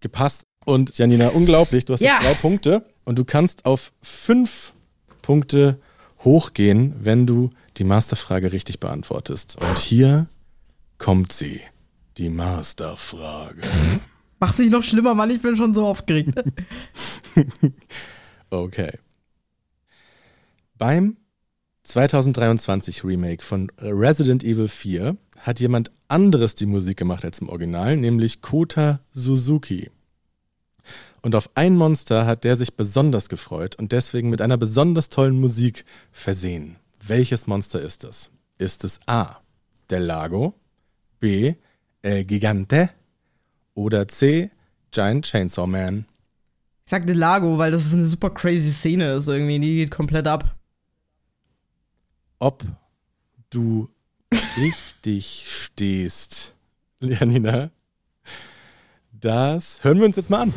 gepasst. 0.00 0.46
Und 0.64 0.96
Janina, 0.96 1.28
unglaublich, 1.28 1.84
du 1.84 1.92
hast 1.92 2.00
Ja. 2.00 2.14
jetzt 2.14 2.24
drei 2.24 2.34
Punkte 2.34 2.84
und 3.04 3.18
du 3.18 3.24
kannst 3.24 3.64
auf 3.66 3.92
fünf 4.00 4.72
Punkte 5.20 5.78
hochgehen, 6.24 6.94
wenn 7.00 7.26
du 7.26 7.50
die 7.76 7.84
Masterfrage 7.84 8.52
richtig 8.52 8.80
beantwortest. 8.80 9.56
Und 9.60 9.78
hier 9.78 10.28
kommt 10.98 11.32
sie, 11.32 11.60
die 12.16 12.28
Masterfrage. 12.30 13.62
mach's 14.38 14.58
nicht 14.58 14.70
noch 14.72 14.82
schlimmer, 14.82 15.14
Mann, 15.14 15.30
ich 15.30 15.42
bin 15.42 15.56
schon 15.56 15.74
so 15.74 15.84
aufgeregt. 15.86 16.34
Okay. 18.50 18.90
Beim 20.76 21.16
2023 21.84 23.04
Remake 23.04 23.44
von 23.44 23.70
Resident 23.78 24.44
Evil 24.44 24.68
4 24.68 25.16
hat 25.38 25.60
jemand 25.60 25.90
anderes 26.08 26.54
die 26.54 26.66
Musik 26.66 26.96
gemacht 26.96 27.24
als 27.24 27.40
im 27.40 27.48
Original, 27.48 27.96
nämlich 27.96 28.40
Kota 28.40 29.00
Suzuki. 29.12 29.90
Und 31.22 31.34
auf 31.34 31.50
ein 31.54 31.76
Monster 31.76 32.26
hat 32.26 32.44
der 32.44 32.56
sich 32.56 32.74
besonders 32.74 33.28
gefreut 33.28 33.76
und 33.76 33.92
deswegen 33.92 34.30
mit 34.30 34.40
einer 34.40 34.56
besonders 34.56 35.10
tollen 35.10 35.40
Musik 35.40 35.84
versehen. 36.12 36.76
Welches 37.04 37.46
Monster 37.46 37.80
ist 37.80 38.04
es? 38.04 38.30
Ist 38.58 38.84
es 38.84 39.00
A. 39.06 39.36
Del 39.90 40.02
Lago, 40.04 40.54
B. 41.20 41.54
El 42.02 42.24
Gigante 42.24 42.90
oder 43.74 44.08
C. 44.08 44.50
Giant 44.90 45.24
Chainsaw 45.24 45.66
Man? 45.66 46.06
Ich 46.84 46.90
sag 46.90 47.06
Delago, 47.06 47.58
weil 47.58 47.70
das 47.70 47.86
ist 47.86 47.94
eine 47.94 48.06
super 48.06 48.30
crazy 48.30 48.72
Szene 48.72 49.14
ist 49.14 49.28
irgendwie, 49.28 49.58
die 49.58 49.76
geht 49.76 49.90
komplett 49.90 50.26
ab. 50.26 50.56
Ob 52.42 52.64
du 53.50 53.88
richtig 54.56 55.46
stehst, 55.48 56.56
Janina. 56.98 57.70
Das 59.12 59.84
hören 59.84 60.00
wir 60.00 60.06
uns 60.06 60.16
jetzt 60.16 60.28
mal 60.28 60.42
an. 60.42 60.54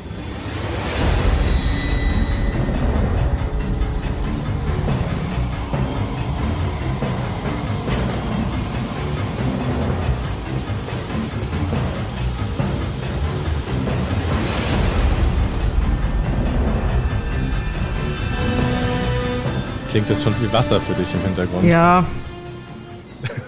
Klingt 19.96 20.10
das 20.10 20.24
schon 20.24 20.36
wie 20.41 20.52
Wasser 20.52 20.82
für 20.82 20.93
dich 20.93 21.14
im 21.14 21.22
Hintergrund? 21.22 21.64
Ja. 21.64 22.06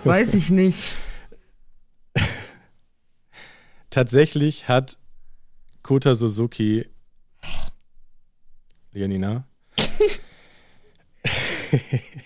Weiß 0.05 0.33
ich 0.33 0.49
nicht. 0.49 0.81
Tatsächlich 3.89 4.69
hat 4.69 4.97
Kota 5.83 6.15
Suzuki 6.15 6.87
Janina 8.93 9.45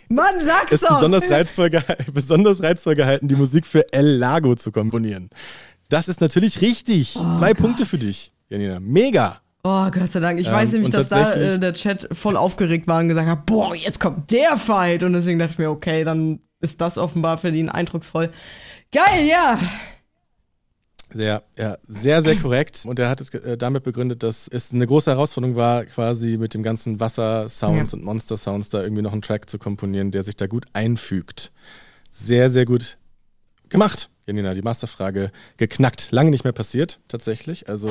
Mann, 0.09 0.45
sag's 0.45 0.73
ist 0.73 0.83
doch! 0.83 0.97
besonders 0.97 1.27
reizvoll, 1.27 1.71
besonders 2.13 2.61
reizvoll 2.61 2.93
gehalten, 2.93 3.27
die 3.27 3.33
Musik 3.33 3.65
für 3.65 3.91
El 3.91 4.05
Lago 4.05 4.53
zu 4.53 4.71
komponieren. 4.71 5.31
Das 5.89 6.07
ist 6.07 6.21
natürlich 6.21 6.61
richtig. 6.61 7.15
Oh 7.15 7.33
Zwei 7.39 7.55
Punkte 7.55 7.87
für 7.87 7.97
dich, 7.97 8.31
Janina. 8.49 8.79
Mega. 8.79 9.40
Oh, 9.63 9.89
Gott 9.91 10.11
sei 10.11 10.19
Dank. 10.19 10.39
Ich 10.39 10.47
Ähm, 10.47 10.53
weiß 10.53 10.71
nämlich, 10.71 10.89
dass 10.89 11.09
da 11.09 11.33
äh, 11.33 11.59
der 11.59 11.73
Chat 11.73 12.07
voll 12.11 12.35
aufgeregt 12.35 12.87
war 12.87 12.99
und 12.99 13.09
gesagt 13.09 13.27
hat, 13.27 13.45
boah, 13.45 13.75
jetzt 13.75 13.99
kommt 13.99 14.31
der 14.31 14.57
Fight. 14.57 15.03
Und 15.03 15.13
deswegen 15.13 15.37
dachte 15.39 15.53
ich 15.53 15.59
mir, 15.59 15.69
okay, 15.69 16.03
dann 16.03 16.39
ist 16.61 16.81
das 16.81 16.97
offenbar 16.97 17.37
für 17.37 17.49
ihn 17.49 17.69
eindrucksvoll. 17.69 18.31
Geil, 18.91 19.25
ja. 19.27 19.59
Sehr, 21.13 21.43
ja, 21.57 21.77
sehr, 21.87 22.21
sehr 22.21 22.37
korrekt. 22.37 22.85
Und 22.85 22.97
er 22.97 23.09
hat 23.09 23.19
es 23.19 23.29
äh, 23.33 23.57
damit 23.57 23.83
begründet, 23.83 24.23
dass 24.23 24.47
es 24.47 24.73
eine 24.73 24.87
große 24.87 25.11
Herausforderung 25.11 25.55
war, 25.57 25.85
quasi 25.85 26.37
mit 26.37 26.53
dem 26.53 26.63
ganzen 26.63 26.99
Wasser-Sounds 27.01 27.91
Ja. 27.91 27.97
und 27.97 28.05
Monster-Sounds 28.05 28.69
da 28.69 28.81
irgendwie 28.81 29.01
noch 29.01 29.11
einen 29.11 29.21
Track 29.21 29.49
zu 29.49 29.59
komponieren, 29.59 30.11
der 30.11 30.23
sich 30.23 30.37
da 30.37 30.47
gut 30.47 30.65
einfügt. 30.73 31.51
Sehr, 32.09 32.49
sehr 32.49 32.65
gut 32.65 32.97
gemacht, 33.67 34.09
Janina. 34.25 34.53
Die 34.53 34.61
Masterfrage 34.61 35.31
geknackt. 35.57 36.07
Lange 36.11 36.29
nicht 36.31 36.45
mehr 36.45 36.53
passiert, 36.53 36.99
tatsächlich. 37.09 37.67
Also 37.67 37.89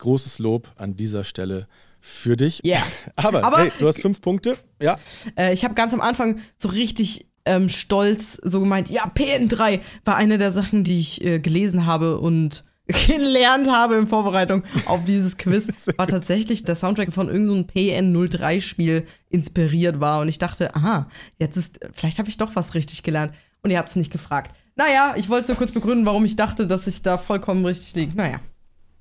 großes 0.00 0.38
Lob 0.40 0.68
an 0.76 0.96
dieser 0.96 1.24
Stelle 1.24 1.66
für 2.00 2.36
dich. 2.36 2.60
Ja. 2.64 2.82
Aber, 3.16 3.44
Aber- 3.44 3.58
hey, 3.58 3.72
du 3.78 3.86
hast 3.86 4.00
fünf 4.00 4.20
Punkte. 4.20 4.56
Ja, 4.82 4.98
Äh, 5.36 5.52
ich 5.52 5.64
habe 5.64 5.74
ganz 5.74 5.94
am 5.94 6.00
Anfang 6.00 6.40
so 6.58 6.68
richtig 6.68 7.26
ähm, 7.46 7.68
stolz 7.68 8.38
so 8.42 8.60
gemeint, 8.60 8.90
ja, 8.90 9.04
PN3 9.06 9.80
war 10.04 10.16
eine 10.16 10.36
der 10.38 10.52
Sachen, 10.52 10.84
die 10.84 10.98
ich 11.00 11.24
äh, 11.24 11.38
gelesen 11.38 11.86
habe 11.86 12.18
und 12.18 12.64
gelernt 13.06 13.70
habe 13.70 13.96
in 13.96 14.08
Vorbereitung 14.08 14.64
auf 14.86 15.04
dieses 15.04 15.36
Quiz, 15.36 15.68
war 15.96 16.06
tatsächlich 16.06 16.64
der 16.64 16.74
Soundtrack 16.74 17.12
von 17.12 17.28
irgendeinem 17.28 17.66
PN03-Spiel 17.66 19.06
inspiriert 19.28 20.00
war. 20.00 20.20
Und 20.20 20.28
ich 20.28 20.38
dachte, 20.38 20.74
aha, 20.74 21.08
jetzt 21.38 21.56
ist, 21.56 21.80
vielleicht 21.92 22.18
habe 22.18 22.28
ich 22.28 22.36
doch 22.36 22.56
was 22.56 22.74
richtig 22.74 23.02
gelernt. 23.02 23.32
Und 23.62 23.70
ihr 23.70 23.78
habt 23.78 23.90
es 23.90 23.96
nicht 23.96 24.10
gefragt. 24.12 24.54
Naja, 24.76 25.14
ich 25.16 25.28
wollte 25.28 25.42
es 25.42 25.48
nur 25.48 25.56
kurz 25.58 25.72
begründen, 25.72 26.06
warum 26.06 26.24
ich 26.24 26.36
dachte, 26.36 26.66
dass 26.66 26.86
ich 26.86 27.02
da 27.02 27.16
vollkommen 27.18 27.64
richtig 27.64 27.94
liege. 27.94 28.12
Naja. 28.16 28.40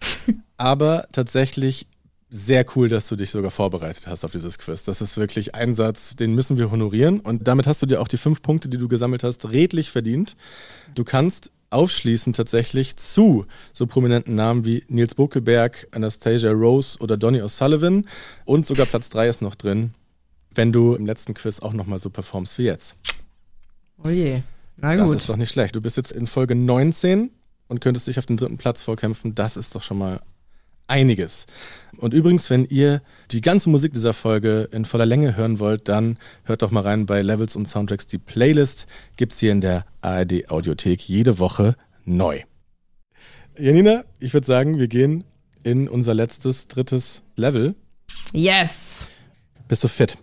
aber 0.58 1.08
tatsächlich 1.12 1.88
sehr 2.32 2.64
cool, 2.76 2.89
dass 2.89 3.08
du 3.08 3.16
dich 3.16 3.32
sogar 3.32 3.50
vorbereitet 3.50 4.06
hast 4.06 4.24
auf 4.24 4.32
dieses 4.32 4.60
Quiz. 4.60 4.84
Das 4.84 5.02
ist 5.02 5.18
wirklich 5.18 5.56
ein 5.56 5.74
Satz, 5.74 6.16
den 6.16 6.36
müssen 6.36 6.58
wir 6.58 6.70
honorieren. 6.70 7.20
Und 7.20 7.47
damit 7.47 7.66
hast 7.66 7.82
du 7.82 7.88
dir 7.88 8.00
auch 8.02 8.08
die 8.08 8.18
fünf 8.18 8.41
Punkte, 8.43 8.70
die 8.70 8.78
du 8.78 8.88
gesammelt 8.88 9.24
hast, 9.24 9.50
redlich 9.50 9.89
verdient. 9.89 10.36
Du 10.93 11.04
kannst 11.04 11.52
aufschließen 11.72 12.34
tatsächlich 12.34 12.97
zu 12.97 13.45
so 13.74 13.88
prominenten 13.88 14.36
Namen 14.36 14.64
wie 14.66 14.84
Nils 14.89 15.16
Buckelberg, 15.16 15.88
Anastasia 15.91 16.52
Rose 16.52 17.00
oder 17.00 17.18
Donny 17.18 17.41
O'Sullivan. 17.41 18.06
Und 18.45 18.66
sogar 18.66 18.86
Platz 18.86 19.10
drei 19.10 19.28
ist 19.28 19.41
noch 19.41 19.56
drin, 19.56 19.91
wenn 20.54 20.72
du 20.72 20.93
im 20.95 21.06
letzten 21.08 21.34
Quiz 21.34 21.60
auch 21.62 21.74
nochmal 21.74 21.97
so 22.00 22.10
performst 22.12 22.58
wie 22.60 22.64
jetzt. 22.64 22.95
Oh 24.04 24.10
je. 24.10 24.41
Na 24.78 24.95
Das 24.95 25.08
gut. 25.08 25.16
ist 25.18 25.30
doch 25.30 25.36
nicht 25.36 25.50
schlecht. 25.52 25.76
Du 25.76 25.82
bist 25.82 25.97
jetzt 25.97 26.12
in 26.12 26.28
Folge 26.28 26.56
19 26.56 27.32
und 27.70 27.80
könntest 27.80 28.07
dich 28.07 28.20
auf 28.20 28.26
den 28.26 28.36
dritten 28.36 28.57
Platz 28.57 28.82
vorkämpfen. 28.82 29.34
Das 29.36 29.55
ist 29.55 29.74
doch 29.76 29.82
schon 29.82 29.97
mal 29.99 30.20
einiges. 30.88 31.45
Und 31.97 32.13
übrigens, 32.13 32.49
wenn 32.49 32.65
ihr 32.65 33.01
die 33.32 33.41
ganze 33.41 33.70
Musik 33.70 33.93
dieser 33.93 34.13
Folge 34.13 34.67
in 34.72 34.86
voller 34.86 35.05
Länge 35.05 35.38
hören 35.38 35.59
wollt, 35.59 35.88
dann 35.88 36.17
hört 36.43 36.61
doch 36.63 36.72
mal 36.72 36.82
rein 36.84 37.05
bei 37.05 37.22
Levels 37.22 37.55
und 37.55 37.67
Soundtracks. 37.67 38.07
Die 38.07 38.17
Playlist 38.17 38.88
gibt 39.15 39.32
es 39.34 39.39
hier 39.39 39.51
in 39.51 39.61
der 39.61 39.86
ARD 40.01 40.49
Audiothek 40.49 41.07
jede 41.07 41.39
Woche 41.39 41.76
neu. 42.05 42.41
Janina, 43.57 44.03
ich 44.20 44.34
würde 44.34 44.47
sagen, 44.47 44.80
wir 44.80 44.88
gehen 44.88 45.24
in 45.63 45.88
unser 45.88 46.13
letztes, 46.13 46.67
drittes 46.67 47.24
Level. 47.36 47.76
Yes. 48.34 49.07
Bist 49.67 49.84
du 49.84 49.88
fit? 49.88 50.17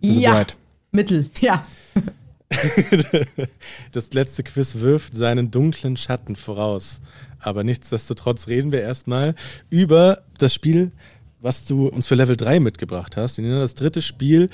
Bist 0.00 0.16
du 0.16 0.20
Ja. 0.20 0.30
bereit? 0.32 0.56
Mittel. 0.92 1.30
Ja. 1.40 1.66
Das 3.92 4.12
letzte 4.12 4.42
Quiz 4.42 4.76
wirft 4.76 5.14
seinen 5.14 5.50
dunklen 5.50 5.96
Schatten 5.96 6.36
voraus. 6.36 7.00
Aber 7.38 7.64
nichtsdestotrotz 7.64 8.48
reden 8.48 8.72
wir 8.72 8.80
erstmal 8.80 9.34
über 9.68 10.22
das 10.38 10.54
Spiel, 10.54 10.92
was 11.40 11.64
du 11.64 11.88
uns 11.88 12.06
für 12.06 12.14
Level 12.14 12.36
3 12.36 12.60
mitgebracht 12.60 13.16
hast. 13.16 13.38
Das 13.38 13.74
dritte 13.74 14.00
Spiel 14.00 14.48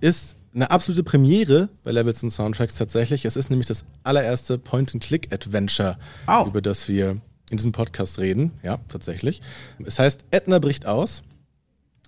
ist 0.00 0.36
eine 0.54 0.70
absolute 0.70 1.02
Premiere 1.02 1.68
bei 1.82 1.90
Levels 1.90 2.22
und 2.22 2.30
Soundtracks 2.30 2.76
tatsächlich. 2.76 3.24
Es 3.24 3.36
ist 3.36 3.50
nämlich 3.50 3.66
das 3.66 3.84
allererste 4.04 4.58
Point-and-Click-Adventure, 4.58 5.98
Au. 6.26 6.46
über 6.46 6.62
das 6.62 6.88
wir 6.88 7.20
in 7.50 7.56
diesem 7.56 7.72
Podcast 7.72 8.18
reden. 8.18 8.52
Ja, 8.62 8.78
tatsächlich. 8.88 9.40
Es 9.84 9.98
heißt 9.98 10.26
Edna 10.30 10.58
bricht 10.58 10.86
aus 10.86 11.22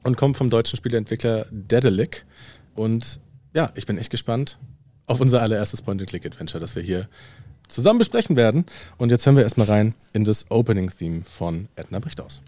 und 0.04 0.16
kommt 0.16 0.36
vom 0.36 0.50
deutschen 0.50 0.76
Spieleentwickler 0.76 1.46
Dedelic. 1.50 2.24
Und 2.74 3.20
ja, 3.54 3.72
ich 3.74 3.86
bin 3.86 3.98
echt 3.98 4.10
gespannt 4.10 4.58
auf 5.06 5.20
unser 5.20 5.42
allererstes 5.42 5.82
Point-and-Click-Adventure, 5.82 6.60
das 6.60 6.74
wir 6.76 6.82
hier 6.82 7.08
zusammen 7.68 7.98
besprechen 7.98 8.36
werden. 8.36 8.66
Und 8.96 9.10
jetzt 9.10 9.26
hören 9.26 9.36
wir 9.36 9.42
erstmal 9.42 9.66
rein 9.66 9.94
in 10.12 10.24
das 10.24 10.50
Opening-Theme 10.50 11.22
von 11.22 11.68
Edna 11.76 11.98
bricht 11.98 12.20
aus. 12.20 12.42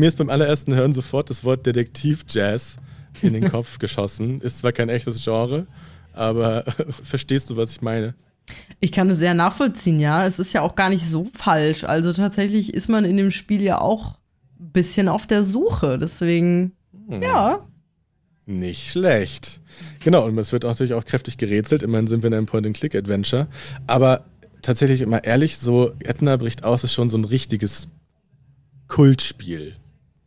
Mir 0.00 0.08
ist 0.08 0.16
beim 0.16 0.30
allerersten 0.30 0.74
Hören 0.74 0.94
sofort 0.94 1.28
das 1.28 1.44
Wort 1.44 1.66
Detektiv-Jazz 1.66 2.78
in 3.20 3.34
den 3.34 3.50
Kopf 3.50 3.78
geschossen. 3.78 4.40
Ist 4.40 4.60
zwar 4.60 4.72
kein 4.72 4.88
echtes 4.88 5.22
Genre, 5.22 5.66
aber 6.14 6.64
verstehst 7.02 7.50
du, 7.50 7.58
was 7.58 7.72
ich 7.72 7.82
meine? 7.82 8.14
Ich 8.80 8.92
kann 8.92 9.10
es 9.10 9.18
sehr 9.18 9.34
nachvollziehen, 9.34 10.00
ja. 10.00 10.24
Es 10.24 10.38
ist 10.38 10.54
ja 10.54 10.62
auch 10.62 10.74
gar 10.74 10.88
nicht 10.88 11.04
so 11.04 11.28
falsch. 11.34 11.84
Also 11.84 12.14
tatsächlich 12.14 12.72
ist 12.72 12.88
man 12.88 13.04
in 13.04 13.18
dem 13.18 13.30
Spiel 13.30 13.60
ja 13.60 13.78
auch 13.78 14.14
ein 14.58 14.72
bisschen 14.72 15.06
auf 15.06 15.26
der 15.26 15.42
Suche. 15.42 15.98
Deswegen, 15.98 16.72
ja. 17.20 17.60
Nicht 18.46 18.90
schlecht. 18.90 19.60
Genau, 20.02 20.24
und 20.24 20.38
es 20.38 20.50
wird 20.50 20.62
natürlich 20.62 20.94
auch 20.94 21.04
kräftig 21.04 21.36
gerätselt. 21.36 21.82
Immerhin 21.82 22.06
sind 22.06 22.22
wir 22.22 22.28
in 22.28 22.34
einem 22.34 22.46
Point-and-Click-Adventure. 22.46 23.48
Aber 23.86 24.24
tatsächlich 24.62 25.02
immer 25.02 25.24
ehrlich, 25.24 25.58
so 25.58 25.92
Edna 26.02 26.38
bricht 26.38 26.64
aus 26.64 26.84
ist 26.84 26.94
schon 26.94 27.10
so 27.10 27.18
ein 27.18 27.26
richtiges 27.26 27.88
Kultspiel, 28.88 29.76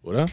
oder? 0.04 0.28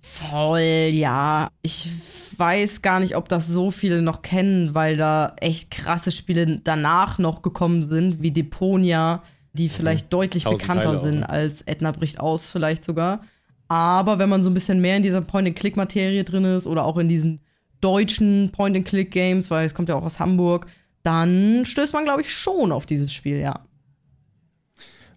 Voll, 0.00 0.90
ja. 0.92 1.50
Ich 1.62 1.90
weiß 2.36 2.80
gar 2.80 3.00
nicht, 3.00 3.16
ob 3.16 3.28
das 3.28 3.48
so 3.48 3.70
viele 3.70 4.02
noch 4.02 4.22
kennen, 4.22 4.74
weil 4.74 4.96
da 4.96 5.34
echt 5.40 5.70
krasse 5.70 6.12
Spiele 6.12 6.60
danach 6.62 7.18
noch 7.18 7.42
gekommen 7.42 7.82
sind, 7.82 8.22
wie 8.22 8.30
Deponia, 8.30 9.22
die 9.52 9.68
vielleicht 9.68 10.12
deutlich 10.12 10.44
Tausend 10.44 10.60
bekannter 10.60 10.84
Teile 10.84 10.98
auch, 10.98 11.02
sind 11.02 11.20
ne? 11.20 11.28
als 11.28 11.62
Edna 11.62 11.90
bricht 11.90 12.20
aus, 12.20 12.50
vielleicht 12.50 12.84
sogar. 12.84 13.20
Aber 13.68 14.18
wenn 14.18 14.28
man 14.28 14.42
so 14.42 14.50
ein 14.50 14.54
bisschen 14.54 14.80
mehr 14.80 14.96
in 14.96 15.02
dieser 15.02 15.22
Point-and-Click-Materie 15.22 16.24
drin 16.24 16.44
ist 16.44 16.66
oder 16.66 16.84
auch 16.84 16.98
in 16.98 17.08
diesen 17.08 17.40
deutschen 17.80 18.50
Point-and-Click-Games, 18.52 19.50
weil 19.50 19.66
es 19.66 19.74
kommt 19.74 19.88
ja 19.88 19.96
auch 19.96 20.04
aus 20.04 20.20
Hamburg, 20.20 20.66
dann 21.02 21.64
stößt 21.64 21.92
man, 21.92 22.04
glaube 22.04 22.20
ich, 22.20 22.32
schon 22.32 22.72
auf 22.72 22.86
dieses 22.86 23.12
Spiel, 23.12 23.38
ja. 23.38 23.65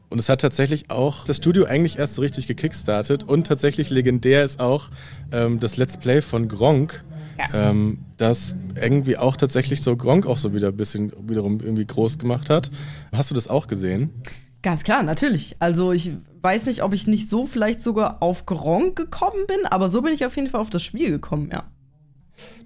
Und 0.10 0.20
es 0.20 0.28
hat 0.30 0.42
tatsächlich 0.42 0.90
auch 0.90 1.24
das 1.26 1.38
Studio 1.38 1.66
eigentlich 1.66 2.00
erst 2.00 2.16
so 2.16 2.22
richtig 2.22 2.48
gekickstartet. 2.48 3.24
Und 3.24 3.46
tatsächlich 3.48 3.90
legendär 3.92 4.44
ist 4.44 4.60
auch 4.60 4.90
ähm, 5.32 5.60
das 5.60 5.78
Let's 5.78 5.98
Play 5.98 6.22
von 6.22 6.48
Gronk, 6.48 7.04
Ja. 7.38 7.70
ähm, 7.70 8.00
das 8.18 8.56
irgendwie 8.76 9.18
auch 9.18 9.38
tatsächlich 9.38 9.82
so 9.82 9.96
Gronk 9.96 10.26
auch 10.26 10.38
so 10.38 10.54
wieder 10.54 10.70
ein 10.70 10.78
bisschen 10.78 11.12
wiederum 11.30 11.60
irgendwie 11.62 11.86
groß 11.86 12.18
gemacht 12.18 12.50
hat. 12.50 12.72
Hast 13.14 13.30
du 13.30 13.36
das 13.36 13.48
auch 13.48 13.68
gesehen? 13.68 14.10
Ganz 14.62 14.84
klar, 14.84 15.04
natürlich. 15.04 15.56
Also 15.60 15.92
ich 15.94 16.12
weiß 16.42 16.66
nicht, 16.66 16.84
ob 16.84 16.92
ich 16.94 17.06
nicht 17.08 17.30
so 17.30 17.46
vielleicht 17.46 17.80
sogar 17.82 18.22
auf 18.22 18.46
Gronk 18.46 18.96
gekommen 18.98 19.46
bin, 19.48 19.66
aber 19.70 19.90
so 19.90 20.02
bin 20.02 20.12
ich 20.14 20.26
auf 20.26 20.36
jeden 20.36 20.50
Fall 20.50 20.60
auf 20.60 20.70
das 20.70 20.84
Spiel 20.84 21.12
gekommen, 21.12 21.50
ja. 21.52 21.64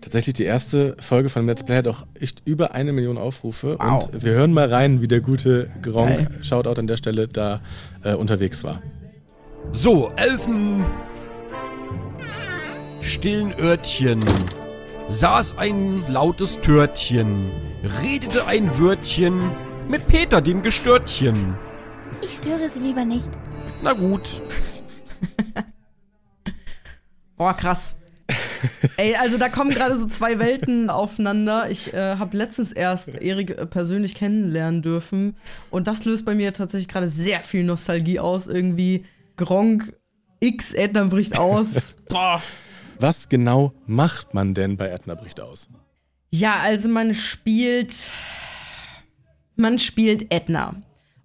Tatsächlich 0.01 0.35
die 0.35 0.43
erste 0.43 0.95
Folge 0.99 1.29
von 1.29 1.45
Let's 1.45 1.63
Play 1.63 1.77
hat 1.77 1.87
auch 1.87 2.05
echt 2.19 2.41
über 2.45 2.75
eine 2.75 2.91
Million 2.91 3.17
Aufrufe. 3.17 3.77
Wow. 3.79 4.09
Und 4.11 4.23
wir 4.23 4.33
hören 4.33 4.53
mal 4.53 4.67
rein, 4.67 5.01
wie 5.01 5.07
der 5.07 5.21
gute 5.21 5.69
Gronk. 5.81 6.29
Shoutout 6.41 6.79
an 6.79 6.87
der 6.87 6.97
Stelle, 6.97 7.27
da 7.27 7.61
äh, 8.03 8.13
unterwegs 8.13 8.63
war. 8.63 8.81
So, 9.71 10.11
Elfen. 10.17 10.83
Stillen 13.01 13.53
Örtchen. 13.57 14.23
Saß 15.09 15.57
ein 15.57 16.03
lautes 16.09 16.59
Törtchen. 16.61 17.51
Redete 18.01 18.45
ein 18.47 18.79
Wörtchen 18.79 19.51
mit 19.89 20.07
Peter, 20.07 20.41
dem 20.41 20.61
Gestörtchen. 20.61 21.55
Ich 22.21 22.35
störe 22.35 22.69
Sie 22.69 22.79
lieber 22.79 23.05
nicht. 23.05 23.29
Na 23.81 23.93
gut. 23.93 24.41
Boah, 27.35 27.53
krass. 27.53 27.95
Ey, 28.97 29.15
also 29.15 29.37
da 29.37 29.49
kommen 29.49 29.71
gerade 29.71 29.97
so 29.97 30.07
zwei 30.07 30.39
Welten 30.39 30.89
aufeinander. 30.89 31.69
Ich 31.69 31.93
äh, 31.93 32.17
habe 32.17 32.37
letztens 32.37 32.71
erst 32.71 33.09
Erik 33.09 33.51
äh, 33.51 33.65
persönlich 33.65 34.15
kennenlernen 34.15 34.81
dürfen 34.81 35.35
und 35.69 35.87
das 35.87 36.05
löst 36.05 36.25
bei 36.25 36.35
mir 36.35 36.53
tatsächlich 36.53 36.87
gerade 36.87 37.09
sehr 37.09 37.41
viel 37.41 37.63
Nostalgie 37.63 38.19
aus. 38.19 38.47
Irgendwie 38.47 39.05
Gronk 39.37 39.93
X 40.39 40.73
Edna 40.73 41.05
bricht 41.05 41.37
aus. 41.37 41.95
Boah. 42.09 42.41
Was 42.99 43.29
genau 43.29 43.73
macht 43.85 44.33
man 44.33 44.53
denn 44.53 44.77
bei 44.77 44.89
Edna 44.89 45.15
bricht 45.15 45.39
aus? 45.39 45.67
Ja, 46.31 46.57
also 46.59 46.89
man 46.89 47.15
spielt 47.15 48.11
man 49.55 49.79
spielt 49.79 50.33
Edna 50.33 50.75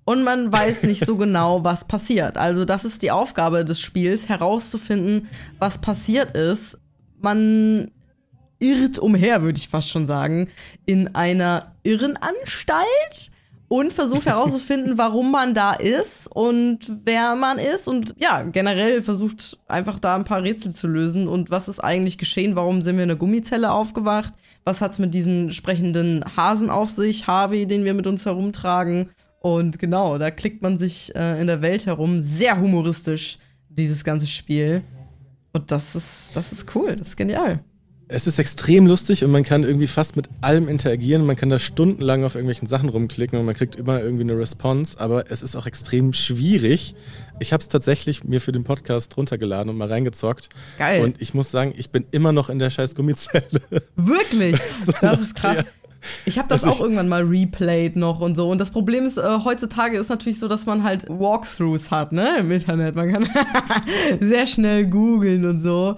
und 0.05 0.25
man 0.25 0.53
weiß 0.53 0.85
nicht 0.85 1.05
so 1.05 1.17
genau, 1.19 1.65
was 1.65 1.85
passiert. 1.85 2.39
Also 2.39 2.65
das 2.65 2.85
ist 2.85 3.03
die 3.03 3.11
Aufgabe 3.11 3.65
des 3.65 3.81
Spiels, 3.81 4.29
herauszufinden, 4.29 5.29
was 5.59 5.79
passiert 5.79 6.33
ist. 6.33 6.79
Man 7.21 7.91
irrt 8.61 8.99
umher, 8.99 9.43
würde 9.43 9.59
ich 9.59 9.69
fast 9.69 9.89
schon 9.89 10.07
sagen, 10.07 10.49
in 10.85 11.15
einer 11.15 11.75
Irrenanstalt 11.83 13.31
und 13.69 13.93
versucht 13.93 14.27
herauszufinden, 14.27 14.99
warum 14.99 15.31
man 15.31 15.55
da 15.55 15.73
ist 15.75 16.27
und 16.27 16.81
wer 17.05 17.37
man 17.37 17.59
ist 17.59 17.87
und 17.87 18.15
ja, 18.19 18.43
generell 18.43 19.03
versucht 19.03 19.59
einfach 19.69 19.99
da 19.99 20.17
ein 20.17 20.25
paar 20.25 20.43
Rätsel 20.43 20.73
zu 20.73 20.89
lösen 20.89 21.29
und 21.29 21.51
was 21.51 21.69
ist 21.69 21.81
eigentlich 21.81 22.19
geschehen, 22.19 22.57
warum 22.57 22.83
sind 22.83 22.97
wir 22.97 23.05
in 23.05 23.11
einer 23.11 23.19
Gummizelle 23.19 23.71
aufgewacht, 23.71 24.33
was 24.65 24.81
hat's 24.81 24.99
mit 24.99 25.15
diesen 25.15 25.53
sprechenden 25.53 26.25
Hasen 26.37 26.71
auf 26.71 26.91
sich, 26.91 27.27
Harvey, 27.27 27.67
den 27.67 27.85
wir 27.85 27.95
mit 27.95 28.07
uns 28.07 28.27
herumtragen 28.27 29.11
und 29.41 29.79
genau, 29.79 30.19
da 30.19 30.31
klickt 30.31 30.63
man 30.63 30.79
sich 30.79 31.15
äh, 31.15 31.41
in 31.41 31.47
der 31.47 31.63
Welt 31.63 31.87
herum. 31.87 32.21
Sehr 32.21 32.59
humoristisch, 32.61 33.39
dieses 33.69 34.05
ganze 34.05 34.27
Spiel. 34.27 34.83
Und 35.53 35.71
das 35.71 35.97
ist, 35.97 36.37
das 36.37 36.53
ist 36.53 36.75
cool, 36.75 36.97
das 36.97 37.09
ist 37.09 37.17
genial. 37.17 37.61
Es 38.11 38.27
ist 38.27 38.39
extrem 38.39 38.87
lustig 38.87 39.23
und 39.23 39.31
man 39.31 39.45
kann 39.45 39.65
irgendwie 39.65 39.87
fast 39.87 40.17
mit 40.17 40.31
allem 40.41 40.67
interagieren. 40.67 41.27
Man 41.27 41.37
kann 41.37 41.51
da 41.51 41.59
stundenlang 41.59 42.25
auf 42.25 42.37
irgendwelchen 42.37 42.67
Sachen 42.67 42.89
rumklicken 42.89 43.39
und 43.39 43.45
man 43.45 43.55
kriegt 43.55 43.77
immer 43.77 44.01
irgendwie 44.01 44.23
eine 44.23 44.39
Response. 44.39 44.99
Aber 44.99 45.31
es 45.31 45.43
ist 45.43 45.57
auch 45.57 45.67
extrem 45.67 46.15
schwierig. 46.15 46.95
Ich 47.39 47.53
habe 47.53 47.61
es 47.61 47.69
tatsächlich 47.69 48.25
mir 48.25 48.41
für 48.41 48.53
den 48.53 48.65
Podcast 48.65 49.15
runtergeladen 49.19 49.69
und 49.69 49.77
mal 49.77 49.89
reingezockt. 49.89 50.49
Geil. 50.79 51.03
Und 51.03 51.21
ich 51.21 51.35
muss 51.35 51.51
sagen, 51.51 51.75
ich 51.77 51.91
bin 51.91 52.07
immer 52.11 52.33
noch 52.33 52.49
in 52.49 52.59
der 52.59 52.71
scheiß 52.71 52.95
Gummizelle. 52.95 53.61
Wirklich? 53.97 54.59
Das 55.03 55.21
ist 55.21 55.35
krass. 55.35 55.67
Ich 56.25 56.39
habe 56.39 56.49
das 56.49 56.65
auch 56.65 56.81
irgendwann 56.81 57.09
mal 57.09 57.23
replayed 57.23 57.97
noch 57.97 58.21
und 58.21 58.37
so. 58.37 58.49
Und 58.49 58.59
das 58.59 58.71
Problem 58.71 59.05
ist, 59.05 59.19
äh, 59.19 59.39
heutzutage 59.45 59.99
ist 59.99 60.09
natürlich 60.09 60.39
so, 60.39 60.49
dass 60.49 60.67
man 60.67 60.83
halt 60.83 61.07
Walkthroughs 61.09 61.91
hat, 61.91 62.13
ne, 62.13 62.39
im 62.39 62.51
Internet. 62.51 62.95
Man 62.95 63.13
kann 63.13 63.29
sehr 64.21 64.47
schnell 64.47 64.87
googeln 64.87 65.45
und 65.45 65.61
so. 65.61 65.97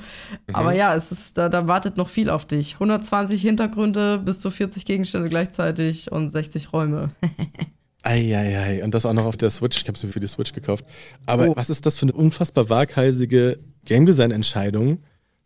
Mhm. 0.49 0.55
Aber 0.55 0.75
ja, 0.75 0.95
es 0.95 1.13
ist, 1.13 1.37
da, 1.39 1.49
da 1.49 1.67
wartet 1.67 1.97
noch 1.97 2.09
viel 2.09 2.31
auf 2.31 2.47
dich. 2.47 2.75
120 2.75 3.41
Hintergründe, 3.41 4.19
bis 4.19 4.41
zu 4.41 4.51
40 4.51 4.85
Gegenstände 4.85 5.29
gleichzeitig 5.29 6.11
und 6.11 6.31
60 6.31 6.73
Räume. 6.73 7.11
Eieiei, 8.03 8.83
und 8.83 8.95
das 8.95 9.05
auch 9.05 9.13
noch 9.13 9.27
auf 9.27 9.37
der 9.37 9.51
Switch. 9.51 9.83
Ich 9.83 9.87
habe 9.87 9.97
es 9.97 10.03
mir 10.03 10.11
für 10.11 10.21
die 10.21 10.27
Switch 10.27 10.53
gekauft. 10.53 10.87
Aber 11.27 11.49
oh. 11.49 11.57
was 11.57 11.69
ist 11.69 11.85
das 11.85 11.99
für 11.99 12.07
eine 12.07 12.13
unfassbar 12.13 12.71
waghalsige 12.71 13.59
Game 13.85 14.07
Design 14.07 14.31
Entscheidung? 14.31 15.01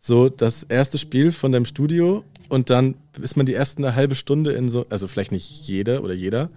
So 0.05 0.29
das 0.29 0.61
erste 0.61 0.99
Spiel 0.99 1.31
von 1.31 1.51
deinem 1.51 1.65
Studio 1.65 2.23
und 2.47 2.69
dann 2.69 2.93
ist 3.19 3.37
man 3.37 3.47
die 3.47 3.55
ersten 3.55 3.83
eine 3.83 3.95
halbe 3.95 4.13
Stunde 4.13 4.51
in 4.51 4.69
so, 4.69 4.85
also 4.91 5.07
vielleicht 5.07 5.31
nicht 5.31 5.49
jeder 5.67 6.03
oder 6.03 6.13
jeder, 6.13 6.51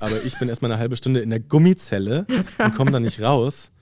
aber 0.00 0.22
ich 0.22 0.38
bin 0.38 0.50
erstmal 0.50 0.70
eine 0.70 0.78
halbe 0.78 0.96
Stunde 0.96 1.20
in 1.20 1.30
der 1.30 1.40
Gummizelle 1.40 2.26
und 2.58 2.74
komme 2.74 2.90
da 2.90 3.00
nicht 3.00 3.22
raus. 3.22 3.72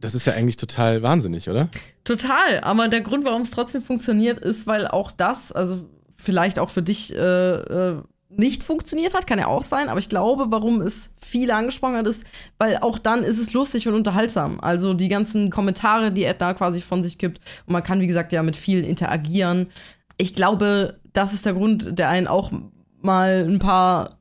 Das 0.00 0.14
ist 0.14 0.24
ja 0.24 0.34
eigentlich 0.34 0.54
total 0.54 1.02
wahnsinnig, 1.02 1.50
oder? 1.50 1.68
Total. 2.04 2.60
Aber 2.60 2.86
der 2.86 3.00
Grund, 3.00 3.24
warum 3.24 3.42
es 3.42 3.50
trotzdem 3.50 3.82
funktioniert, 3.82 4.38
ist, 4.38 4.68
weil 4.68 4.86
auch 4.86 5.10
das, 5.10 5.50
also 5.50 5.84
vielleicht 6.14 6.60
auch 6.60 6.70
für 6.70 6.82
dich 6.82 7.12
äh, 7.16 7.18
äh, 7.18 8.02
nicht 8.38 8.64
funktioniert 8.64 9.14
hat, 9.14 9.26
kann 9.26 9.38
ja 9.38 9.48
auch 9.48 9.62
sein, 9.62 9.88
aber 9.88 9.98
ich 9.98 10.08
glaube, 10.08 10.46
warum 10.50 10.80
es 10.80 11.10
viele 11.20 11.54
angesprochen 11.54 11.96
hat, 11.96 12.06
ist, 12.06 12.24
weil 12.58 12.78
auch 12.78 12.98
dann 12.98 13.22
ist 13.22 13.38
es 13.38 13.52
lustig 13.52 13.88
und 13.88 13.94
unterhaltsam. 13.94 14.60
Also 14.60 14.94
die 14.94 15.08
ganzen 15.08 15.50
Kommentare, 15.50 16.12
die 16.12 16.24
Edna 16.24 16.54
quasi 16.54 16.80
von 16.80 17.02
sich 17.02 17.18
gibt 17.18 17.40
und 17.66 17.72
man 17.72 17.82
kann, 17.82 18.00
wie 18.00 18.06
gesagt, 18.06 18.32
ja 18.32 18.42
mit 18.42 18.56
vielen 18.56 18.84
interagieren 18.84 19.68
ich 20.18 20.34
glaube, 20.34 21.00
das 21.12 21.32
ist 21.32 21.46
der 21.46 21.54
Grund, 21.54 21.98
der 21.98 22.10
einen 22.10 22.26
auch 22.26 22.52
mal 23.00 23.46
ein 23.48 23.60
paar 23.60 24.18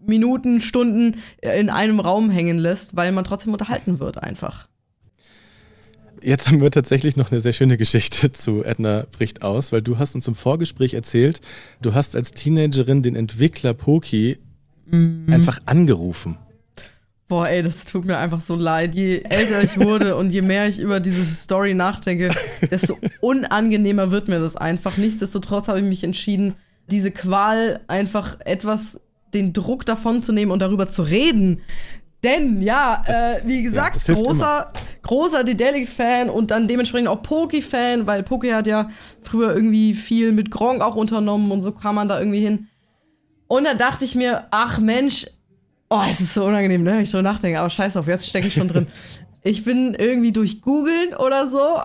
Minuten, 0.00 0.60
Stunden 0.60 1.16
in 1.40 1.70
einem 1.70 1.98
Raum 1.98 2.30
hängen 2.30 2.58
lässt, 2.58 2.94
weil 2.94 3.10
man 3.10 3.24
trotzdem 3.24 3.52
unterhalten 3.52 3.98
wird 3.98 4.22
einfach. 4.22 4.67
Jetzt 6.22 6.48
haben 6.48 6.60
wir 6.60 6.70
tatsächlich 6.70 7.16
noch 7.16 7.30
eine 7.30 7.40
sehr 7.40 7.52
schöne 7.52 7.76
Geschichte 7.76 8.32
zu 8.32 8.64
Edna 8.64 9.06
bricht 9.16 9.42
aus, 9.42 9.72
weil 9.72 9.82
du 9.82 9.98
hast 9.98 10.14
uns 10.14 10.28
im 10.28 10.34
Vorgespräch 10.34 10.94
erzählt, 10.94 11.40
du 11.82 11.94
hast 11.94 12.16
als 12.16 12.32
Teenagerin 12.32 13.02
den 13.02 13.16
Entwickler 13.16 13.74
Poki 13.74 14.38
mhm. 14.86 15.26
einfach 15.30 15.60
angerufen. 15.66 16.36
Boah, 17.28 17.46
ey, 17.46 17.62
das 17.62 17.84
tut 17.84 18.06
mir 18.06 18.16
einfach 18.16 18.40
so 18.40 18.56
leid. 18.56 18.94
Je 18.94 19.20
älter 19.20 19.62
ich 19.62 19.78
wurde 19.78 20.16
und 20.16 20.30
je 20.30 20.40
mehr 20.40 20.66
ich 20.66 20.78
über 20.78 20.98
diese 20.98 21.24
Story 21.26 21.74
nachdenke, 21.74 22.30
desto 22.70 22.96
unangenehmer 23.20 24.10
wird 24.10 24.28
mir 24.28 24.40
das 24.40 24.56
einfach. 24.56 24.96
Nichtsdestotrotz 24.96 25.68
habe 25.68 25.80
ich 25.80 25.84
mich 25.84 26.04
entschieden, 26.04 26.54
diese 26.90 27.10
Qual 27.10 27.80
einfach 27.86 28.38
etwas 28.40 28.98
den 29.34 29.52
Druck 29.52 29.84
davon 29.84 30.22
zu 30.22 30.32
nehmen 30.32 30.50
und 30.50 30.60
darüber 30.60 30.88
zu 30.88 31.02
reden. 31.02 31.60
Denn 32.24 32.60
ja, 32.62 33.02
das, 33.06 33.42
äh, 33.44 33.48
wie 33.48 33.62
gesagt, 33.62 34.06
ja, 34.08 34.14
großer, 34.14 34.72
großer 35.02 35.44
Dedelic-Fan 35.44 36.30
und 36.30 36.50
dann 36.50 36.66
dementsprechend 36.66 37.08
auch 37.08 37.22
Poki-Fan, 37.22 38.06
weil 38.06 38.22
Poki 38.24 38.50
hat 38.50 38.66
ja 38.66 38.90
früher 39.22 39.54
irgendwie 39.54 39.94
viel 39.94 40.32
mit 40.32 40.50
Gronk 40.50 40.82
auch 40.82 40.96
unternommen 40.96 41.52
und 41.52 41.62
so 41.62 41.70
kam 41.72 41.94
man 41.94 42.08
da 42.08 42.18
irgendwie 42.18 42.40
hin. 42.40 42.66
Und 43.46 43.64
da 43.64 43.74
dachte 43.74 44.04
ich 44.04 44.14
mir, 44.14 44.46
ach 44.50 44.80
Mensch, 44.80 45.26
Oh, 45.90 46.02
es 46.08 46.20
ist 46.20 46.34
so 46.34 46.44
unangenehm, 46.44 46.82
ne, 46.82 46.92
wenn 46.92 47.02
ich 47.02 47.10
so 47.10 47.22
nachdenke. 47.22 47.58
Aber 47.58 47.70
scheiß 47.70 47.96
auf, 47.96 48.06
jetzt 48.06 48.28
stecke 48.28 48.48
ich 48.48 48.54
schon 48.54 48.68
drin. 48.68 48.86
Ich 49.44 49.62
bin 49.64 49.94
irgendwie 49.94 50.32
durch 50.32 50.60
Googeln 50.60 51.14
oder 51.14 51.48
so 51.48 51.80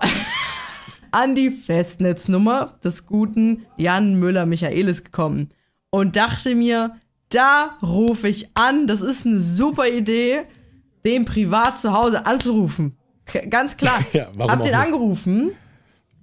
an 1.12 1.36
die 1.36 1.52
Festnetznummer 1.52 2.80
des 2.84 3.06
guten 3.06 3.68
Jan 3.78 4.16
Müller-Michaelis 4.20 5.04
gekommen 5.04 5.52
und 5.92 6.16
dachte 6.16 6.56
mir, 6.56 6.98
da 7.34 7.78
rufe 7.82 8.28
ich 8.28 8.50
an. 8.56 8.88
Das 8.88 9.02
ist 9.02 9.26
eine 9.26 9.40
super 9.40 9.88
Idee, 9.88 10.44
den 11.06 11.26
privat 11.26 11.80
zu 11.80 11.94
Hause 11.94 12.26
anzurufen. 12.26 12.98
K 13.26 13.46
ganz 13.46 13.78
klar. 13.78 14.04
Ja, 14.14 14.28
Hab 14.40 14.62
den 14.62 14.72
nicht? 14.72 14.76
angerufen 14.76 15.52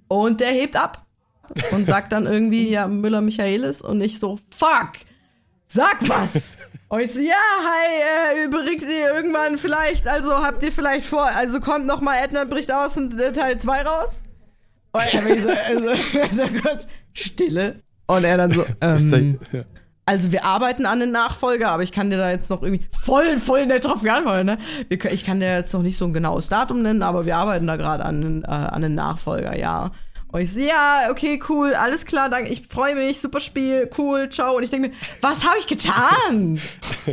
und 0.07 0.39
der 0.39 0.51
hebt 0.51 0.75
ab 0.75 1.05
und 1.71 1.87
sagt 1.87 2.11
dann 2.11 2.25
irgendwie, 2.25 2.69
ja, 2.69 2.87
Müller-Michaelis 2.87 3.81
und 3.81 4.01
ich 4.01 4.19
so, 4.19 4.39
fuck, 4.51 4.91
sag 5.67 5.97
was. 6.07 6.31
Und 6.89 6.99
ich 6.99 7.13
so, 7.13 7.21
ja, 7.21 7.31
hi, 7.33 8.41
äh, 8.41 8.45
überregt 8.45 8.81
ihr 8.81 9.15
irgendwann 9.15 9.57
vielleicht, 9.57 10.09
also 10.09 10.33
habt 10.43 10.61
ihr 10.61 10.73
vielleicht 10.73 11.07
vor, 11.07 11.23
also 11.23 11.61
kommt 11.61 11.85
noch 11.85 12.01
mal 12.01 12.17
Edna 12.21 12.43
bricht 12.43 12.69
aus 12.69 12.97
und 12.97 13.17
äh, 13.17 13.31
Teil 13.31 13.57
2 13.57 13.83
raus? 13.83 14.09
Und 14.91 15.01
er 15.01 15.41
so, 15.41 15.49
also, 15.49 15.89
also 16.21 16.59
kurz 16.61 16.87
Stille. 17.13 17.81
Und 18.07 18.25
er 18.25 18.35
dann 18.35 18.51
so, 18.51 18.65
ähm, 18.81 19.39
also 20.05 20.31
wir 20.31 20.45
arbeiten 20.45 20.85
an 20.85 20.99
den 20.99 21.11
Nachfolger, 21.11 21.71
aber 21.71 21.83
ich 21.83 21.91
kann 21.91 22.09
dir 22.09 22.17
da 22.17 22.31
jetzt 22.31 22.49
noch 22.49 22.63
irgendwie 22.63 22.85
voll, 22.91 23.37
voll 23.37 23.65
nett 23.65 23.85
drauf 23.85 24.01
geantworten, 24.01 24.45
ne? 24.45 24.57
Ich 24.89 25.23
kann 25.23 25.39
dir 25.39 25.55
jetzt 25.55 25.73
noch 25.73 25.83
nicht 25.83 25.97
so 25.97 26.05
ein 26.05 26.13
genaues 26.13 26.49
Datum 26.49 26.81
nennen, 26.81 27.03
aber 27.03 27.25
wir 27.25 27.37
arbeiten 27.37 27.67
da 27.67 27.75
gerade 27.75 28.03
an, 28.03 28.43
äh, 28.43 28.47
an 28.47 28.81
den 28.81 28.95
Nachfolger, 28.95 29.57
ja. 29.57 29.91
Und 30.31 30.41
ich 30.41 30.53
so, 30.53 30.59
ja, 30.59 31.09
okay, 31.09 31.39
cool, 31.49 31.73
alles 31.73 32.05
klar, 32.05 32.29
danke, 32.29 32.49
ich 32.49 32.65
freue 32.67 32.95
mich, 32.95 33.19
super 33.19 33.39
Spiel, 33.39 33.89
cool, 33.97 34.29
ciao. 34.29 34.55
Und 34.57 34.63
ich 34.63 34.69
denke 34.69 34.89
mir, 34.89 34.95
was 35.21 35.45
habe 35.45 35.57
ich 35.59 35.67
getan? 35.67 36.59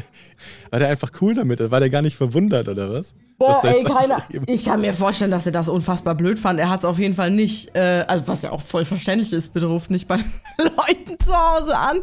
War 0.71 0.79
der 0.79 0.89
einfach 0.89 1.11
cool 1.21 1.35
damit? 1.35 1.59
War 1.71 1.81
der 1.81 1.91
gar 1.91 2.03
nicht 2.03 2.17
verwundert 2.17 2.69
oder 2.69 2.93
was? 2.93 3.15
Boah, 3.39 3.63
ey, 3.63 3.85
keine, 3.85 4.17
ich 4.49 4.65
kann 4.65 4.81
mir 4.81 4.93
vorstellen, 4.93 5.31
dass 5.31 5.47
er 5.47 5.53
das 5.53 5.69
unfassbar 5.69 6.17
blöd 6.17 6.41
fand. 6.41 6.59
Er 6.59 6.69
hat 6.71 6.81
es 6.81 6.85
auf 6.85 6.99
jeden 6.99 7.15
Fall 7.15 7.31
nicht, 7.31 7.73
äh, 7.77 8.05
also 8.09 8.27
was 8.27 8.43
ja 8.43 8.51
auch 8.51 8.61
voll 8.61 8.85
verständlich 8.85 9.33
ist, 9.33 9.55
bitte 9.55 9.67
ruft 9.67 9.91
nicht 9.91 10.09
bei 10.09 10.17
Leuten 10.59 11.17
zu 11.25 11.33
Hause 11.33 11.77
an. 11.77 12.01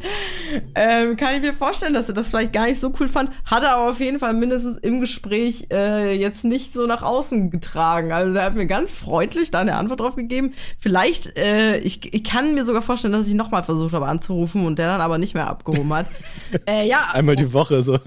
Ähm, 0.75 1.17
kann 1.17 1.35
ich 1.35 1.41
mir 1.41 1.51
vorstellen, 1.51 1.93
dass 1.93 2.07
er 2.07 2.15
das 2.15 2.29
vielleicht 2.29 2.53
gar 2.53 2.67
nicht 2.67 2.79
so 2.79 2.93
cool 3.01 3.09
fand. 3.09 3.31
Hat 3.45 3.63
er 3.63 3.75
aber 3.75 3.89
auf 3.89 3.99
jeden 3.99 4.17
Fall 4.17 4.33
mindestens 4.33 4.77
im 4.77 5.01
Gespräch 5.01 5.67
äh, 5.73 6.17
jetzt 6.17 6.45
nicht 6.45 6.71
so 6.71 6.85
nach 6.87 7.03
außen 7.03 7.51
getragen. 7.51 8.13
Also 8.13 8.33
er 8.37 8.45
hat 8.45 8.55
mir 8.55 8.65
ganz 8.65 8.93
freundlich 8.93 9.51
da 9.51 9.59
eine 9.59 9.75
Antwort 9.75 9.99
drauf 9.99 10.15
gegeben. 10.15 10.53
Vielleicht, 10.79 11.37
äh, 11.37 11.79
ich, 11.79 12.13
ich 12.13 12.23
kann 12.23 12.55
mir 12.55 12.63
sogar 12.63 12.81
vorstellen, 12.81 13.11
dass 13.11 13.27
ich 13.27 13.33
nochmal 13.33 13.63
versucht 13.63 13.91
habe 13.91 14.05
anzurufen 14.05 14.65
und 14.65 14.79
der 14.79 14.87
dann 14.87 15.01
aber 15.01 15.17
nicht 15.17 15.33
mehr 15.33 15.47
abgehoben 15.47 15.93
hat. 15.93 16.05
äh, 16.65 16.87
ja. 16.87 17.09
Einmal 17.11 17.35
die 17.35 17.51
Woche, 17.51 17.83
so 17.83 17.99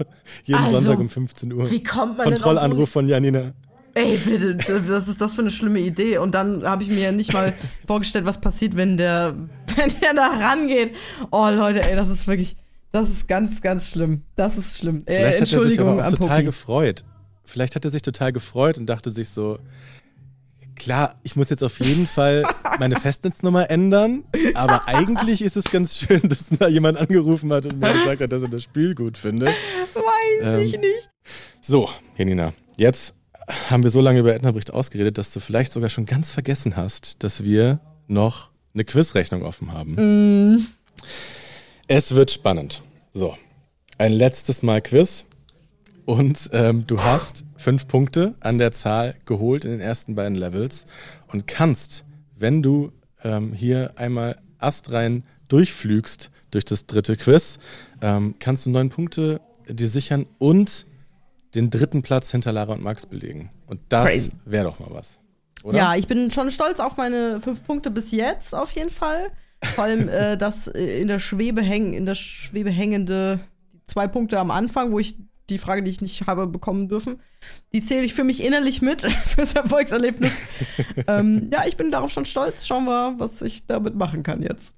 jeden 0.45 0.63
also, 0.63 0.81
Sonntag 0.81 0.99
um 0.99 1.09
15 1.09 1.53
Uhr. 1.53 1.69
Wie 1.69 1.83
kommt 1.83 2.17
man 2.17 2.25
Kontrollanruf 2.25 2.89
von 2.89 3.07
Jan 3.07 3.18
Janina. 3.19 3.53
Ey, 3.95 4.17
bitte, 4.17 4.57
was 4.89 5.09
ist 5.09 5.19
das 5.19 5.33
für 5.33 5.41
eine 5.41 5.51
schlimme 5.51 5.79
Idee? 5.79 6.19
Und 6.19 6.33
dann 6.33 6.63
habe 6.63 6.83
ich 6.83 6.89
mir 6.89 6.99
ja 7.01 7.11
nicht 7.11 7.33
mal 7.33 7.53
vorgestellt, 7.85 8.23
was 8.25 8.39
passiert, 8.39 8.77
wenn 8.77 8.97
der, 8.97 9.35
wenn 9.75 9.91
der 9.99 10.13
da 10.13 10.27
rangeht. 10.27 10.95
Oh, 11.31 11.49
Leute, 11.49 11.83
ey, 11.83 11.95
das 11.97 12.07
ist 12.09 12.25
wirklich, 12.27 12.55
das 12.93 13.09
ist 13.09 13.27
ganz, 13.27 13.61
ganz 13.61 13.89
schlimm. 13.89 14.21
Das 14.37 14.57
ist 14.57 14.77
schlimm. 14.77 15.03
Vielleicht 15.05 15.35
äh, 15.35 15.39
Entschuldigung, 15.39 15.87
hat 15.89 15.97
er 15.97 16.09
sich 16.11 16.13
aber 16.13 16.15
auch 16.15 16.19
total 16.19 16.43
gefreut. 16.43 17.03
Vielleicht 17.43 17.75
hat 17.75 17.83
er 17.83 17.91
sich 17.91 18.01
total 18.03 18.31
gefreut 18.31 18.77
und 18.77 18.85
dachte 18.85 19.09
sich 19.09 19.29
so, 19.29 19.59
klar, 20.75 21.15
ich 21.23 21.35
muss 21.35 21.49
jetzt 21.49 21.63
auf 21.63 21.77
jeden 21.81 22.07
Fall 22.07 22.43
meine 22.79 22.95
Festnetznummer 22.95 23.69
ändern, 23.69 24.23
aber 24.53 24.87
eigentlich 24.87 25.41
ist 25.41 25.57
es 25.57 25.65
ganz 25.65 25.97
schön, 25.97 26.21
dass 26.29 26.57
mal 26.57 26.69
jemand 26.71 26.97
angerufen 26.97 27.51
hat 27.51 27.65
und 27.65 27.79
mir 27.79 27.91
gesagt 27.91 28.21
hat, 28.21 28.31
dass 28.31 28.43
er 28.43 28.49
das 28.49 28.63
Spiel 28.63 28.95
gut 28.95 29.17
findet. 29.17 29.49
Weiß 29.49 30.61
ich 30.61 30.75
Ähm, 30.75 30.81
nicht. 30.81 31.09
So, 31.61 31.89
Janina, 32.15 32.53
jetzt 32.79 33.13
haben 33.69 33.83
wir 33.83 33.89
so 33.89 34.01
lange 34.01 34.19
über 34.19 34.33
Ednabricht 34.33 34.71
ausgeredet, 34.71 35.17
dass 35.17 35.33
du 35.33 35.39
vielleicht 35.39 35.71
sogar 35.71 35.89
schon 35.89 36.05
ganz 36.05 36.31
vergessen 36.31 36.75
hast, 36.75 37.23
dass 37.23 37.43
wir 37.43 37.79
noch 38.07 38.49
eine 38.73 38.83
Quizrechnung 38.83 39.43
offen 39.43 39.73
haben. 39.73 40.55
Mm, 40.55 40.67
Es 41.87 42.13
wird 42.13 42.31
spannend. 42.31 42.83
So, 43.13 43.35
ein 43.97 44.13
letztes 44.13 44.61
Mal 44.61 44.81
Quiz. 44.81 45.25
Und 46.05 46.49
ähm, 46.53 46.87
du 46.87 47.03
hast 47.03 47.45
fünf 47.57 47.87
Punkte 47.87 48.33
an 48.39 48.57
der 48.57 48.71
Zahl 48.71 49.15
geholt 49.25 49.63
in 49.65 49.71
den 49.71 49.79
ersten 49.79 50.15
beiden 50.15 50.35
Levels 50.35 50.87
und 51.27 51.45
kannst, 51.45 52.03
wenn 52.35 52.63
du 52.63 52.91
ähm, 53.23 53.53
hier 53.53 53.93
einmal 53.95 54.39
astrein 54.57 55.23
durchflügst 55.49 56.31
durch 56.49 56.65
das 56.65 56.87
dritte 56.87 57.15
Quiz, 57.15 57.59
ähm, 58.01 58.35
kannst 58.39 58.65
du 58.65 58.71
neun 58.71 58.89
Punkte 58.89 59.39
dir 59.67 59.87
sichern 59.87 60.25
und 60.39 60.87
den 61.55 61.69
dritten 61.69 62.01
Platz 62.01 62.31
hinter 62.31 62.51
Lara 62.51 62.73
und 62.73 62.83
Max 62.83 63.05
belegen. 63.05 63.51
Und 63.67 63.79
das 63.89 64.31
wäre 64.45 64.65
doch 64.65 64.79
mal 64.79 64.89
was. 64.91 65.19
Oder? 65.63 65.77
Ja, 65.77 65.95
ich 65.95 66.07
bin 66.07 66.31
schon 66.31 66.51
stolz 66.51 66.79
auf 66.79 66.97
meine 66.97 67.41
fünf 67.41 67.63
Punkte 67.63 67.91
bis 67.91 68.11
jetzt 68.11 68.55
auf 68.55 68.71
jeden 68.71 68.89
Fall. 68.89 69.31
Vor 69.61 69.83
allem 69.83 70.07
äh, 70.09 70.37
das 70.37 70.67
äh, 70.67 71.01
in 71.01 71.07
der 71.07 71.19
Schwebe 71.19 71.61
hängen, 71.61 71.93
in 71.93 72.05
der 72.05 72.15
Schwebe 72.15 72.69
hängende 72.69 73.39
zwei 73.85 74.07
Punkte 74.07 74.39
am 74.39 74.51
Anfang, 74.51 74.91
wo 74.91 74.99
ich 74.99 75.15
die 75.49 75.57
Frage, 75.57 75.83
die 75.83 75.89
ich 75.89 76.01
nicht 76.01 76.27
habe 76.27 76.47
bekommen 76.47 76.87
dürfen, 76.87 77.19
die 77.73 77.83
zähle 77.83 78.03
ich 78.03 78.13
für 78.13 78.23
mich 78.23 78.43
innerlich 78.43 78.81
mit 78.81 79.01
fürs 79.25 79.53
Erfolgserlebnis. 79.53 80.31
ähm, 81.07 81.49
ja, 81.51 81.65
ich 81.65 81.75
bin 81.75 81.91
darauf 81.91 82.11
schon 82.11 82.25
stolz. 82.25 82.67
Schauen 82.67 82.85
wir, 82.85 83.15
was 83.17 83.41
ich 83.41 83.65
damit 83.65 83.95
machen 83.95 84.23
kann 84.23 84.41
jetzt. 84.43 84.73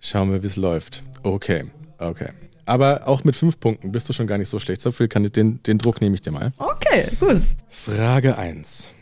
Schauen 0.00 0.32
wir, 0.32 0.42
wie 0.42 0.46
es 0.46 0.56
läuft. 0.56 1.04
Okay, 1.22 1.70
okay. 1.98 2.30
Aber 2.64 3.08
auch 3.08 3.24
mit 3.24 3.36
fünf 3.36 3.58
Punkten 3.58 3.92
bist 3.92 4.08
du 4.08 4.12
schon 4.12 4.26
gar 4.26 4.38
nicht 4.38 4.48
so 4.48 4.58
schlecht. 4.58 4.80
So 4.80 4.92
viel 4.92 5.08
kann 5.08 5.24
ich, 5.24 5.32
den, 5.32 5.62
den 5.62 5.78
Druck 5.78 6.00
nehme 6.00 6.14
ich 6.14 6.22
dir 6.22 6.30
mal. 6.30 6.52
Okay, 6.58 7.08
gut. 7.18 7.42
Frage 7.68 8.38
1. 8.38 8.92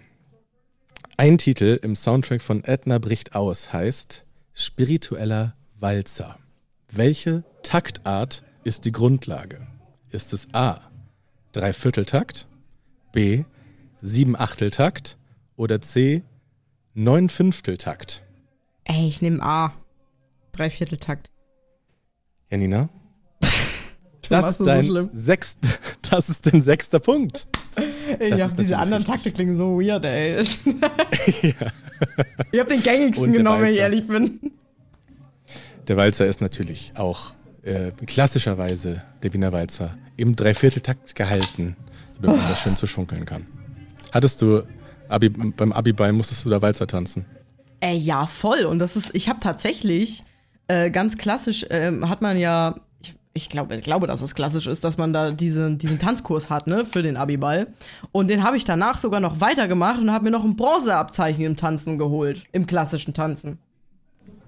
Ein 1.17 1.37
Titel 1.37 1.79
im 1.83 1.97
Soundtrack 1.97 2.41
von 2.41 2.65
Edna 2.65 2.99
bricht 2.99 3.35
aus 3.35 3.73
heißt 3.73 4.25
Spiritueller 4.55 5.55
Walzer. 5.79 6.39
Welche 6.91 7.45
Taktart 7.63 8.43
ist 8.65 8.87
die 8.87 8.93
Grundlage? 8.93 9.67
Ist 10.11 10.33
es 10.33 10.49
A. 10.55 10.81
Dreivierteltakt, 11.53 12.49
B. 13.13 13.45
Siebenachteltakt 14.01 15.19
oder 15.57 15.81
C. 15.83 16.23
Neunfünfteltakt? 16.95 18.23
Ey, 18.85 19.07
ich 19.07 19.21
nehme 19.21 19.43
A. 19.43 19.75
Dreivierteltakt. 20.53 21.31
Janina? 22.51 22.89
Das 24.31 24.49
ist 24.49 24.59
so 24.59 24.65
dein 24.65 24.85
schlimm? 24.87 25.11
sechst, 25.13 25.59
das 26.11 26.31
ist 26.31 26.47
dein 26.47 26.63
sechster 26.63 26.99
Punkt. 27.01 27.47
Ey, 28.19 28.35
ich 28.35 28.43
hab 28.43 28.57
diese 28.57 28.79
anderen 28.79 29.03
richtig. 29.03 29.15
Takte 29.15 29.33
klingen 29.33 29.57
so 29.57 29.81
weird, 29.81 30.05
ey. 30.05 30.43
Ich 32.53 32.59
hab 32.59 32.69
den 32.69 32.83
gängigsten 32.83 33.33
genommen, 33.33 33.63
wenn 33.63 33.71
ich 33.71 33.79
ehrlich 33.79 34.07
bin. 34.07 34.53
Der 35.87 35.97
Walzer 35.99 36.27
ist 36.27 36.41
natürlich 36.41 36.93
auch 36.95 37.35
äh, 37.63 37.91
klassischerweise 38.07 39.03
der 39.23 39.35
Wiener 39.35 39.53
Walzer 39.53 39.99
im 40.17 40.35
Dreivierteltakt 40.35 41.15
gehalten, 41.15 41.77
damit 42.21 42.39
man 42.39 42.49
das 42.49 42.63
schön 42.63 42.77
zu 42.77 42.87
schunkeln 42.87 43.27
kann. 43.27 43.47
Hattest 44.13 44.41
du 44.41 44.63
Abi, 45.09 45.29
beim 45.29 45.73
Abiball 45.73 46.13
musstest 46.13 46.45
du 46.47 46.51
da 46.51 46.63
Walzer 46.63 46.87
tanzen? 46.87 47.27
Ey, 47.81 47.97
ja, 47.97 48.27
voll. 48.27 48.65
Und 48.65 48.79
das 48.79 48.97
ist, 48.97 49.15
ich 49.15 49.29
habe 49.29 49.41
tatsächlich 49.41 50.25
äh, 50.69 50.91
ganz 50.91 51.19
klassisch, 51.19 51.67
ähm, 51.71 52.09
hat 52.09 52.23
man 52.23 52.39
ja, 52.39 52.77
ich, 53.33 53.49
glaube, 53.49 53.77
ich 53.77 53.83
glaube, 53.83 54.07
dass 54.07 54.21
es 54.23 54.35
klassisch 54.35 54.67
ist, 54.67 54.83
dass 54.85 54.99
man 54.99 55.13
da 55.13 55.31
diesen, 55.31 55.79
diesen 55.79 55.99
Tanzkurs 55.99 56.51
hat, 56.51 56.67
ne, 56.67 56.85
für 56.85 57.03
den 57.03 57.17
Abiball. 57.17 57.69
Und 58.13 58.29
den 58.29 58.43
habe 58.43 58.57
ich 58.57 58.65
danach 58.65 58.99
sogar 58.99 59.21
noch 59.21 59.41
weitergemacht 59.41 60.01
und 60.01 60.11
habe 60.13 60.25
mir 60.25 60.31
noch 60.31 60.45
ein 60.45 60.57
Bronzeabzeichen 60.57 61.45
im 61.45 61.57
Tanzen 61.57 61.99
geholt. 61.99 62.45
Im 62.53 62.67
klassischen 62.67 63.15
Tanzen. 63.15 63.59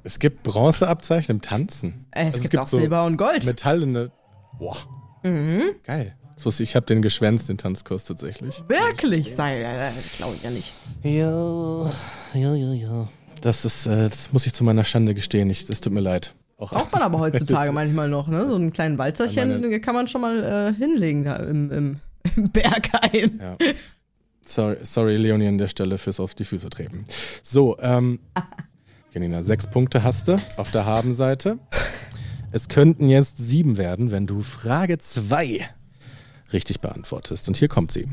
Es 0.05 0.19
gibt 0.19 0.43
Bronzeabzeichen 0.43 1.37
im 1.37 1.41
Tanzen. 1.43 2.07
Äh, 2.11 2.29
es 2.29 2.35
Also 2.35 2.49
gibt 2.49 2.57
auch 2.57 2.65
Silber 2.65 3.05
und 3.05 3.17
Gold. 3.17 3.45
Metallene. 3.45 4.11
Boah. 4.59 4.77
Geil. 5.23 6.17
Das 6.35 6.45
wusste 6.47 6.65
ich, 6.65 6.71
ich 6.71 6.77
habe 6.77 6.87
den 6.87 7.03
geschwänzt, 7.03 7.49
den 7.49 7.59
Tanzkurs 7.59 8.05
tatsächlich. 8.05 8.65
Wirklich? 8.67 9.33
Sei, 9.37 9.63
äh, 9.63 9.93
glaube 10.17 10.35
ich 10.35 10.43
ja 10.43 10.51
nicht. 10.51 10.73
Ja, 11.05 11.85
ja, 12.35 12.55
ja, 12.55 12.73
ja. 12.73 13.09
Das 13.43 13.65
ist, 13.65 13.87
äh, 13.87 14.09
das 14.09 14.33
muss 14.33 14.45
ich 14.47 14.53
zu 14.53 14.65
meiner 14.65 14.83
Schande 14.83 15.15
gestehen. 15.15 15.51
Ich, 15.51 15.67
das 15.67 15.81
tut 15.81 15.93
mir 15.93 16.01
leid. 16.01 16.35
Auch 16.63 16.71
Braucht 16.71 16.93
man 16.93 17.03
aber 17.03 17.19
heutzutage 17.19 17.73
manchmal 17.81 18.09
noch, 18.09 18.29
ne? 18.29 18.47
So 18.47 18.55
einen 18.55 18.73
kleinen 18.73 18.97
Walzerchen 18.99 19.61
Meine- 19.61 19.81
kann 19.81 19.95
man 19.97 20.07
schon 20.07 20.21
mal 20.21 20.43
äh, 20.45 20.75
hinlegen 20.79 21.25
da 21.25 21.37
im, 21.37 21.71
im, 21.73 22.01
im 22.37 22.51
Berg 22.51 22.89
ein. 23.13 23.41
Ja. 23.41 23.57
Sorry, 24.47 24.77
sorry, 24.83 25.17
Leonie, 25.17 25.49
an 25.49 25.59
der 25.59 25.67
Stelle 25.69 25.99
fürs 25.99 26.21
auf 26.21 26.35
die 26.35 26.45
Füße 26.45 26.71
treten. 26.71 27.05
So, 27.43 27.77
ähm, 27.81 28.21
Janina, 29.13 29.43
sechs 29.43 29.67
Punkte 29.67 30.05
hast 30.05 30.29
du 30.29 30.37
auf 30.57 30.71
der 30.71 30.85
Habenseite. 30.87 31.59
Es 32.53 32.69
könnten 32.69 33.09
jetzt 33.09 33.39
sieben 33.39 33.77
werden, 33.77 34.11
wenn 34.13 34.27
du 34.29 34.41
Frage 34.43 34.99
zwei 34.99 35.69
richtig 36.53 36.81
beantwortest. 36.81 37.49
Und 37.49 37.57
hier 37.57 37.69
kommt 37.69 37.91
sie. 37.93 38.07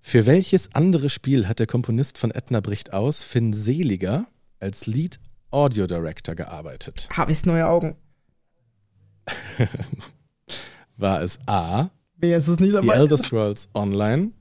Für 0.00 0.26
welches 0.26 0.74
andere 0.74 1.08
Spiel 1.10 1.48
hat 1.48 1.58
der 1.60 1.66
Komponist 1.66 2.18
von 2.18 2.30
Edna 2.30 2.60
bricht 2.60 2.92
aus, 2.92 3.22
Finn 3.22 3.52
Seliger, 3.52 4.26
als 4.60 4.86
Lead 4.86 5.18
Audio 5.50 5.86
Director 5.86 6.34
gearbeitet? 6.34 7.08
Habe 7.16 7.32
ich 7.32 7.44
neue 7.46 7.66
Augen. 7.66 7.96
War 10.96 11.22
es 11.22 11.38
A, 11.46 11.90
ist 12.20 12.48
es 12.48 12.58
nicht 12.58 12.72
The 12.72 12.78
dabei? 12.78 12.94
Elder 12.94 13.16
Scrolls 13.16 13.68
Online? 13.74 14.32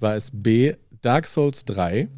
War 0.00 0.16
es 0.16 0.30
B, 0.32 0.74
Dark 1.00 1.26
Souls 1.26 1.64
3? 1.64 2.08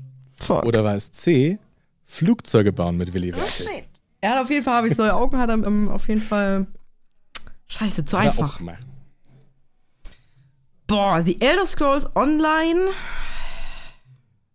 Fuck. 0.41 0.65
Oder 0.65 0.85
war 0.85 0.95
es 0.95 1.13
C, 1.13 1.59
Flugzeuge 2.07 2.73
bauen 2.73 2.97
mit 2.97 3.13
Willy 3.13 3.35
Werkel? 3.35 3.85
Er 4.21 4.31
hat 4.31 4.45
auf 4.45 4.51
jeden 4.51 4.63
Fall, 4.65 4.75
habe 4.75 4.89
ich 4.89 4.97
neue 4.97 5.15
Augen, 5.15 5.37
hat 5.39 5.51
er 5.51 5.55
ähm, 5.57 5.91
auf 5.91 6.09
jeden 6.09 6.23
Fall. 6.23 6.67
Scheiße, 7.67 8.05
zu 8.05 8.17
einfach. 8.17 8.61
Boah, 10.87 11.23
The 11.25 11.41
Elder 11.41 11.67
Scrolls 11.67 12.07
Online. 12.17 12.89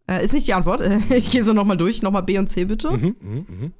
Äh, 0.10 0.26
ist 0.26 0.34
nicht 0.34 0.48
die 0.48 0.54
Antwort. 0.54 0.82
Ich 1.10 1.30
gehe 1.30 1.44
so 1.44 1.54
nochmal 1.54 1.78
durch. 1.78 2.02
Nochmal 2.02 2.24
B 2.24 2.38
und 2.38 2.48
C 2.48 2.66
bitte. 2.66 2.92
Mhm, 2.92 3.16
mhm, 3.20 3.46
mhm. 3.48 3.74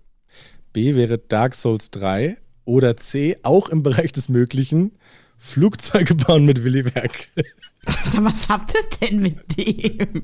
B 0.74 0.96
wäre 0.96 1.18
Dark 1.18 1.56
Souls 1.56 1.90
3 1.92 2.38
oder 2.66 2.96
C, 2.96 3.38
auch 3.42 3.70
im 3.70 3.82
Bereich 3.82 4.12
des 4.12 4.30
Möglichen, 4.30 4.92
Flugzeuge 5.38 6.14
bauen 6.16 6.46
mit 6.46 6.64
Willy 6.64 6.84
mal, 8.14 8.26
was 8.26 8.48
habt 8.50 8.74
ihr 8.76 9.08
denn 9.08 9.22
mit 9.22 9.38
dem? 9.58 10.24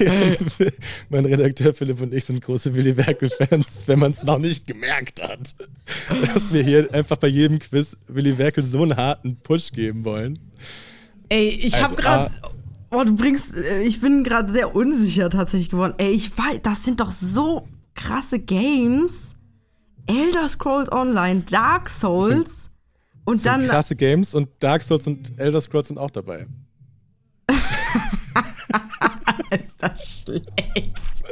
mein 1.10 1.26
Redakteur 1.26 1.74
Philipp 1.74 2.00
und 2.00 2.14
ich 2.14 2.24
sind 2.24 2.40
große 2.40 2.74
Willy 2.74 2.96
Werkel-Fans, 2.96 3.86
wenn 3.86 3.98
man 3.98 4.12
es 4.12 4.22
noch 4.22 4.38
nicht 4.38 4.66
gemerkt 4.66 5.22
hat. 5.22 5.54
Dass 6.08 6.52
wir 6.52 6.64
hier 6.64 6.92
einfach 6.92 7.18
bei 7.18 7.28
jedem 7.28 7.58
Quiz 7.58 7.96
Willy 8.08 8.38
Werkel 8.38 8.64
so 8.64 8.82
einen 8.82 8.96
harten 8.96 9.36
Push 9.36 9.70
geben 9.72 10.04
wollen. 10.04 10.38
Ey, 11.28 11.48
ich 11.48 11.74
Also, 11.74 11.90
hab 11.90 11.96
gerade. 11.96 12.34
Oh, 12.92 13.04
du 13.04 13.14
bringst. 13.16 13.54
äh, 13.56 13.80
Ich 13.82 14.00
bin 14.00 14.22
gerade 14.22 14.50
sehr 14.52 14.74
unsicher 14.76 15.30
tatsächlich 15.30 15.70
geworden. 15.70 15.94
Ey, 15.98 16.10
ich 16.12 16.36
weiß, 16.36 16.60
das 16.62 16.84
sind 16.84 17.00
doch 17.00 17.10
so 17.10 17.66
krasse 17.94 18.38
Games. 18.38 19.32
Elder 20.06 20.48
Scrolls 20.48 20.90
Online, 20.92 21.40
Dark 21.42 21.88
Souls. 21.88 22.70
Und 23.24 23.36
sind 23.38 23.46
dann. 23.46 23.66
krasse 23.66 23.94
Games 23.96 24.34
und 24.34 24.48
Dark 24.58 24.82
Souls 24.82 25.06
und 25.06 25.38
Elder 25.38 25.60
Scrolls 25.60 25.88
sind 25.88 25.98
auch 25.98 26.10
dabei. 26.10 26.46
ist 29.50 29.76
das 29.78 30.24
schlecht. 30.24 31.22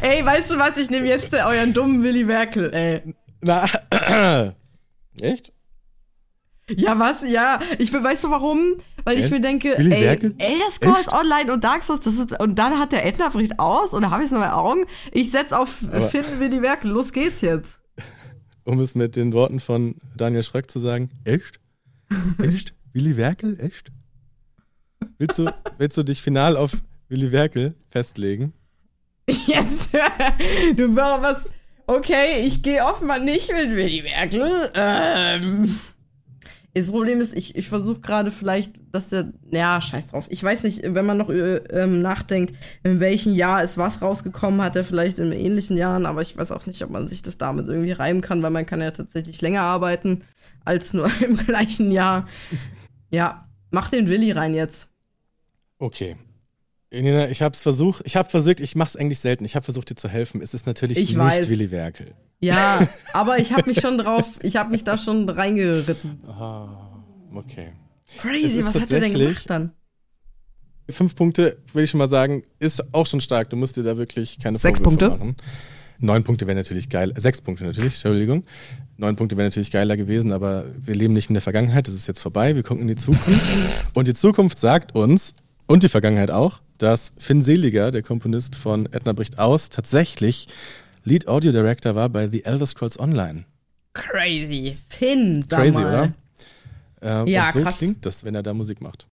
ey, 0.00 0.24
weißt 0.24 0.50
du 0.50 0.58
was? 0.58 0.76
Ich 0.78 0.90
nehme 0.90 1.06
jetzt 1.06 1.32
euren 1.34 1.72
dummen 1.74 2.02
Willy 2.02 2.26
Werkel, 2.26 2.72
ey. 2.72 3.14
Na, 3.42 3.66
echt? 5.20 5.52
Ja, 6.70 6.98
was? 6.98 7.22
Ja, 7.28 7.60
ich 7.78 7.92
weißt 7.92 8.24
du 8.24 8.30
warum? 8.30 8.76
Weil 9.04 9.18
ich 9.20 9.30
mir 9.30 9.40
denke, 9.40 9.74
Willy 9.76 9.92
ey, 9.92 10.02
Werkel? 10.02 10.34
Elder 10.38 10.70
Scrolls 10.70 11.00
Echt? 11.00 11.12
Online 11.12 11.52
und 11.52 11.62
Dark 11.64 11.84
Souls, 11.84 12.00
das 12.00 12.14
ist 12.18 12.40
und 12.40 12.58
dann 12.58 12.78
hat 12.78 12.92
der 12.92 13.04
Edna 13.06 13.28
bricht 13.28 13.58
aus 13.58 13.92
und 13.92 14.02
da 14.02 14.10
habe 14.10 14.24
ich 14.24 14.30
neue 14.30 14.54
Augen. 14.54 14.84
Ich 15.12 15.30
setz 15.30 15.52
auf 15.52 15.82
Aber- 15.92 16.08
Finden 16.08 16.40
Willy 16.40 16.62
Werkel. 16.62 16.90
Los 16.90 17.12
geht's 17.12 17.40
jetzt. 17.42 17.68
Um 18.66 18.80
es 18.80 18.94
mit 18.94 19.14
den 19.14 19.34
Worten 19.34 19.60
von 19.60 19.96
Daniel 20.16 20.42
Schröck 20.42 20.70
zu 20.70 20.78
sagen, 20.78 21.10
echt? 21.24 21.60
Echt? 22.42 22.74
Willy 22.94 23.16
Werkel? 23.18 23.60
Echt? 23.60 23.92
Willst 25.18 25.38
du, 25.38 25.50
willst 25.76 25.98
du 25.98 26.02
dich 26.02 26.22
final 26.22 26.56
auf 26.56 26.72
Willy 27.10 27.30
Werkel 27.30 27.74
festlegen? 27.90 28.54
Jetzt, 29.28 29.90
du 30.76 30.96
war 30.96 31.20
was. 31.20 31.36
Okay, 31.86 32.40
ich 32.46 32.62
gehe 32.62 32.82
offenbar 32.84 33.18
nicht 33.18 33.52
mit 33.52 33.68
Willy 33.76 34.02
Werkel. 34.04 34.70
Ähm, 34.74 35.78
Das 36.76 36.90
Problem 36.90 37.20
ist, 37.20 37.36
ich, 37.36 37.54
ich 37.54 37.68
versuche 37.68 38.00
gerade 38.00 38.32
vielleicht, 38.32 38.72
dass 38.90 39.08
der, 39.08 39.32
ja, 39.50 39.80
scheiß 39.80 40.08
drauf. 40.08 40.26
Ich 40.28 40.42
weiß 40.42 40.64
nicht, 40.64 40.82
wenn 40.82 41.06
man 41.06 41.18
noch 41.18 41.30
äh, 41.30 41.58
ähm, 41.70 42.02
nachdenkt, 42.02 42.52
in 42.82 42.98
welchem 42.98 43.32
Jahr 43.32 43.62
ist 43.62 43.78
was 43.78 44.02
rausgekommen, 44.02 44.60
hat 44.60 44.74
er 44.74 44.82
vielleicht 44.82 45.20
in 45.20 45.30
ähnlichen 45.30 45.76
Jahren, 45.76 46.04
aber 46.04 46.20
ich 46.20 46.36
weiß 46.36 46.50
auch 46.50 46.66
nicht, 46.66 46.82
ob 46.82 46.90
man 46.90 47.06
sich 47.06 47.22
das 47.22 47.38
damit 47.38 47.68
irgendwie 47.68 47.92
reimen 47.92 48.22
kann, 48.22 48.42
weil 48.42 48.50
man 48.50 48.66
kann 48.66 48.80
ja 48.80 48.90
tatsächlich 48.90 49.40
länger 49.40 49.62
arbeiten 49.62 50.22
als 50.64 50.92
nur 50.92 51.08
im 51.20 51.36
gleichen 51.36 51.92
Jahr. 51.92 52.26
Ja, 53.12 53.48
mach 53.70 53.88
den 53.90 54.08
Willi 54.08 54.32
rein 54.32 54.54
jetzt. 54.54 54.88
Okay. 55.78 56.16
Ich 56.90 57.42
habe 57.42 57.54
es 57.54 57.62
versucht, 57.62 58.02
ich 58.04 58.16
habe 58.16 58.28
versucht, 58.28 58.60
ich 58.60 58.74
mache 58.74 58.88
es 58.88 58.96
eigentlich 58.96 59.20
selten, 59.20 59.44
ich 59.44 59.54
habe 59.54 59.64
versucht 59.64 59.90
dir 59.90 59.96
zu 59.96 60.08
helfen. 60.08 60.40
Es 60.40 60.54
ist 60.54 60.66
natürlich 60.66 60.98
Ich 60.98 61.10
nicht 61.10 61.18
weiß. 61.18 61.48
Willi 61.48 61.70
Werkel. 61.70 62.14
Ja, 62.46 62.88
aber 63.12 63.38
ich 63.38 63.52
habe 63.52 63.68
mich 63.68 63.80
schon 63.80 63.98
drauf, 63.98 64.38
ich 64.42 64.56
habe 64.56 64.70
mich 64.70 64.84
da 64.84 64.96
schon 64.96 65.28
reingeritten. 65.28 66.20
Ah, 66.26 67.02
okay. 67.34 67.72
Crazy, 68.18 68.64
was 68.64 68.78
hat 68.78 68.90
er 68.90 69.00
denn 69.00 69.14
gemacht 69.14 69.48
dann? 69.48 69.72
Fünf 70.90 71.14
Punkte, 71.14 71.56
will 71.72 71.84
ich 71.84 71.90
schon 71.90 71.98
mal 71.98 72.08
sagen, 72.08 72.42
ist 72.58 72.94
auch 72.94 73.06
schon 73.06 73.20
stark. 73.20 73.48
Du 73.50 73.56
musst 73.56 73.76
dir 73.76 73.82
da 73.82 73.96
wirklich 73.96 74.38
keine 74.38 74.58
Sechs 74.58 74.78
Vorwürfe 74.78 75.08
Punkte? 75.08 75.18
machen. 75.18 75.36
Neun 75.98 76.24
Punkte 76.24 76.46
wäre 76.46 76.56
natürlich 76.56 76.90
geil. 76.90 77.14
Sechs 77.16 77.40
Punkte 77.40 77.64
natürlich, 77.64 77.94
Entschuldigung. 77.94 78.44
Neun 78.98 79.16
Punkte 79.16 79.36
wäre 79.36 79.46
natürlich 79.48 79.70
geiler 79.70 79.96
gewesen, 79.96 80.32
aber 80.32 80.66
wir 80.78 80.94
leben 80.94 81.14
nicht 81.14 81.30
in 81.30 81.34
der 81.34 81.40
Vergangenheit. 81.40 81.86
Das 81.88 81.94
ist 81.94 82.06
jetzt 82.06 82.20
vorbei. 82.20 82.54
Wir 82.54 82.62
gucken 82.62 82.82
in 82.82 82.88
die 82.88 82.96
Zukunft. 82.96 83.42
Und 83.94 84.08
die 84.08 84.14
Zukunft 84.14 84.58
sagt 84.58 84.94
uns, 84.94 85.34
und 85.66 85.82
die 85.82 85.88
Vergangenheit 85.88 86.30
auch, 86.30 86.60
dass 86.76 87.14
Finn 87.16 87.40
Seliger, 87.40 87.90
der 87.90 88.02
Komponist 88.02 88.54
von 88.54 88.86
Edna 88.92 89.14
bricht 89.14 89.38
aus, 89.38 89.70
tatsächlich 89.70 90.48
Lead 91.04 91.28
Audio 91.28 91.52
Director 91.52 91.94
war 91.94 92.08
bei 92.08 92.26
The 92.28 92.44
Elder 92.44 92.66
Scrolls 92.66 92.98
Online. 92.98 93.44
Crazy. 93.92 94.76
Finn, 94.88 95.44
sag 95.48 95.60
Crazy, 95.60 95.74
mal. 95.78 95.86
oder? 95.86 97.24
Äh, 97.26 97.30
Ja, 97.30 97.46
und 97.46 97.52
so 97.52 97.60
krass. 97.60 97.78
klingt 97.78 98.04
das, 98.06 98.24
wenn 98.24 98.34
er 98.34 98.42
da 98.42 98.54
Musik 98.54 98.80
macht. 98.80 99.06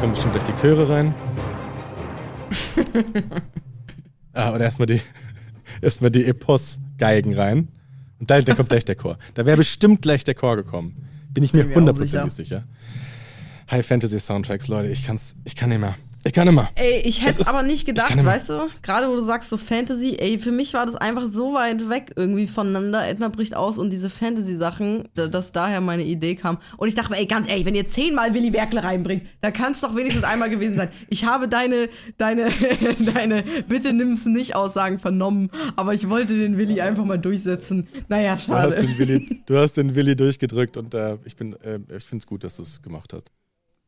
Kommen 0.00 0.14
bestimmt 0.14 0.32
gleich 0.32 0.44
die 0.44 0.60
Chöre 0.62 0.88
rein. 0.88 1.14
ah, 4.32 4.54
oder 4.54 4.64
erstmal 4.64 4.86
die, 4.86 5.02
erstmal 5.82 6.10
die 6.10 6.24
Epos-Geigen 6.24 7.34
rein. 7.34 7.68
Und 8.18 8.30
da, 8.30 8.40
da 8.40 8.54
kommt 8.54 8.70
gleich 8.70 8.86
der 8.86 8.96
Chor. 8.96 9.18
Da 9.34 9.44
wäre 9.44 9.58
bestimmt 9.58 10.00
gleich 10.00 10.24
der 10.24 10.34
Chor 10.34 10.56
gekommen. 10.56 11.06
Bin 11.34 11.44
ich 11.44 11.52
mir 11.52 11.74
hundertprozentig 11.74 12.32
sicher. 12.32 12.64
High 13.70 13.86
Fantasy 13.86 14.18
Soundtracks, 14.18 14.68
Leute, 14.68 14.88
ich 14.88 15.04
kann's, 15.04 15.36
ich 15.44 15.54
kann 15.54 15.68
nicht 15.68 15.80
mehr. 15.80 15.96
Ich 16.22 16.34
kann 16.34 16.54
mehr. 16.54 16.68
Ey, 16.74 17.00
ich 17.04 17.18
Es 17.20 17.24
hätte 17.26 17.40
ist- 17.40 17.46
aber 17.48 17.62
nicht 17.62 17.76
ich 17.76 17.86
gedacht, 17.86 18.14
weißt 18.24 18.50
du, 18.50 18.68
gerade 18.82 19.08
wo 19.08 19.16
du 19.16 19.22
sagst 19.22 19.48
so 19.48 19.56
Fantasy, 19.56 20.16
ey, 20.18 20.38
für 20.38 20.52
mich 20.52 20.74
war 20.74 20.84
das 20.84 20.94
einfach 20.96 21.26
so 21.28 21.54
weit 21.54 21.88
weg 21.88 22.12
irgendwie 22.14 22.46
voneinander. 22.46 23.08
Edna 23.08 23.28
bricht 23.28 23.56
aus 23.56 23.78
und 23.78 23.90
diese 23.90 24.10
Fantasy-Sachen, 24.10 25.08
da- 25.14 25.28
dass 25.28 25.52
daher 25.52 25.80
meine 25.80 26.04
Idee 26.04 26.34
kam. 26.34 26.58
Und 26.76 26.88
ich 26.88 26.94
dachte 26.94 27.10
mir, 27.12 27.18
ey, 27.18 27.26
ganz 27.26 27.48
ehrlich, 27.48 27.64
wenn 27.64 27.74
ihr 27.74 27.86
zehnmal 27.86 28.34
Willi 28.34 28.52
Werkle 28.52 28.84
reinbringt, 28.84 29.22
da 29.40 29.50
kann 29.50 29.72
es 29.72 29.80
doch 29.80 29.96
wenigstens 29.96 30.24
einmal 30.24 30.50
gewesen 30.50 30.76
sein. 30.76 30.90
Ich 31.08 31.24
habe 31.24 31.48
deine, 31.48 31.88
deine, 32.18 32.50
deine, 33.14 33.42
bitte 33.66 33.92
nimm's 33.94 34.26
nicht 34.26 34.54
Aussagen 34.54 34.98
vernommen, 34.98 35.50
aber 35.76 35.94
ich 35.94 36.08
wollte 36.10 36.36
den 36.36 36.58
Willi 36.58 36.80
einfach 36.82 37.04
mal 37.06 37.18
durchsetzen. 37.18 37.88
Naja, 38.08 38.36
Du 38.36 38.52
hast 38.52 38.74
schade. 38.74 38.86
den 38.86 38.98
Willi, 38.98 39.42
du 39.46 39.56
hast 39.56 39.74
den 39.78 39.94
Willi 39.94 40.16
durchgedrückt 40.16 40.76
und 40.76 40.92
äh, 40.92 41.16
ich 41.24 41.36
bin, 41.36 41.54
äh, 41.62 41.78
ich 41.96 42.04
finde 42.04 42.22
es 42.22 42.26
gut, 42.26 42.44
dass 42.44 42.56
du 42.56 42.62
es 42.62 42.82
gemacht 42.82 43.12
hast. 43.14 43.30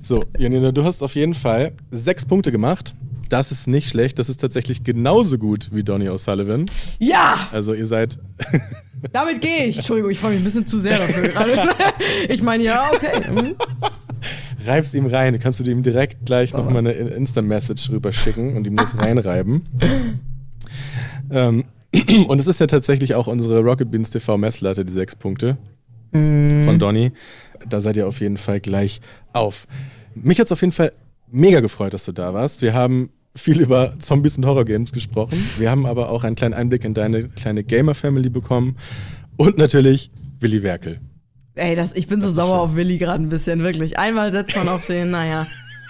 So, 0.00 0.24
Janina, 0.38 0.72
du 0.72 0.84
hast 0.84 1.02
auf 1.02 1.14
jeden 1.14 1.34
Fall 1.34 1.72
sechs 1.90 2.24
Punkte 2.24 2.50
gemacht. 2.50 2.94
Das 3.28 3.50
ist 3.50 3.66
nicht 3.66 3.88
schlecht. 3.88 4.18
Das 4.18 4.28
ist 4.28 4.38
tatsächlich 4.38 4.84
genauso 4.84 5.38
gut 5.38 5.68
wie 5.72 5.82
Donny 5.84 6.08
O'Sullivan. 6.08 6.70
Ja, 6.98 7.48
Also 7.52 7.72
ihr 7.72 7.86
seid, 7.86 8.18
damit 9.12 9.40
gehe 9.40 9.66
ich. 9.66 9.76
Entschuldigung, 9.78 10.10
ich 10.10 10.18
freue 10.18 10.32
mich 10.32 10.40
ein 10.40 10.44
bisschen 10.44 10.66
zu 10.66 10.80
sehr 10.80 10.98
dafür 10.98 11.28
gerade. 11.28 11.56
Ich 12.28 12.42
meine, 12.42 12.64
ja, 12.64 12.90
okay. 12.92 13.24
hm. 13.24 13.54
reib's 14.66 14.92
ihm 14.94 15.06
rein. 15.06 15.38
Kannst 15.38 15.60
du 15.60 15.64
ihm 15.70 15.82
direkt 15.82 16.26
gleich 16.26 16.52
nochmal 16.52 16.78
eine 16.78 16.92
Insta-Message 16.92 17.90
rüberschicken 17.90 18.56
und 18.56 18.66
ihm 18.66 18.76
das 18.76 18.98
reinreiben. 18.98 19.62
ähm, 21.30 21.64
und 22.28 22.38
es 22.38 22.46
ist 22.46 22.60
ja 22.60 22.66
tatsächlich 22.66 23.14
auch 23.14 23.28
unsere 23.28 23.60
Rocket 23.60 23.90
Beans 23.90 24.10
TV 24.10 24.36
Messlatte, 24.36 24.84
die 24.84 24.92
sechs 24.92 25.14
Punkte 25.16 25.56
von 26.12 26.78
Donny. 26.78 27.12
Da 27.68 27.80
seid 27.80 27.96
ihr 27.96 28.06
auf 28.06 28.20
jeden 28.20 28.36
Fall 28.36 28.60
gleich 28.60 29.00
auf. 29.32 29.66
Mich 30.14 30.38
hat's 30.40 30.52
auf 30.52 30.60
jeden 30.60 30.72
Fall 30.72 30.92
mega 31.30 31.60
gefreut, 31.60 31.94
dass 31.94 32.04
du 32.04 32.12
da 32.12 32.34
warst. 32.34 32.62
Wir 32.62 32.74
haben 32.74 33.10
viel 33.34 33.60
über 33.60 33.98
Zombies 33.98 34.36
und 34.36 34.44
Horror-Games 34.44 34.92
gesprochen. 34.92 35.38
Wir 35.58 35.70
haben 35.70 35.86
aber 35.86 36.10
auch 36.10 36.24
einen 36.24 36.36
kleinen 36.36 36.54
Einblick 36.54 36.84
in 36.84 36.94
deine 36.94 37.28
kleine 37.28 37.64
Gamer-Family 37.64 38.28
bekommen. 38.28 38.76
Und 39.36 39.56
natürlich 39.56 40.10
Willi 40.40 40.62
Werkel. 40.62 41.00
Ey, 41.54 41.76
das, 41.76 41.92
ich 41.94 42.06
bin 42.06 42.20
so 42.20 42.28
ist 42.28 42.34
sauer 42.34 42.56
schön. 42.56 42.70
auf 42.70 42.76
Willi 42.76 42.98
gerade 42.98 43.22
ein 43.22 43.28
bisschen, 43.28 43.62
wirklich. 43.62 43.98
Einmal 43.98 44.32
setzt 44.32 44.56
man 44.56 44.68
auf 44.68 44.86
den, 44.86 45.10
naja. 45.10 45.46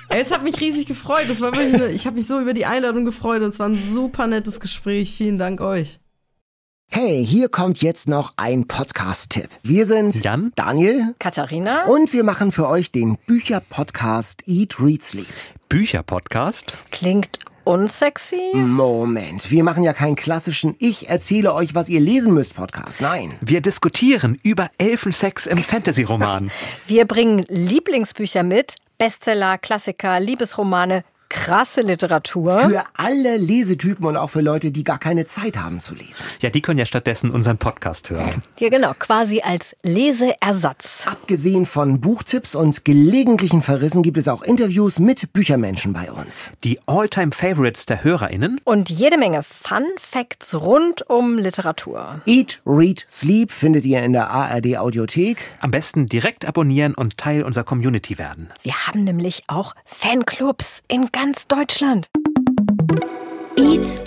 Ey, 0.08 0.20
es 0.20 0.30
hat 0.30 0.44
mich 0.44 0.60
riesig 0.60 0.86
gefreut. 0.86 1.24
Das 1.28 1.40
war 1.40 1.56
wirklich 1.56 1.74
eine, 1.74 1.88
ich 1.92 2.06
habe 2.06 2.16
mich 2.16 2.26
so 2.26 2.40
über 2.40 2.52
die 2.52 2.66
Einladung 2.66 3.04
gefreut 3.04 3.42
und 3.42 3.50
es 3.50 3.58
war 3.58 3.68
ein 3.68 3.78
super 3.78 4.26
nettes 4.26 4.60
Gespräch. 4.60 5.12
Vielen 5.16 5.38
Dank 5.38 5.60
euch. 5.60 5.98
Hey, 6.94 7.24
hier 7.24 7.48
kommt 7.48 7.80
jetzt 7.80 8.06
noch 8.06 8.34
ein 8.36 8.68
Podcast-Tipp. 8.68 9.48
Wir 9.62 9.86
sind 9.86 10.22
Jan? 10.22 10.52
Daniel 10.56 11.14
Katharina? 11.18 11.84
und 11.86 12.12
wir 12.12 12.22
machen 12.22 12.52
für 12.52 12.68
euch 12.68 12.92
den 12.92 13.16
Bücher-Podcast 13.26 14.42
Eat, 14.46 14.78
Read, 14.78 15.02
Sleep. 15.02 15.26
Bücherpodcast? 15.70 16.76
Klingt 16.90 17.38
unsexy? 17.64 18.52
Moment, 18.54 19.50
wir 19.50 19.64
machen 19.64 19.84
ja 19.84 19.94
keinen 19.94 20.16
klassischen 20.16 20.76
Ich 20.78 21.08
erzähle 21.08 21.54
euch, 21.54 21.74
was 21.74 21.88
ihr 21.88 22.00
lesen 22.00 22.34
müsst 22.34 22.56
Podcast. 22.56 23.00
Nein. 23.00 23.32
Wir 23.40 23.62
diskutieren 23.62 24.38
über 24.42 24.70
Elfensex 24.76 25.46
im 25.46 25.58
Fantasy-Roman. 25.64 26.50
Wir 26.86 27.06
bringen 27.06 27.42
Lieblingsbücher 27.48 28.42
mit, 28.42 28.74
Bestseller, 28.98 29.56
Klassiker, 29.56 30.20
Liebesromane, 30.20 31.04
krasse 31.32 31.80
Literatur. 31.80 32.58
Für 32.58 32.84
alle 32.94 33.38
Lesetypen 33.38 34.04
und 34.04 34.16
auch 34.18 34.28
für 34.28 34.42
Leute, 34.42 34.70
die 34.70 34.84
gar 34.84 34.98
keine 34.98 35.24
Zeit 35.24 35.56
haben 35.56 35.80
zu 35.80 35.94
lesen. 35.94 36.24
Ja, 36.40 36.50
die 36.50 36.60
können 36.60 36.78
ja 36.78 36.84
stattdessen 36.84 37.30
unseren 37.30 37.56
Podcast 37.56 38.10
hören. 38.10 38.42
Ja, 38.58 38.68
genau, 38.68 38.92
quasi 38.98 39.40
als 39.40 39.74
Leseersatz. 39.82 41.06
Abgesehen 41.06 41.64
von 41.64 42.00
Buchtipps 42.02 42.54
und 42.54 42.84
gelegentlichen 42.84 43.62
Verrissen 43.62 44.02
gibt 44.02 44.18
es 44.18 44.28
auch 44.28 44.42
Interviews 44.42 44.98
mit 44.98 45.32
Büchermenschen 45.32 45.94
bei 45.94 46.12
uns. 46.12 46.50
Die 46.64 46.78
All-Time-Favorites 46.86 47.86
der 47.86 48.04
HörerInnen? 48.04 48.60
Und 48.64 48.90
jede 48.90 49.16
Menge 49.16 49.42
Fun 49.42 49.86
Facts 49.96 50.54
rund 50.54 51.08
um 51.08 51.38
Literatur. 51.38 52.20
Eat, 52.26 52.60
Read, 52.66 53.06
Sleep 53.08 53.50
findet 53.50 53.86
ihr 53.86 54.02
in 54.02 54.12
der 54.12 54.28
ARD 54.28 54.76
Audiothek. 54.76 55.38
Am 55.60 55.70
besten 55.70 56.06
direkt 56.06 56.44
abonnieren 56.44 56.94
und 56.94 57.16
Teil 57.16 57.42
unserer 57.42 57.64
Community 57.64 58.18
werden. 58.18 58.50
Wir 58.62 58.86
haben 58.86 59.04
nämlich 59.04 59.44
auch 59.46 59.74
Fanclubs 59.86 60.82
in 60.88 61.08
ganz 61.10 61.21
Deutschland. 61.46 62.08
Eat, 63.56 64.00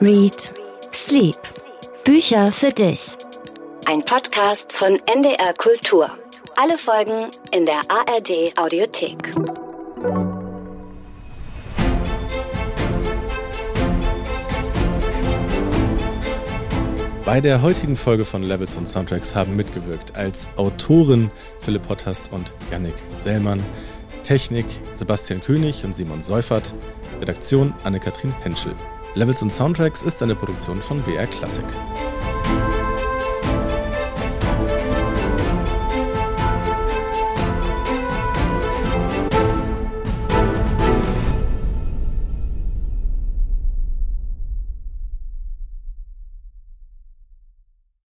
Read, 0.00 0.54
Sleep. 0.94 1.36
Bücher 2.02 2.50
für 2.50 2.72
dich. 2.72 3.18
Ein 3.84 4.02
Podcast 4.02 4.72
von 4.72 4.98
NDR 5.04 5.52
Kultur. 5.52 6.10
Alle 6.56 6.78
Folgen 6.78 7.26
in 7.50 7.66
der 7.66 7.80
ARD 7.90 8.58
Audiothek. 8.58 9.32
Bei 17.26 17.42
der 17.42 17.60
heutigen 17.60 17.96
Folge 17.96 18.24
von 18.24 18.42
Levels 18.42 18.76
und 18.76 18.88
Soundtracks 18.88 19.34
haben 19.34 19.56
mitgewirkt 19.56 20.16
als 20.16 20.48
Autoren 20.56 21.30
Philipp 21.60 21.86
Hottast 21.90 22.32
und 22.32 22.54
Yannick 22.70 22.96
Sellmann, 23.20 23.62
Technik 24.22 24.66
Sebastian 24.94 25.40
König 25.42 25.84
und 25.84 25.94
Simon 25.94 26.20
Seufert, 26.20 26.74
Redaktion 27.20 27.74
Anne-Kathrin 27.84 28.34
Henschel. 28.42 28.74
Levels 29.14 29.42
und 29.42 29.50
Soundtracks 29.50 30.02
ist 30.02 30.22
eine 30.22 30.34
Produktion 30.34 30.80
von 30.80 31.02
BR 31.02 31.26
Classic. 31.26 31.64